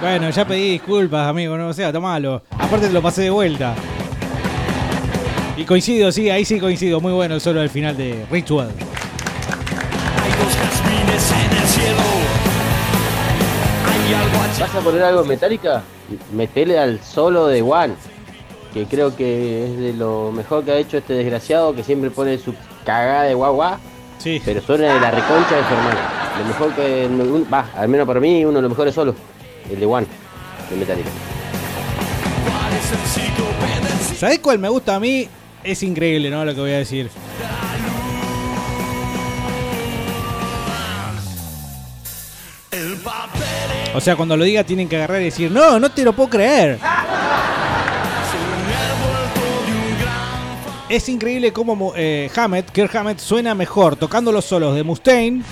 Bueno, 0.00 0.30
ya 0.30 0.46
pedí 0.46 0.70
disculpas, 0.70 1.26
amigo, 1.26 1.58
no 1.58 1.66
o 1.66 1.72
sea, 1.72 1.92
tomalo. 1.92 2.44
Aparte 2.52 2.86
te 2.86 2.92
lo 2.92 3.02
pasé 3.02 3.22
de 3.22 3.30
vuelta. 3.30 3.74
Y 5.56 5.64
coincido, 5.64 6.12
sí, 6.12 6.30
ahí 6.30 6.44
sí 6.44 6.60
coincido. 6.60 7.00
Muy 7.00 7.12
bueno 7.12 7.34
el 7.34 7.40
solo 7.40 7.58
del 7.58 7.70
final 7.70 7.96
de 7.96 8.24
Ritual. 8.30 8.70
¿Vas 14.60 14.74
a 14.76 14.80
poner 14.80 15.02
algo 15.02 15.22
en 15.22 15.28
Metallica? 15.28 15.82
Metele 16.32 16.78
al 16.78 17.02
solo 17.02 17.48
de 17.48 17.62
One, 17.62 17.94
que 18.72 18.86
creo 18.86 19.16
que 19.16 19.64
es 19.64 19.76
de 19.76 19.92
lo 19.94 20.30
mejor 20.30 20.64
que 20.64 20.70
ha 20.70 20.76
hecho 20.76 20.98
este 20.98 21.14
desgraciado, 21.14 21.74
que 21.74 21.82
siempre 21.82 22.10
pone 22.10 22.38
su 22.38 22.54
cagada 22.88 23.24
de 23.24 23.34
guau. 23.34 23.60
Sí. 24.18 24.40
Pero 24.44 24.62
suena 24.62 24.94
de 24.94 25.00
la 25.00 25.10
reconcha 25.10 25.56
de 25.56 25.62
su 25.62 25.74
hermano. 25.74 26.00
Lo 26.38 26.44
mejor 26.46 26.74
que. 26.74 27.44
Va, 27.52 27.68
al 27.76 27.88
menos 27.88 28.06
para 28.06 28.18
mí, 28.18 28.44
uno 28.44 28.56
de 28.56 28.62
los 28.62 28.70
mejores 28.70 28.94
solos. 28.94 29.14
El 29.70 29.78
de 29.78 29.86
One, 29.86 30.06
de 30.70 30.76
Metallica. 30.76 31.10
¿Sabés 34.16 34.38
cuál 34.38 34.58
me 34.58 34.68
gusta 34.70 34.94
a 34.94 35.00
mí? 35.00 35.28
Es 35.62 35.82
increíble, 35.82 36.30
¿no? 36.30 36.44
Lo 36.44 36.54
que 36.54 36.60
voy 36.60 36.72
a 36.72 36.78
decir. 36.78 37.10
O 43.94 44.00
sea, 44.00 44.16
cuando 44.16 44.36
lo 44.36 44.44
diga 44.44 44.64
tienen 44.64 44.88
que 44.88 44.96
agarrar 44.96 45.20
y 45.20 45.26
decir, 45.26 45.50
no, 45.50 45.78
no 45.78 45.90
te 45.90 46.04
lo 46.04 46.14
puedo 46.14 46.30
creer. 46.30 46.78
Es 50.88 51.08
increíble 51.10 51.52
cómo 51.52 51.92
eh, 51.96 52.30
Hammett, 52.34 52.70
Kirk 52.70 52.94
Hammett, 52.96 53.18
suena 53.18 53.54
mejor 53.54 53.96
tocando 53.96 54.32
los 54.32 54.46
solos 54.46 54.74
de 54.74 54.82
Mustaine. 54.82 55.42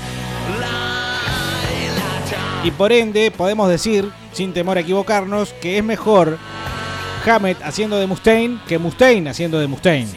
Y 2.65 2.71
por 2.71 2.91
ende, 2.91 3.31
podemos 3.31 3.69
decir, 3.69 4.11
sin 4.33 4.55
temor 4.55 4.79
a 4.79 4.81
equivocarnos, 4.81 5.53
que 5.61 5.77
es 5.77 5.85
mejor 5.85 6.39
Hammett 7.27 7.63
haciendo 7.63 7.99
de 7.99 8.07
Mustaine 8.07 8.59
que 8.67 8.79
Mustaine 8.79 9.29
haciendo 9.29 9.59
de 9.59 9.67
Mustaine. 9.67 10.09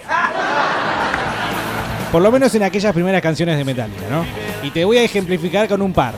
Por 2.13 2.21
lo 2.21 2.31
menos 2.31 2.55
en 2.55 2.63
aquellas 2.63 2.93
primeras 2.93 3.21
canciones 3.21 3.57
de 3.57 3.65
Metallica, 3.65 4.07
¿no? 4.09 4.25
Y 4.63 4.71
te 4.71 4.85
voy 4.85 4.97
a 4.97 5.03
ejemplificar 5.03 5.67
con 5.67 5.81
un 5.81 5.93
par. 5.93 6.15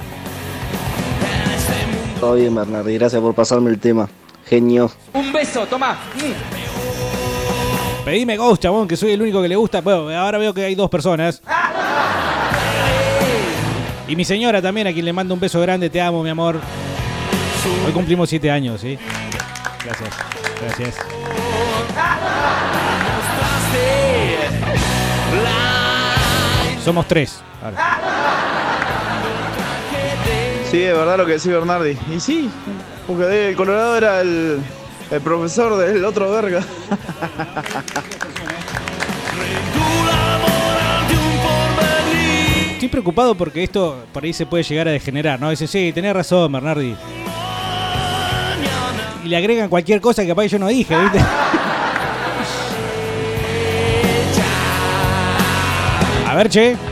Todo 2.20 2.36
bien, 2.36 2.54
Bernardi, 2.54 2.94
gracias 2.94 3.20
por 3.20 3.34
pasarme 3.34 3.72
el 3.72 3.80
tema. 3.80 4.08
Genio. 4.46 4.92
Un 5.14 5.34
beso, 5.34 5.66
toma. 5.66 5.98
Pedime 8.04 8.36
Ghost, 8.36 8.64
chabón, 8.64 8.88
que 8.88 8.98
soy 8.98 9.12
el 9.12 9.22
único 9.22 9.42
que 9.42 9.48
le 9.48 9.56
gusta. 9.56 9.82
Bueno, 9.82 10.10
ahora 10.10 10.40
veo 10.40 10.54
que 10.54 10.64
hay 10.64 10.74
dos 10.74 10.90
personas. 10.90 11.42
Y 14.08 14.16
mi 14.16 14.26
señora 14.26 14.62
también, 14.62 14.88
a 14.88 14.94
quien 14.94 15.06
le 15.06 15.14
mando 15.14 15.34
un 15.36 15.40
beso 15.40 15.62
grande. 15.62 15.90
Te 15.90 16.02
amo, 16.02 16.24
mi 16.24 16.30
amor. 16.30 16.60
Hoy 17.86 17.92
cumplimos 17.92 18.28
siete 18.28 18.50
años, 18.50 18.82
¿sí? 18.82 18.98
Gracias. 19.86 20.10
Gracias. 20.62 20.96
Somos 26.84 27.08
tres. 27.08 27.42
Sí, 30.72 30.82
es 30.82 30.94
verdad 30.94 31.18
lo 31.18 31.26
que 31.28 31.34
decía 31.34 31.54
Bernardi. 31.54 31.98
Y 32.12 32.20
sí, 32.20 32.50
porque 33.06 33.50
el 33.50 33.56
Colorado 33.56 33.98
era 33.98 34.22
el, 34.22 34.60
el 35.12 35.22
profesor 35.22 35.78
del 35.78 36.04
otro 36.06 36.32
verga. 36.32 36.64
Estoy 42.74 42.90
preocupado 42.90 43.36
porque 43.36 43.64
esto 43.64 44.06
por 44.12 44.24
ahí 44.24 44.34
se 44.34 44.46
puede 44.46 44.64
llegar 44.64 44.88
a 44.88 44.92
degenerar, 44.92 45.40
¿no? 45.40 45.50
Dice, 45.50 45.68
sí, 45.68 45.92
tenés 45.94 46.14
razón, 46.14 46.52
Bernardi. 46.52 46.96
Y 49.24 49.28
le 49.28 49.38
agregan 49.38 49.70
cualquier 49.70 50.02
cosa 50.02 50.24
que 50.24 50.30
capaz 50.30 50.48
yo 50.48 50.58
no 50.58 50.68
dije, 50.68 50.98
¿viste? 50.98 51.20
A 56.28 56.36
ver, 56.36 56.50
che. 56.50 56.91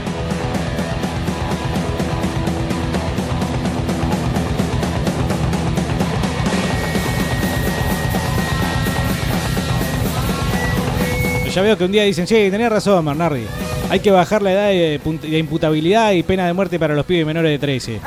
Ya 11.54 11.62
veo 11.64 11.78
que 11.78 11.84
un 11.84 11.92
día 11.92 12.04
dicen, 12.04 12.28
sí, 12.28 12.36
tenés 12.52 12.70
razón, 12.70 13.04
Bernardi. 13.04 13.46
Hay 13.90 14.00
que 14.00 14.12
bajar 14.12 14.42
la 14.42 14.52
edad 14.52 14.68
de, 14.68 15.38
imputabilidad 15.38 16.12
y 16.12 16.24
pena 16.24 16.46
de 16.46 16.54
muerte 16.54 16.78
para 16.78 16.94
los 16.94 17.06
pibes 17.06 17.26
menores 17.26 17.52
de 17.52 17.60
13. 17.60 17.94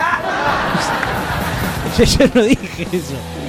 yo, 1.98 2.04
yo 2.04 2.26
no 2.34 2.42
dije 2.42 2.86
eso. 2.92 3.41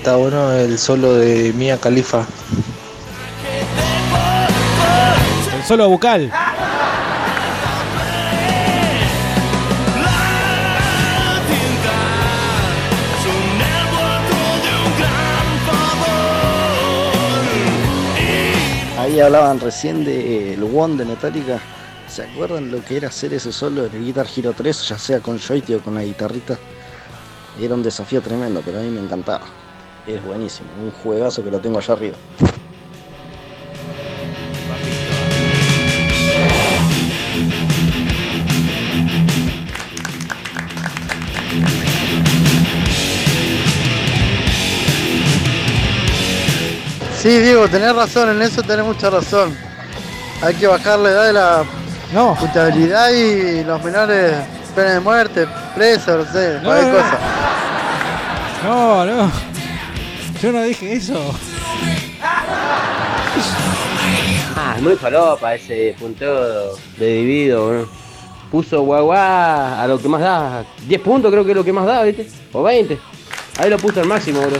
Está 0.00 0.16
bueno 0.16 0.50
el 0.52 0.78
solo 0.78 1.12
de 1.12 1.52
Mia 1.52 1.78
Khalifa. 1.78 2.24
El 5.54 5.62
solo 5.62 5.90
bucal. 5.90 6.32
Ahí 18.98 19.20
hablaban 19.20 19.60
recién 19.60 20.06
del 20.06 20.62
One 20.74 20.96
de 20.96 21.04
Metallica. 21.04 21.60
¿Se 22.08 22.22
acuerdan 22.22 22.70
lo 22.70 22.82
que 22.82 22.96
era 22.96 23.08
hacer 23.08 23.34
ese 23.34 23.52
solo 23.52 23.84
en 23.84 23.94
el 23.96 24.04
Guitar 24.06 24.26
Hero 24.34 24.54
3, 24.56 24.88
ya 24.88 24.98
sea 24.98 25.20
con 25.20 25.38
joystick 25.38 25.76
o 25.76 25.82
con 25.82 25.94
la 25.94 26.02
guitarrita? 26.02 26.58
Era 27.60 27.74
un 27.74 27.82
desafío 27.82 28.22
tremendo, 28.22 28.62
pero 28.64 28.78
a 28.78 28.82
mí 28.82 28.88
me 28.88 29.00
encantaba. 29.00 29.59
Es 30.10 30.24
buenísimo, 30.24 30.68
un 30.82 30.90
juegazo 30.90 31.44
que 31.44 31.50
lo 31.52 31.60
tengo 31.60 31.78
allá 31.78 31.94
arriba. 31.94 32.16
Sí, 47.18 47.28
Diego, 47.40 47.68
tenés 47.68 47.94
razón, 47.94 48.30
en 48.30 48.40
eso 48.42 48.62
tenés 48.62 48.84
mucha 48.84 49.10
razón. 49.10 49.54
Hay 50.42 50.54
que 50.54 50.66
bajar 50.66 50.98
la 51.00 51.10
edad 51.10 51.26
de 51.26 51.32
la 51.34 51.64
no. 52.14 52.34
putabilidad 52.34 53.10
y 53.10 53.62
los 53.62 53.82
menores, 53.84 54.36
pena 54.74 54.92
de 54.94 55.00
muerte, 55.00 55.46
preso, 55.74 56.16
no 56.16 56.24
sé, 56.32 56.54
No, 56.62 56.64
cualquier 56.64 56.92
no. 56.94 56.98
cosa. 56.98 57.18
No, 58.64 59.04
no. 59.04 59.49
Yo 60.42 60.52
no 60.52 60.62
dije 60.62 60.92
eso. 60.94 61.34
Ah, 64.56 64.74
es 64.76 64.82
muy 64.82 64.96
falopa 64.96 65.54
ese 65.54 65.94
punteo 65.98 66.76
de 66.96 67.12
divido, 67.14 67.68
bro. 67.68 67.88
Puso 68.50 68.80
guagua 68.82 69.82
a 69.82 69.86
lo 69.86 70.00
que 70.00 70.08
más 70.08 70.22
da. 70.22 70.64
10 70.86 71.00
puntos 71.02 71.30
creo 71.30 71.44
que 71.44 71.50
es 71.50 71.56
lo 71.56 71.64
que 71.64 71.72
más 71.72 71.84
da, 71.84 72.02
¿viste? 72.04 72.26
O 72.52 72.62
20. 72.62 72.98
Ahí 73.58 73.68
lo 73.68 73.76
puso 73.76 74.00
al 74.00 74.06
máximo, 74.06 74.40
bro. 74.40 74.58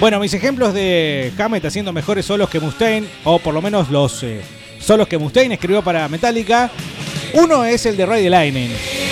Bueno, 0.00 0.18
mis 0.18 0.34
ejemplos 0.34 0.74
de 0.74 1.32
Hammett 1.38 1.64
haciendo 1.64 1.92
mejores 1.92 2.26
solos 2.26 2.50
que 2.50 2.58
Mustaine, 2.58 3.06
o 3.24 3.38
por 3.38 3.54
lo 3.54 3.62
menos 3.62 3.88
los 3.90 4.22
eh, 4.24 4.40
solos 4.80 5.06
que 5.06 5.16
Mustaine 5.16 5.54
escribió 5.54 5.82
para 5.82 6.08
Metallica. 6.08 6.70
Uno 7.34 7.64
es 7.64 7.86
el 7.86 7.96
de 7.96 8.06
Ray 8.06 8.24
the 8.24 8.30
Lightning. 8.30 9.09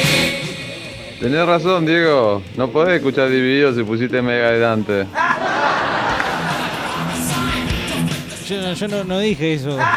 Tenés 1.20 1.46
razón, 1.46 1.84
Diego. 1.84 2.42
No 2.56 2.70
podés 2.70 2.96
escuchar 2.96 3.28
dividido 3.28 3.74
si 3.74 3.82
pusiste 3.82 4.22
mega 4.22 4.50
de 4.50 4.58
Dante. 4.60 5.06
Yo, 8.48 8.62
no- 8.62 8.72
yo 8.72 8.88
no, 8.88 9.04
no 9.04 9.18
dije 9.18 9.54
eso. 9.54 9.76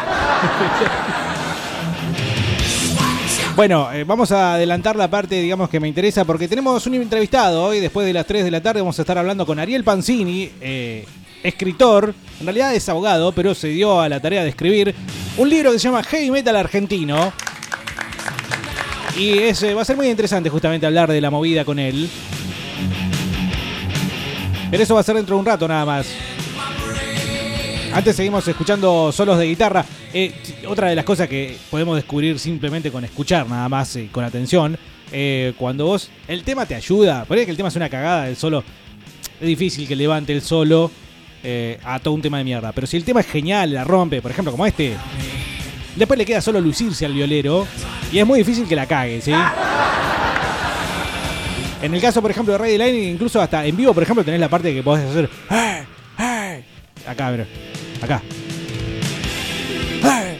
Bueno, 3.53 3.91
eh, 3.91 4.05
vamos 4.05 4.31
a 4.31 4.53
adelantar 4.53 4.95
la 4.95 5.09
parte, 5.09 5.35
digamos, 5.39 5.69
que 5.69 5.79
me 5.79 5.87
interesa, 5.87 6.23
porque 6.23 6.47
tenemos 6.47 6.87
un 6.87 6.95
entrevistado 6.95 7.61
hoy, 7.65 7.81
después 7.81 8.07
de 8.07 8.13
las 8.13 8.25
3 8.25 8.45
de 8.45 8.49
la 8.49 8.61
tarde, 8.61 8.79
vamos 8.79 8.97
a 8.97 9.01
estar 9.01 9.17
hablando 9.17 9.45
con 9.45 9.59
Ariel 9.59 9.83
Pancini, 9.83 10.49
eh, 10.61 11.05
escritor, 11.43 12.15
en 12.39 12.45
realidad 12.45 12.73
es 12.73 12.87
abogado, 12.87 13.33
pero 13.33 13.53
se 13.53 13.67
dio 13.67 13.99
a 13.99 14.07
la 14.07 14.21
tarea 14.21 14.43
de 14.43 14.49
escribir 14.49 14.95
un 15.37 15.49
libro 15.49 15.73
que 15.73 15.79
se 15.79 15.89
llama 15.89 16.01
Heavy 16.01 16.31
Metal 16.31 16.55
Argentino. 16.55 17.33
Y 19.17 19.39
es, 19.39 19.61
eh, 19.63 19.73
va 19.73 19.81
a 19.81 19.85
ser 19.85 19.97
muy 19.97 20.07
interesante 20.07 20.49
justamente 20.49 20.85
hablar 20.85 21.11
de 21.11 21.21
la 21.21 21.29
movida 21.29 21.65
con 21.65 21.79
él. 21.79 22.09
Pero 24.69 24.83
eso 24.83 24.93
va 24.93 25.01
a 25.01 25.03
ser 25.03 25.15
dentro 25.15 25.35
de 25.35 25.39
un 25.39 25.45
rato 25.45 25.67
nada 25.67 25.85
más. 25.85 26.07
Antes 27.93 28.15
seguimos 28.15 28.47
escuchando 28.47 29.11
solos 29.11 29.37
de 29.37 29.47
guitarra. 29.47 29.85
Eh, 30.13 30.33
otra 30.65 30.87
de 30.87 30.95
las 30.95 31.03
cosas 31.03 31.27
que 31.27 31.57
podemos 31.69 31.97
descubrir 31.97 32.39
simplemente 32.39 32.89
con 32.89 33.03
escuchar 33.03 33.47
nada 33.49 33.67
más, 33.67 33.93
eh, 33.97 34.07
con 34.11 34.23
atención, 34.23 34.77
eh, 35.11 35.53
cuando 35.57 35.87
vos, 35.87 36.09
el 36.27 36.43
tema 36.43 36.65
te 36.65 36.75
ayuda, 36.75 37.25
ahí 37.29 37.45
que 37.45 37.51
el 37.51 37.57
tema 37.57 37.67
es 37.67 37.75
una 37.75 37.89
cagada, 37.89 38.29
el 38.29 38.37
solo, 38.37 38.63
es 39.41 39.47
difícil 39.47 39.87
que 39.87 39.95
levante 39.95 40.31
el 40.31 40.41
solo 40.41 40.89
a 41.83 41.99
todo 41.99 42.13
un 42.13 42.21
tema 42.21 42.37
de 42.37 42.43
mierda. 42.43 42.71
Pero 42.71 42.87
si 42.87 42.95
el 42.97 43.03
tema 43.03 43.21
es 43.21 43.25
genial, 43.25 43.73
la 43.73 43.83
rompe, 43.83 44.21
por 44.21 44.31
ejemplo, 44.31 44.51
como 44.51 44.65
este, 44.65 44.95
después 45.95 46.17
le 46.17 46.25
queda 46.25 46.41
solo 46.41 46.59
lucirse 46.61 47.05
al 47.05 47.13
violero 47.13 47.67
y 48.11 48.19
es 48.19 48.25
muy 48.25 48.39
difícil 48.39 48.67
que 48.67 48.75
la 48.75 48.85
cague, 48.85 49.21
¿sí? 49.21 49.33
En 51.81 51.93
el 51.93 52.01
caso, 52.01 52.21
por 52.21 52.29
ejemplo, 52.29 52.53
de 52.53 52.59
Ray 52.59 52.77
Lightning, 52.77 53.13
incluso 53.13 53.41
hasta 53.41 53.65
en 53.65 53.75
vivo, 53.75 53.93
por 53.93 54.03
ejemplo, 54.03 54.23
tenés 54.23 54.39
la 54.39 54.49
parte 54.49 54.73
que 54.73 54.83
podés 54.83 55.09
hacer. 55.09 55.29
"Hey, 55.49 55.83
hey". 56.17 56.63
Acá, 57.07 57.31
mira. 57.31 57.45
Acá. 58.01 58.21
Hey, 60.03 60.37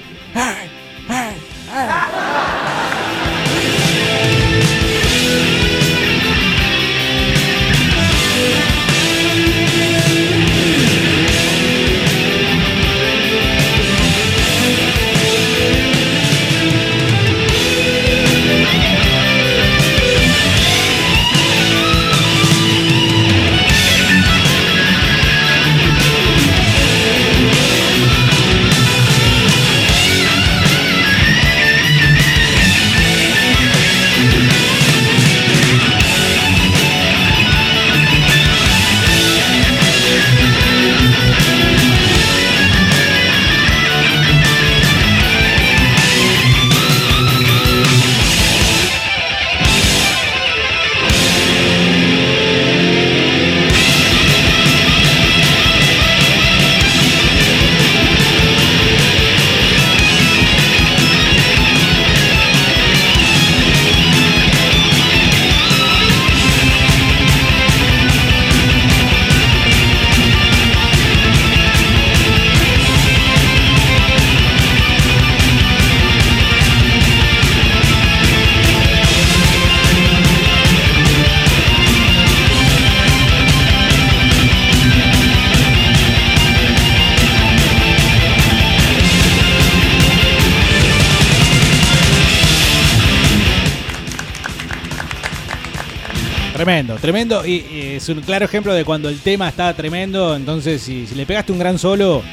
Tremendo, 96.82 97.00
tremendo. 97.00 97.46
Y, 97.46 97.52
y 97.72 97.96
es 97.98 98.10
un 98.10 98.22
claro 98.22 98.46
ejemplo 98.46 98.74
de 98.74 98.84
cuando 98.84 99.08
el 99.08 99.20
tema 99.20 99.48
está 99.48 99.72
tremendo. 99.76 100.36
Entonces, 100.36 100.82
si, 100.82 101.06
si 101.06 101.14
le 101.14 101.28
pegaste 101.28 101.52
un 101.52 101.60
gran 101.60 101.78
solo, 101.78 102.24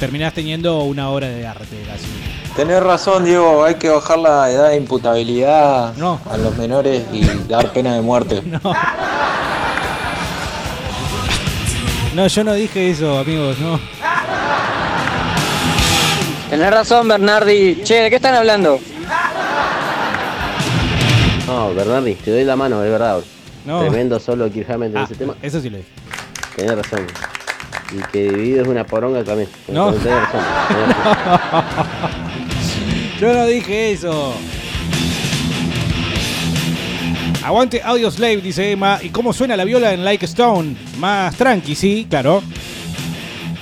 terminás 0.00 0.34
teniendo 0.34 0.82
una 0.82 1.08
obra 1.08 1.28
de 1.28 1.46
arte 1.46 1.80
casi. 1.86 2.06
Tenés 2.56 2.82
razón, 2.82 3.24
Diego, 3.24 3.64
hay 3.64 3.76
que 3.76 3.88
bajar 3.88 4.18
la 4.18 4.50
edad 4.50 4.70
de 4.70 4.76
imputabilidad 4.76 5.94
a 5.96 6.36
los 6.36 6.56
menores 6.58 7.04
y 7.12 7.24
dar 7.48 7.72
pena 7.72 7.94
de 7.94 8.00
muerte. 8.00 8.42
No, 12.14 12.26
yo 12.26 12.44
no 12.44 12.52
dije 12.52 12.90
eso, 12.90 13.18
amigos, 13.18 13.58
no. 13.58 13.80
Tenés 16.50 16.70
razón, 16.70 17.08
Bernardi. 17.08 17.80
Che, 17.82 17.94
¿de 18.02 18.10
qué 18.10 18.16
están 18.16 18.34
hablando? 18.34 18.78
No, 21.46 21.72
Bernardi, 21.72 22.16
te 22.16 22.32
doy 22.32 22.44
la 22.44 22.54
mano, 22.54 22.82
de 22.82 22.90
verdad. 22.90 23.22
No. 23.64 23.80
Tremendo 23.80 24.18
solo 24.20 24.50
Kirk 24.50 24.70
Hammett 24.70 24.90
en 24.92 24.98
Ah, 24.98 25.04
ese 25.04 25.14
tema. 25.14 25.34
Eso 25.42 25.60
sí 25.60 25.70
lo 25.70 25.76
dije. 25.78 25.88
Tenés 26.56 26.76
razón. 26.76 27.06
Y 27.92 28.02
que 28.10 28.22
dividido 28.30 28.62
es 28.62 28.68
una 28.68 28.84
poronga 28.84 29.22
también. 29.22 29.48
No. 29.68 29.92
Tenés 29.92 30.04
razón. 30.20 30.40
tenés 30.68 30.96
razón. 31.04 31.60
Yo 33.20 33.32
no 33.34 33.46
dije 33.46 33.92
eso. 33.92 34.34
Aguante 37.44 37.82
Audio 37.82 38.10
Slave, 38.10 38.36
dice 38.40 38.70
Emma. 38.72 38.98
¿Y 39.02 39.08
cómo 39.10 39.32
suena 39.32 39.56
la 39.56 39.64
viola 39.64 39.92
en 39.92 40.04
Like 40.04 40.24
Stone? 40.26 40.76
Más 40.98 41.34
tranqui, 41.36 41.74
sí, 41.74 42.06
claro. 42.08 42.42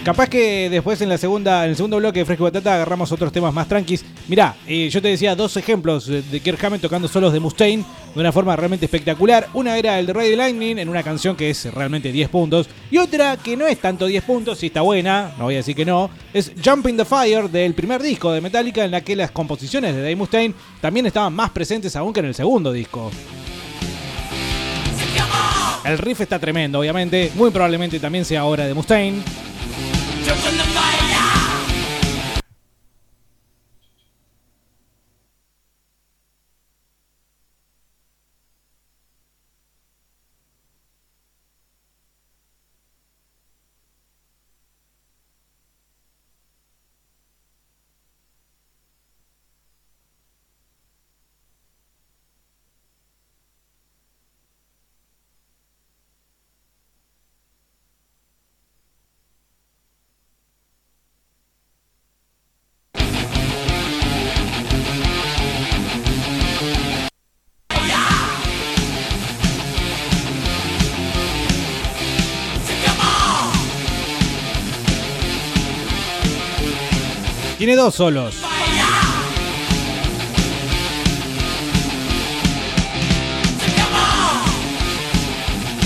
Capaz 0.05 0.31
que 0.31 0.71
después 0.71 0.99
en 1.03 1.11
la 1.11 1.19
segunda, 1.19 1.63
en 1.65 1.71
el 1.71 1.77
segundo 1.77 1.99
bloque 1.99 2.21
de 2.21 2.25
Fresco 2.25 2.45
y 2.45 2.47
Batata 2.47 2.75
agarramos 2.75 3.13
otros 3.13 3.31
temas 3.31 3.53
más 3.53 3.69
tranquis. 3.69 4.03
Mirá, 4.29 4.57
eh, 4.67 4.89
yo 4.89 5.03
te 5.03 5.09
decía 5.09 5.37
dos 5.37 5.59
ejemplos 5.59 6.07
de 6.07 6.41
Kirk 6.41 6.65
Hammett 6.65 6.81
tocando 6.81 7.07
solos 7.07 7.35
de 7.35 7.41
Mustaine 7.41 7.85
de 8.15 8.21
una 8.21 8.33
forma 8.33 8.57
realmente 8.57 8.87
espectacular. 8.87 9.49
Una 9.53 9.77
era 9.77 9.99
el 9.99 10.07
de 10.07 10.15
Ray 10.15 10.35
Lightning 10.35 10.79
en 10.79 10.89
una 10.89 11.03
canción 11.03 11.37
que 11.37 11.51
es 11.51 11.73
realmente 11.75 12.13
10 12.13 12.31
puntos. 12.31 12.67
Y 12.91 12.97
otra 12.97 13.37
que 13.37 13.59
no 13.59 13.67
es 13.67 13.79
tanto 13.79 14.07
10 14.07 14.25
puntos, 14.25 14.59
si 14.59 14.69
está 14.69 14.81
buena, 14.81 15.35
no 15.37 15.45
voy 15.45 15.55
a 15.55 15.59
decir 15.59 15.77
que 15.77 15.85
no, 15.85 16.09
es 16.33 16.51
Jump 16.65 16.89
in 16.89 16.97
the 16.97 17.05
Fire 17.05 17.51
del 17.51 17.75
primer 17.75 18.03
disco 18.03 18.33
de 18.33 18.41
Metallica 18.41 18.83
en 18.83 18.93
la 18.93 19.03
que 19.03 19.15
las 19.15 19.31
composiciones 19.33 19.95
de 19.95 20.01
Dave 20.01 20.17
Mustaine 20.17 20.55
también 20.81 21.05
estaban 21.05 21.35
más 21.35 21.51
presentes 21.51 21.95
aún 21.95 22.15
que 22.15 22.21
en 22.21 22.27
el 22.27 22.35
segundo 22.35 22.73
disco. 22.73 23.11
El 25.85 25.99
riff 25.99 26.23
está 26.23 26.39
tremendo, 26.39 26.81
obviamente. 26.81 27.33
Muy 27.35 27.51
probablemente 27.51 28.01
también 28.01 28.25
sea 28.25 28.47
obra 28.47 28.67
de 28.67 28.73
Mustaine. 28.73 29.23
Tiene 30.23 31.00
solos. 77.89 78.35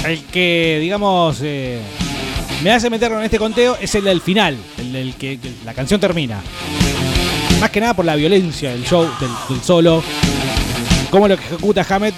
El 0.04 0.22
que, 0.24 0.78
digamos, 0.80 1.38
eh, 1.42 1.80
me 2.62 2.72
hace 2.72 2.90
meterlo 2.90 3.18
en 3.18 3.24
este 3.24 3.38
conteo 3.38 3.78
es 3.80 3.94
el 3.94 4.04
del 4.04 4.20
final, 4.20 4.56
el 4.78 4.92
del 4.92 5.14
que, 5.14 5.38
la 5.64 5.72
canción 5.72 6.00
termina. 6.00 6.40
Más 7.60 7.70
que 7.70 7.80
nada 7.80 7.94
por 7.94 8.04
la 8.04 8.16
violencia 8.16 8.70
del 8.70 8.84
show, 8.84 9.08
del, 9.20 9.30
del 9.48 9.62
solo. 9.62 10.02
Cómo 11.10 11.28
lo 11.28 11.36
que 11.36 11.44
ejecuta 11.44 11.86
Hammett 11.88 12.14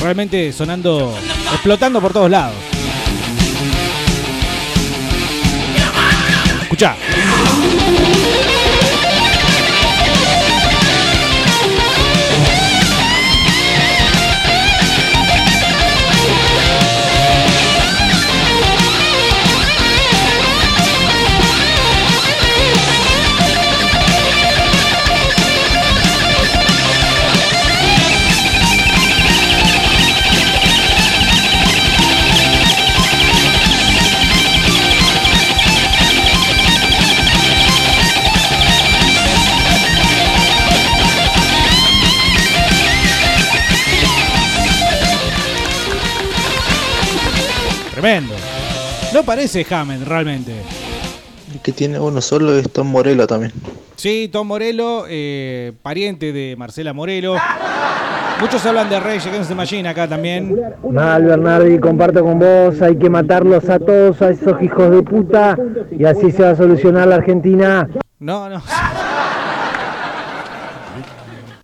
realmente 0.00 0.52
sonando, 0.52 1.14
explotando 1.52 2.00
por 2.00 2.12
todos 2.12 2.30
lados. 2.30 2.54
Escucha. 6.62 6.96
Parece 49.26 49.66
Hammett 49.68 50.06
realmente. 50.06 50.52
El 51.52 51.60
que 51.60 51.72
tiene 51.72 51.98
uno 51.98 52.20
solo 52.20 52.56
es 52.56 52.70
Tom 52.70 52.86
Morello 52.86 53.26
también. 53.26 53.52
Sí, 53.96 54.28
Tom 54.32 54.46
Morello, 54.46 55.04
eh, 55.08 55.72
pariente 55.82 56.32
de 56.32 56.54
Marcela 56.56 56.92
Morello. 56.92 57.34
Muchos 58.40 58.64
hablan 58.66 58.88
de 58.88 59.00
Rage 59.00 59.28
Against 59.28 59.48
the 59.48 59.54
Machine 59.54 59.88
acá 59.88 60.06
también. 60.06 60.56
Mal, 60.90 61.24
Bernardi, 61.24 61.78
comparto 61.80 62.22
con 62.22 62.38
vos, 62.38 62.80
hay 62.82 62.96
que 62.96 63.10
matarlos 63.10 63.68
a 63.68 63.78
todos, 63.78 64.22
a 64.22 64.30
esos 64.30 64.62
hijos 64.62 64.90
de 64.90 65.02
puta, 65.02 65.56
y 65.90 66.04
así 66.04 66.30
se 66.30 66.42
va 66.42 66.50
a 66.50 66.56
solucionar 66.56 67.08
la 67.08 67.16
Argentina. 67.16 67.88
No, 68.20 68.48
no. 68.48 68.62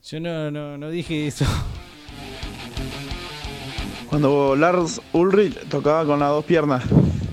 Yo 0.02 0.20
no, 0.20 0.50
no, 0.50 0.78
no 0.78 0.90
dije 0.90 1.26
eso. 1.26 1.44
Cuando 4.08 4.56
Lars 4.56 5.00
Ulrich 5.12 5.58
tocaba 5.68 6.04
con 6.04 6.18
las 6.18 6.30
dos 6.30 6.44
piernas. 6.44 6.82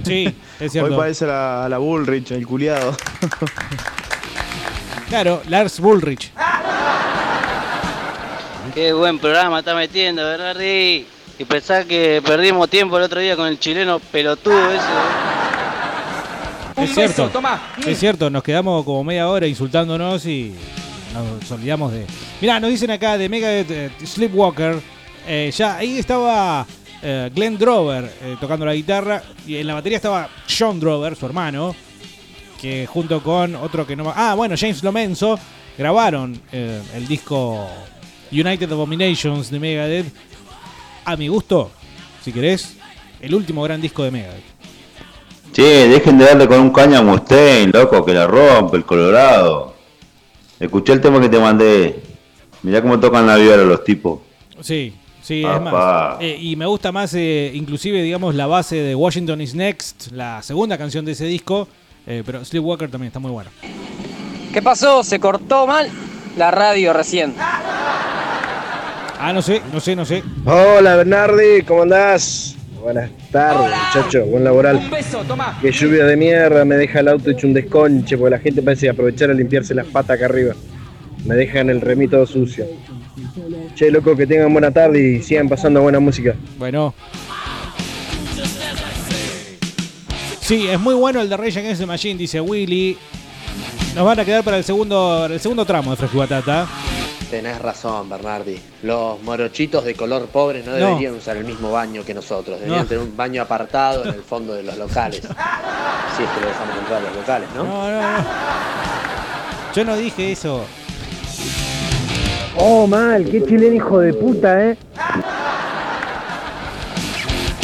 Sí, 0.06 0.34
es 0.60 0.72
cierto. 0.72 0.92
Hoy 0.92 0.98
parece 0.98 1.26
la, 1.28 1.68
la 1.70 1.78
Bullrich, 1.78 2.32
el 2.32 2.46
culiado. 2.48 2.96
Claro, 5.10 5.42
Lars 5.48 5.80
Bullrich. 5.80 6.32
Qué 8.76 8.94
buen 8.94 9.18
programa 9.18 9.58
está 9.60 9.74
metiendo, 9.74 10.24
Bernardi. 10.24 11.08
Y 11.40 11.46
pensar 11.46 11.86
que 11.86 12.22
perdimos 12.24 12.70
tiempo 12.70 12.96
el 12.98 13.04
otro 13.04 13.20
día 13.20 13.36
con 13.36 13.48
el 13.48 13.60
chileno 13.60 13.98
pelotudo 14.00 14.70
ese. 14.72 14.86
Es 16.84 16.94
cierto. 16.94 17.32
Es 17.88 18.00
cierto, 18.00 18.30
nos 18.30 18.44
quedamos 18.44 18.86
como 18.86 19.04
media 19.04 19.28
hora 19.28 19.48
insultándonos 19.48 20.26
y 20.28 20.54
nos 21.42 21.52
olvidamos 21.52 21.92
de. 21.92 22.06
Mirá, 22.40 22.60
nos 22.60 22.70
dicen 22.70 22.92
acá 22.92 23.18
de 23.18 23.28
Megadeth 23.30 23.72
eh, 23.72 23.90
Sleepwalker. 24.06 24.80
eh, 25.28 25.52
ya 25.56 25.78
ahí 25.78 25.98
estaba 25.98 26.68
eh, 27.02 27.30
Glenn 27.34 27.58
Drover 27.58 28.12
eh, 28.22 28.36
tocando 28.40 28.66
la 28.66 28.74
guitarra 28.74 29.24
y 29.46 29.56
en 29.58 29.68
la 29.68 29.76
batería 29.76 29.98
estaba 29.98 30.30
John 30.48 30.80
Drover, 30.80 31.16
su 31.16 31.26
hermano, 31.26 31.76
que 32.60 32.88
junto 32.88 33.22
con 33.24 33.56
otro 33.56 33.88
que 33.88 33.96
no. 33.96 34.12
Ah, 34.16 34.36
bueno, 34.36 34.56
James 34.58 34.84
Lomenzo 34.84 35.40
grabaron 35.78 36.40
eh, 36.52 36.82
el 36.96 37.08
disco 37.08 37.68
United 38.32 38.72
Abominations 38.72 39.50
de 39.50 39.60
Megadeth. 39.60 40.14
A 41.06 41.16
mi 41.16 41.28
gusto, 41.28 41.72
si 42.24 42.32
querés, 42.32 42.76
el 43.22 43.34
último 43.34 43.64
gran 43.64 43.82
disco 43.82 44.04
de 44.04 44.12
Megadeth. 44.12 44.44
Che, 45.54 45.88
dejen 45.88 46.18
de 46.18 46.26
darle 46.26 46.48
con 46.48 46.60
un 46.60 46.70
caño 46.70 47.00
a 47.00 47.02
Mustaine, 47.02 47.72
loco, 47.74 48.06
que 48.06 48.14
la 48.14 48.28
rompe 48.28 48.78
el 48.78 48.86
Colorado. 48.86 49.74
Escuché 50.60 50.94
el 50.94 51.02
tema 51.02 51.20
que 51.20 51.30
te 51.30 51.40
mandé. 51.40 52.04
Mirá 52.62 52.82
cómo 52.82 53.00
tocan 53.00 53.26
la 53.26 53.38
viola 53.38 53.64
los 53.64 53.84
tipos. 53.84 54.20
Sí, 54.62 54.94
sí, 55.30 55.44
es 55.46 55.62
más. 55.62 56.18
Eh, 56.20 56.38
y 56.42 56.56
me 56.56 56.66
gusta 56.66 56.92
más, 56.92 57.14
eh, 57.14 57.52
inclusive, 57.54 58.02
digamos, 58.02 58.34
la 58.34 58.48
base 58.48 58.76
de 58.78 58.96
Washington 58.96 59.40
is 59.42 59.54
Next, 59.54 60.12
la 60.12 60.42
segunda 60.42 60.78
canción 60.78 61.06
de 61.06 61.12
ese 61.12 61.26
disco. 61.26 61.68
eh, 62.08 62.24
pero 62.26 62.44
Sleepwalker 62.44 62.90
también 62.90 63.10
está 63.10 63.20
muy 63.20 63.30
bueno. 63.32 63.52
¿Qué 64.52 64.62
pasó? 64.64 65.04
¿Se 65.04 65.20
cortó 65.20 65.68
mal? 65.68 65.90
La 66.36 66.50
radio 66.50 66.94
recién. 66.94 67.36
Ah, 69.22 69.32
no 69.34 69.42
sé, 69.42 69.62
no 69.72 69.80
sé, 69.80 69.96
no 69.96 70.06
sé. 70.06 70.24
Hola 70.46 70.96
Bernardi, 70.96 71.62
¿cómo 71.68 71.84
andás? 71.84 72.56
Buenas 72.82 73.12
tardes, 73.32 73.76
muchacho, 73.94 74.26
buen 74.26 74.44
laboral. 74.44 74.78
Un 74.78 74.90
beso, 74.90 75.24
toma. 75.26 75.60
Qué 75.62 75.72
lluvia 75.72 76.06
de 76.06 76.16
mierda, 76.16 76.66
me 76.66 76.76
deja 76.76 77.02
el 77.02 77.10
auto 77.10 77.30
hecho 77.30 77.46
un 77.46 77.54
desconche, 77.54 78.18
porque 78.18 78.32
la 78.32 78.40
gente 78.40 78.62
parece 78.64 78.90
aprovechar 78.90 79.30
a 79.30 79.34
limpiarse 79.34 79.76
las 79.76 79.86
patas 79.86 80.16
acá 80.16 80.26
arriba. 80.26 80.56
Me 81.26 81.36
dejan 81.36 81.70
el 81.70 81.82
remito 81.82 82.26
sucio. 82.26 82.66
Che, 83.76 83.92
loco, 83.92 84.16
que 84.16 84.26
tengan 84.26 84.52
buena 84.52 84.72
tarde 84.72 85.00
y 85.18 85.22
sigan 85.24 85.48
pasando 85.50 85.82
buena 85.82 86.00
música. 86.00 86.36
Bueno. 86.58 86.94
Sí, 90.42 90.68
es 90.68 90.80
muy 90.80 90.96
bueno 90.96 91.22
el 91.22 91.30
de 91.30 91.38
Rage 91.38 91.60
Against 91.60 91.82
the 91.82 91.86
Machine, 91.86 92.18
dice 92.18 92.42
Willy. 92.42 92.98
Nos 93.96 94.06
van 94.06 94.20
a 94.20 94.26
quedar 94.26 94.44
para 94.44 94.58
el 94.58 94.64
segundo, 94.64 95.26
el 95.28 95.40
segundo 95.40 95.66
tramo 95.66 95.92
de 95.92 95.98
Fresco 95.98 96.18
y 96.18 96.20
Batata. 96.20 96.68
Tenés 97.30 97.60
razón, 97.62 98.10
Bernardi. 98.10 98.60
Los 98.82 99.22
morochitos 99.22 99.86
de 99.86 99.94
color 99.94 100.26
pobre 100.28 100.64
no 100.64 100.72
No. 100.72 100.78
deberían 100.78 101.14
usar 101.14 101.38
el 101.38 101.46
mismo 101.46 101.72
baño 101.72 102.04
que 102.04 102.16
nosotros. 102.16 102.58
Deberían 102.60 102.82
No. 102.84 102.88
tener 102.88 103.04
un 103.04 103.16
baño 103.16 103.44
apartado 103.44 104.04
en 104.06 104.16
el 104.16 104.24
fondo 104.24 104.54
de 104.56 104.64
los 104.64 104.76
locales. 104.78 105.22
Si 105.22 106.24
es 106.24 106.30
que 106.30 106.42
lo 106.42 106.48
dejamos 106.48 106.78
entrar 106.80 106.98
a 106.98 107.02
los 107.02 107.16
locales, 107.16 107.50
¿no? 107.56 107.64
No, 107.66 107.92
no, 107.92 108.02
no. 108.02 108.26
Yo 109.76 109.86
no 109.86 109.96
dije 109.98 110.32
eso. 110.32 110.66
Oh, 112.62 112.86
mal, 112.86 113.24
qué 113.24 113.42
chileno 113.42 113.74
hijo 113.74 114.00
de 114.00 114.14
puta, 114.14 114.72
eh. 114.72 114.78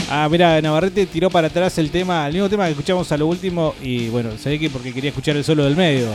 Ah, 0.09 0.30
mira, 0.31 0.61
Navarrete 0.61 1.05
tiró 1.05 1.30
para 1.30 1.47
atrás 1.47 1.77
el 1.80 1.91
tema, 1.91 2.26
el 2.27 2.34
mismo 2.34 2.47
tema 2.47 2.63
que 2.63 2.72
escuchamos 2.72 3.11
a 3.11 3.17
lo 3.17 3.27
último 3.27 3.76
y 3.81 4.07
bueno, 4.07 4.38
se 4.38 4.57
que 4.57 4.69
porque 4.69 4.93
quería 4.93 5.09
escuchar 5.09 5.35
el 5.35 5.43
solo 5.43 5.65
del 5.65 5.76
medio. 5.76 6.07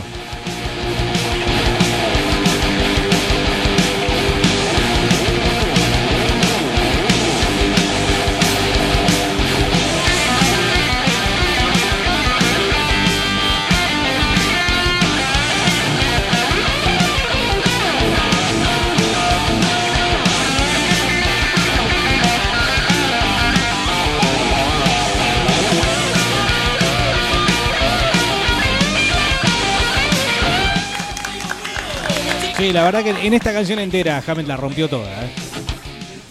Sí, 32.70 32.74
la 32.74 32.84
verdad 32.84 33.02
que 33.02 33.10
en 33.26 33.34
esta 33.34 33.52
canción 33.52 33.80
entera 33.80 34.22
Hammett 34.24 34.46
la 34.46 34.56
rompió 34.56 34.88
toda. 34.88 35.08
¿eh? 35.24 35.30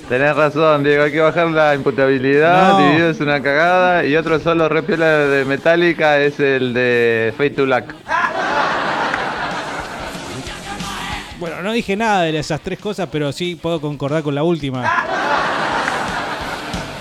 Tenés 0.08 0.34
razón, 0.34 0.86
Diego, 0.86 1.04
hay 1.04 1.12
que 1.12 1.20
bajar 1.20 1.48
la 1.50 1.76
imputabilidad, 1.76 2.70
No. 2.70 2.78
dividido 2.80 3.10
es 3.10 3.20
una 3.20 3.44
cagada, 3.44 4.06
y 4.06 4.16
otro 4.16 4.40
solo 4.40 4.70
repiola 4.70 5.06
de 5.06 5.44
Metallica 5.44 6.18
es 6.18 6.40
el 6.40 6.74
de 6.74 7.34
Fate 7.36 7.50
to 7.50 7.66
Black. 7.66 7.94
Bueno, 11.42 11.62
no 11.62 11.74
dije 11.74 11.98
nada 11.98 12.22
de 12.22 12.40
esas 12.40 12.62
tres 12.62 12.80
cosas, 12.80 13.10
pero 13.12 13.34
sí 13.34 13.56
puedo 13.62 13.82
concordar 13.82 14.24
con 14.24 14.34
la 14.34 14.44
última. 14.44 14.90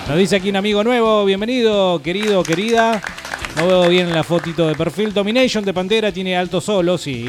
Nos 0.09 0.19
dice 0.19 0.35
aquí 0.35 0.51
un 0.51 0.57
amigo 0.57 0.83
nuevo, 0.83 1.25
bienvenido, 1.25 2.03
querido, 2.03 2.43
querida. 2.43 3.01
No 3.57 3.69
veo 3.69 3.89
bien 3.89 4.13
la 4.13 4.25
fotito 4.25 4.67
de 4.67 4.75
perfil. 4.75 5.15
Domination 5.15 5.65
de 5.65 5.73
Pantera 5.73 6.11
tiene 6.11 6.37
alto 6.37 6.61
solo, 6.61 6.99
sí. 6.99 7.29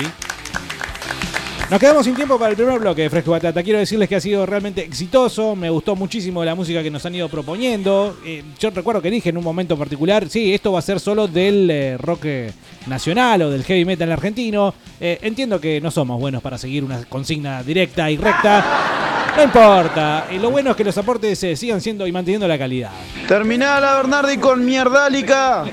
Nos 1.70 1.80
quedamos 1.80 2.04
sin 2.04 2.16
tiempo 2.16 2.40
para 2.40 2.50
el 2.50 2.56
primer 2.56 2.80
bloque 2.80 3.04
de 3.04 3.10
Fresco 3.12 3.30
y 3.30 3.34
Batata. 3.34 3.62
Quiero 3.62 3.78
decirles 3.78 4.10
que 4.10 4.16
ha 4.16 4.20
sido 4.20 4.44
realmente 4.44 4.84
exitoso. 4.84 5.56
Me 5.56 5.70
gustó 5.70 5.96
muchísimo 5.96 6.44
la 6.44 6.56
música 6.56 6.82
que 6.82 6.90
nos 6.90 7.06
han 7.06 7.14
ido 7.14 7.30
proponiendo. 7.30 8.18
Eh, 8.26 8.44
yo 8.58 8.72
recuerdo 8.72 9.04
que 9.04 9.12
dije 9.12 9.30
en 9.30 9.38
un 9.38 9.44
momento 9.44 9.78
particular, 9.78 10.28
sí, 10.30 10.52
esto 10.52 10.72
va 10.72 10.80
a 10.80 10.82
ser 10.82 11.00
solo 11.00 11.28
del 11.28 11.70
eh, 11.70 11.96
rock 12.00 12.26
eh, 12.26 12.52
nacional 12.88 13.44
o 13.44 13.52
del 13.52 13.64
heavy 13.64 13.86
metal 13.86 14.12
argentino. 14.12 14.74
Eh, 15.00 15.20
entiendo 15.22 15.62
que 15.62 15.80
no 15.80 15.92
somos 15.92 16.20
buenos 16.20 16.42
para 16.42 16.58
seguir 16.58 16.84
una 16.84 17.06
consigna 17.06 17.62
directa 17.62 18.10
y 18.10 18.18
recta. 18.18 19.30
No 19.38 19.44
importa. 19.44 20.26
Lo 20.42 20.50
bueno 20.50 20.72
es 20.72 20.76
que 20.76 20.84
los 20.84 20.98
aportes 20.98 21.44
eh, 21.44 21.56
sigan 21.56 21.82
siendo 21.82 22.08
y 22.08 22.12
manteniendo 22.12 22.48
la 22.48 22.58
calidad. 22.58 22.90
Terminá 23.28 23.80
la 23.80 23.94
Bernardi 23.98 24.38
con 24.38 24.66
mierdálica. 24.66 25.66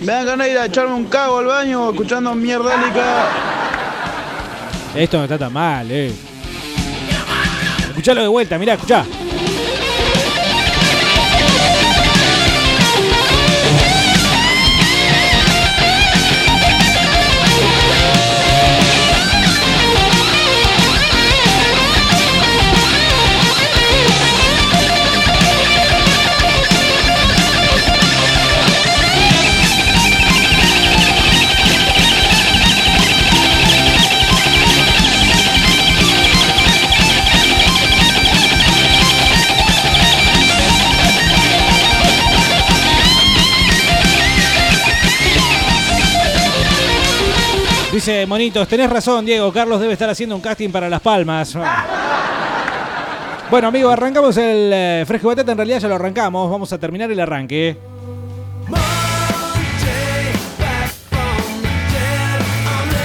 Me 0.00 0.12
dan 0.12 0.26
ganas 0.26 0.46
de 0.48 0.52
ir 0.52 0.58
a 0.58 0.66
echarme 0.66 0.94
un 0.94 1.04
cago 1.04 1.38
al 1.38 1.46
baño 1.46 1.90
escuchando 1.90 2.34
mierdálica. 2.34 3.28
Esto 4.94 5.18
no 5.18 5.24
está 5.24 5.36
tan 5.36 5.52
mal, 5.52 5.90
eh. 5.90 6.12
Escuchalo 7.88 8.22
de 8.22 8.28
vuelta, 8.28 8.58
mirá, 8.58 8.74
escuchá. 8.74 9.04
Dice 47.94 48.26
Monitos, 48.26 48.66
tenés 48.66 48.90
razón, 48.90 49.24
Diego. 49.24 49.52
Carlos 49.52 49.80
debe 49.80 49.92
estar 49.92 50.10
haciendo 50.10 50.34
un 50.34 50.42
casting 50.42 50.70
para 50.70 50.88
Las 50.88 51.00
Palmas. 51.00 51.56
Bueno, 53.48 53.68
amigos, 53.68 53.92
arrancamos 53.92 54.36
el 54.36 54.72
eh, 54.74 55.04
Fresco 55.06 55.28
Batata. 55.28 55.52
En 55.52 55.58
realidad 55.58 55.78
ya 55.78 55.86
lo 55.86 55.94
arrancamos. 55.94 56.50
Vamos 56.50 56.72
a 56.72 56.78
terminar 56.78 57.08
el 57.12 57.20
arranque. 57.20 57.76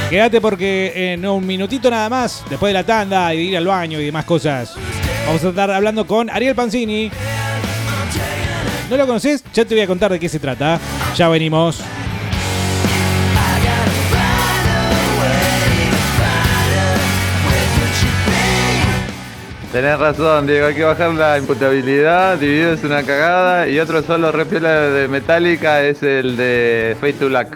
Quédate 0.10 0.42
porque 0.42 1.14
en 1.14 1.24
un 1.24 1.46
minutito 1.46 1.92
nada 1.92 2.10
más, 2.10 2.44
después 2.50 2.72
de 2.72 2.74
la 2.74 2.84
tanda 2.84 3.32
y 3.36 3.42
ir 3.42 3.58
al 3.58 3.68
baño 3.68 4.00
y 4.00 4.06
demás 4.06 4.26
cosas, 4.26 4.74
vamos 5.28 5.44
a 5.44 5.50
estar 5.50 5.70
hablando 5.70 6.08
con 6.08 6.32
Ariel 6.32 6.56
Pancini. 6.56 7.12
¿No 8.90 8.98
lo 8.98 9.06
conoces? 9.06 9.44
Ya 9.54 9.66
te 9.66 9.76
voy 9.76 9.84
a 9.84 9.88
contar 9.88 10.12
de 10.12 10.20
qué 10.20 10.28
se 10.28 10.40
trata. 10.40 10.80
Ya 11.16 11.30
venimos. 11.30 11.80
Tenés 19.72 20.00
razón, 20.00 20.48
Diego, 20.48 20.66
hay 20.66 20.74
que 20.74 20.84
bajar 20.84 21.14
la 21.14 21.38
imputabilidad, 21.38 22.40
dividido 22.40 22.74
es 22.74 22.84
una 22.84 23.04
cagada, 23.04 23.68
y 23.68 23.80
otro 23.80 24.02
solo 24.02 24.32
repiola 24.32 24.90
de 24.90 25.08
Metallica 25.08 25.84
es 25.84 26.02
el 26.02 26.38
de 26.38 26.98
Fate 27.00 27.14
to 27.14 27.28
Black. 27.28 27.56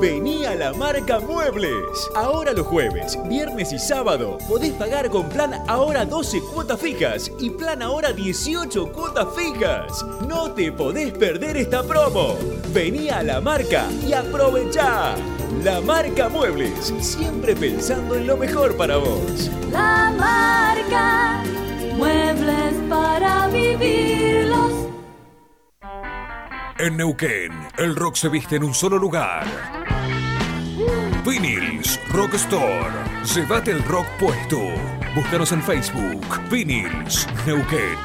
Vení 0.00 0.46
a 0.46 0.54
la 0.54 0.72
marca 0.72 1.20
Muebles. 1.20 1.74
Ahora 2.16 2.52
los 2.54 2.66
jueves, 2.66 3.18
viernes 3.28 3.72
y 3.74 3.78
sábado 3.78 4.38
podés 4.48 4.72
pagar 4.72 5.10
con 5.10 5.28
plan 5.28 5.52
ahora 5.68 6.06
12 6.06 6.40
cuotas 6.52 6.80
fijas 6.80 7.30
y 7.38 7.50
plan 7.50 7.82
ahora 7.82 8.12
18 8.12 8.90
cuotas 8.90 9.28
fijas. 9.36 10.02
No 10.26 10.50
te 10.50 10.72
podés 10.72 11.12
perder 11.12 11.58
esta 11.58 11.82
promo. 11.82 12.36
Vení 12.72 13.10
a 13.10 13.22
la 13.22 13.40
marca 13.42 13.84
y 14.04 14.14
aprovechá. 14.14 15.14
La 15.60 15.80
marca 15.80 16.28
Muebles, 16.28 16.92
siempre 17.00 17.54
pensando 17.54 18.16
en 18.16 18.26
lo 18.26 18.36
mejor 18.36 18.76
para 18.76 18.96
vos. 18.96 19.50
La 19.70 20.12
marca, 20.16 21.42
muebles 21.96 22.74
para 22.88 23.48
vivirlos. 23.48 24.88
En 26.78 26.96
Neuquén, 26.96 27.52
el 27.78 27.94
rock 27.94 28.16
se 28.16 28.28
viste 28.28 28.56
en 28.56 28.64
un 28.64 28.74
solo 28.74 28.98
lugar. 28.98 29.46
Vinyls 31.24 32.00
Rock 32.08 32.34
Store. 32.34 32.90
Llévate 33.34 33.70
el 33.70 33.84
rock 33.84 34.06
puesto. 34.18 34.58
Búscanos 35.14 35.52
en 35.52 35.62
Facebook. 35.62 36.20
Vinyls 36.50 37.28
Neuquén. 37.46 37.96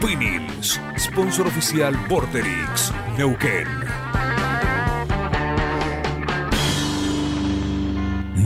Vinyls, 0.00 0.80
sponsor 0.96 1.48
oficial 1.48 1.94
Porterix 2.08 2.92
Neuquén. 3.18 4.01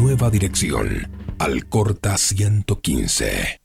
Nueva 0.07 0.31
dirección. 0.31 1.11
Alcorta 1.41 2.17
115. 2.17 3.61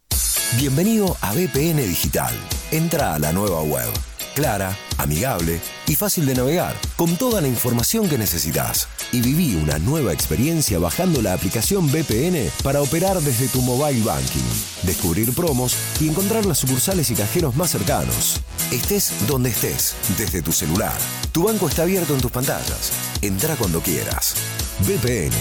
Bienvenido 0.58 1.16
a 1.22 1.34
VPN 1.34 1.78
Digital. 1.88 2.34
Entra 2.72 3.14
a 3.14 3.20
la 3.20 3.32
nueva 3.32 3.62
web 3.62 3.88
Clara, 4.34 4.78
amigable 4.98 5.60
y 5.88 5.96
fácil 5.96 6.26
de 6.26 6.36
navegar, 6.36 6.76
con 6.96 7.18
toda 7.18 7.42
la 7.42 7.48
información 7.48 8.08
que 8.08 8.18
necesitas. 8.18 8.88
Y 9.12 9.22
viví 9.22 9.56
una 9.56 9.78
nueva 9.78 10.14
experiencia 10.14 10.80
bajando 10.80 11.22
la 11.22 11.34
aplicación 11.34 11.92
VPN 11.92 12.50
para 12.64 12.82
operar 12.82 13.20
desde 13.20 13.48
tu 13.50 13.62
mobile 13.62 14.04
banking, 14.04 14.42
descubrir 14.84 15.34
promos 15.34 15.76
y 16.00 16.08
encontrar 16.08 16.46
las 16.46 16.60
sucursales 16.60 17.12
y 17.12 17.16
cajeros 17.16 17.56
más 17.56 17.72
cercanos. 17.72 18.42
Estés 18.72 19.14
donde 19.28 19.50
estés, 19.50 19.96
desde 20.18 20.42
tu 20.42 20.54
celular. 20.54 20.98
Tu 21.34 21.44
banco 21.44 21.68
está 21.68 21.84
abierto 21.84 22.16
en 22.16 22.22
tus 22.22 22.32
pantallas. 22.32 22.94
Entra 23.22 23.56
cuando 23.58 23.82
quieras. 23.82 24.36
VPN, 24.82 25.32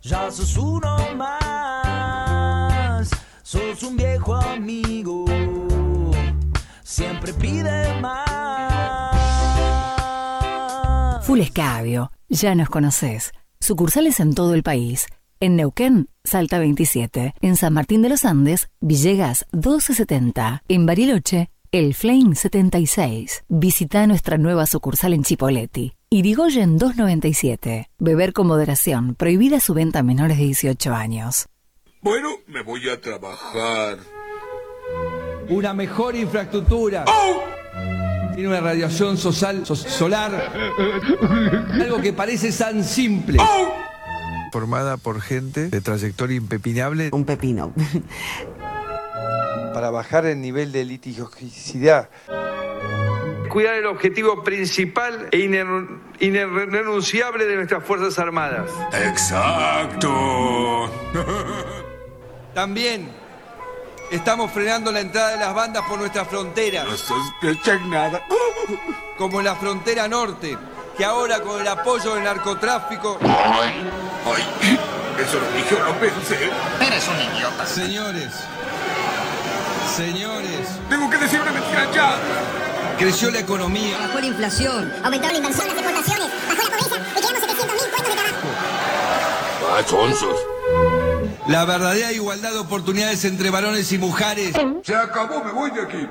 ya 0.02 0.30
sos 0.32 0.56
uno 0.56 0.96
más, 1.14 3.08
sos 3.44 3.80
un 3.84 3.96
viejo 3.96 4.34
amigo, 4.34 5.26
siempre 6.82 7.32
pide 7.34 8.00
más. 8.00 8.30
Full 11.24 11.38
Escabio, 11.38 12.10
ya 12.28 12.56
nos 12.56 12.68
conoces. 12.68 13.30
Sucursales 13.60 14.18
en 14.18 14.34
todo 14.34 14.54
el 14.54 14.64
país. 14.64 15.06
En 15.38 15.54
Neuquén, 15.54 16.08
Salta 16.24 16.58
27. 16.58 17.34
En 17.40 17.54
San 17.54 17.74
Martín 17.74 18.02
de 18.02 18.08
los 18.08 18.24
Andes, 18.24 18.70
Villegas 18.80 19.46
1270. 19.52 20.64
En 20.66 20.84
Bariloche, 20.84 21.50
El 21.72 21.94
Flame 21.94 22.34
76. 22.34 23.44
Visita 23.48 24.06
nuestra 24.06 24.38
nueva 24.38 24.66
sucursal 24.66 25.12
en 25.14 25.22
Chipoleti. 25.22 25.94
Irigoyen 26.10 26.78
297. 26.78 27.90
Beber 27.98 28.32
con 28.32 28.48
moderación. 28.48 29.14
Prohibida 29.14 29.60
su 29.60 29.72
venta 29.74 30.00
a 30.00 30.02
menores 30.02 30.38
de 30.38 30.44
18 30.44 30.92
años. 30.94 31.46
Bueno, 32.02 32.30
me 32.48 32.62
voy 32.62 32.88
a 32.88 33.00
trabajar. 33.00 33.98
Una 35.48 35.72
mejor 35.72 36.16
infraestructura. 36.16 37.04
Tiene 38.34 38.48
una 38.48 38.60
radiación 38.60 39.16
social, 39.16 39.64
so- 39.64 39.76
solar. 39.76 40.32
Algo 41.72 42.00
que 42.00 42.12
parece 42.12 42.50
tan 42.52 42.82
simple. 42.82 43.38
Formada 44.52 44.96
por 44.96 45.20
gente 45.20 45.68
de 45.68 45.80
trayectoria 45.80 46.36
impepinable. 46.36 47.10
Un 47.12 47.24
pepino. 47.24 47.72
Para 49.72 49.90
bajar 49.90 50.26
el 50.26 50.40
nivel 50.40 50.72
de 50.72 50.84
litigiosidad. 50.84 52.08
Cuidar 53.48 53.74
el 53.74 53.86
objetivo 53.86 54.44
principal 54.44 55.28
e 55.32 55.38
irrenunciable 56.20 57.46
de 57.46 57.56
nuestras 57.56 57.84
Fuerzas 57.84 58.18
Armadas. 58.18 58.70
Exacto. 58.92 60.90
También 62.54 63.10
estamos 64.10 64.50
frenando 64.52 64.92
la 64.92 65.00
entrada 65.00 65.30
de 65.30 65.38
las 65.38 65.54
bandas 65.54 65.84
por 65.88 65.98
nuestras 65.98 66.28
fronteras. 66.28 66.86
No 66.86 66.96
sospechan 66.96 67.90
nada. 67.90 68.22
Como 69.18 69.40
en 69.40 69.46
la 69.46 69.54
frontera 69.56 70.08
norte, 70.08 70.56
que 70.96 71.04
ahora 71.04 71.40
con 71.40 71.60
el 71.60 71.68
apoyo 71.68 72.14
del 72.14 72.24
narcotráfico. 72.24 73.18
Ay, 73.22 73.88
eso 75.18 75.38
lo 75.38 75.50
dije 75.52 75.74
o 75.74 75.84
lo 75.84 75.94
pensé. 75.98 76.50
Eres 76.80 77.08
un 77.08 77.20
idiota. 77.36 77.66
Señores, 77.66 78.32
señores, 79.96 80.68
Tengo 80.88 81.08
que 81.10 81.16
decir 81.18 81.40
una 81.40 81.52
mentira 81.52 81.86
ya. 81.94 82.14
creció 82.98 83.30
la 83.30 83.40
economía. 83.40 83.98
Bajó 83.98 84.20
la 84.20 84.26
inflación, 84.26 84.92
aumentaron 85.02 85.32
la 85.34 85.38
inversión, 85.38 85.66
las 85.68 85.76
exportaciones, 85.76 86.28
bajó 86.48 86.62
la 86.62 86.70
pobreza 86.70 86.96
y 86.96 87.20
creamos 87.20 87.40
700 87.40 87.66
mil 87.66 87.90
puestos 87.90 88.08
de 88.08 88.14
trabajo. 88.14 88.48
Ah, 89.72 89.82
sonsos. 89.86 90.36
La 91.48 91.64
verdadera 91.64 92.12
igualdad 92.12 92.52
de 92.52 92.58
oportunidades 92.58 93.24
entre 93.24 93.50
varones 93.50 93.90
y 93.92 93.98
mujeres. 93.98 94.52
Se 94.84 94.94
acabó, 94.94 95.42
me 95.42 95.52
voy 95.52 95.70
de 95.70 95.82
aquí. 95.82 96.06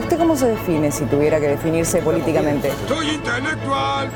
¿Usted 0.00 0.18
cómo 0.18 0.36
se 0.36 0.46
define 0.46 0.90
si 0.90 1.04
tuviera 1.04 1.38
que 1.40 1.48
definirse 1.48 1.98
políticamente? 2.00 2.72
Soy 2.88 3.10
intelectual, 3.10 4.08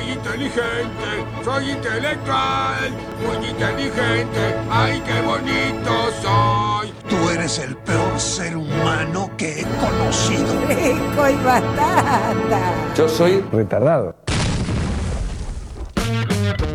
muy 0.00 0.12
inteligente. 0.12 1.24
Soy 1.44 1.70
intelectual, 1.70 2.90
muy 3.26 3.48
inteligente. 3.48 4.56
Ay, 4.70 5.02
qué 5.04 5.20
bonito 5.22 5.90
soy. 6.22 6.92
Tú 7.08 7.30
eres 7.30 7.58
el 7.58 7.76
peor 7.76 8.18
ser 8.18 8.56
humano 8.56 9.30
que 9.36 9.60
he 9.60 9.64
conocido. 9.64 10.60
¡Rico 10.68 11.28
y 11.28 11.44
batata! 11.44 12.72
Yo 12.96 13.08
soy 13.08 13.44
retardado. 13.52 14.14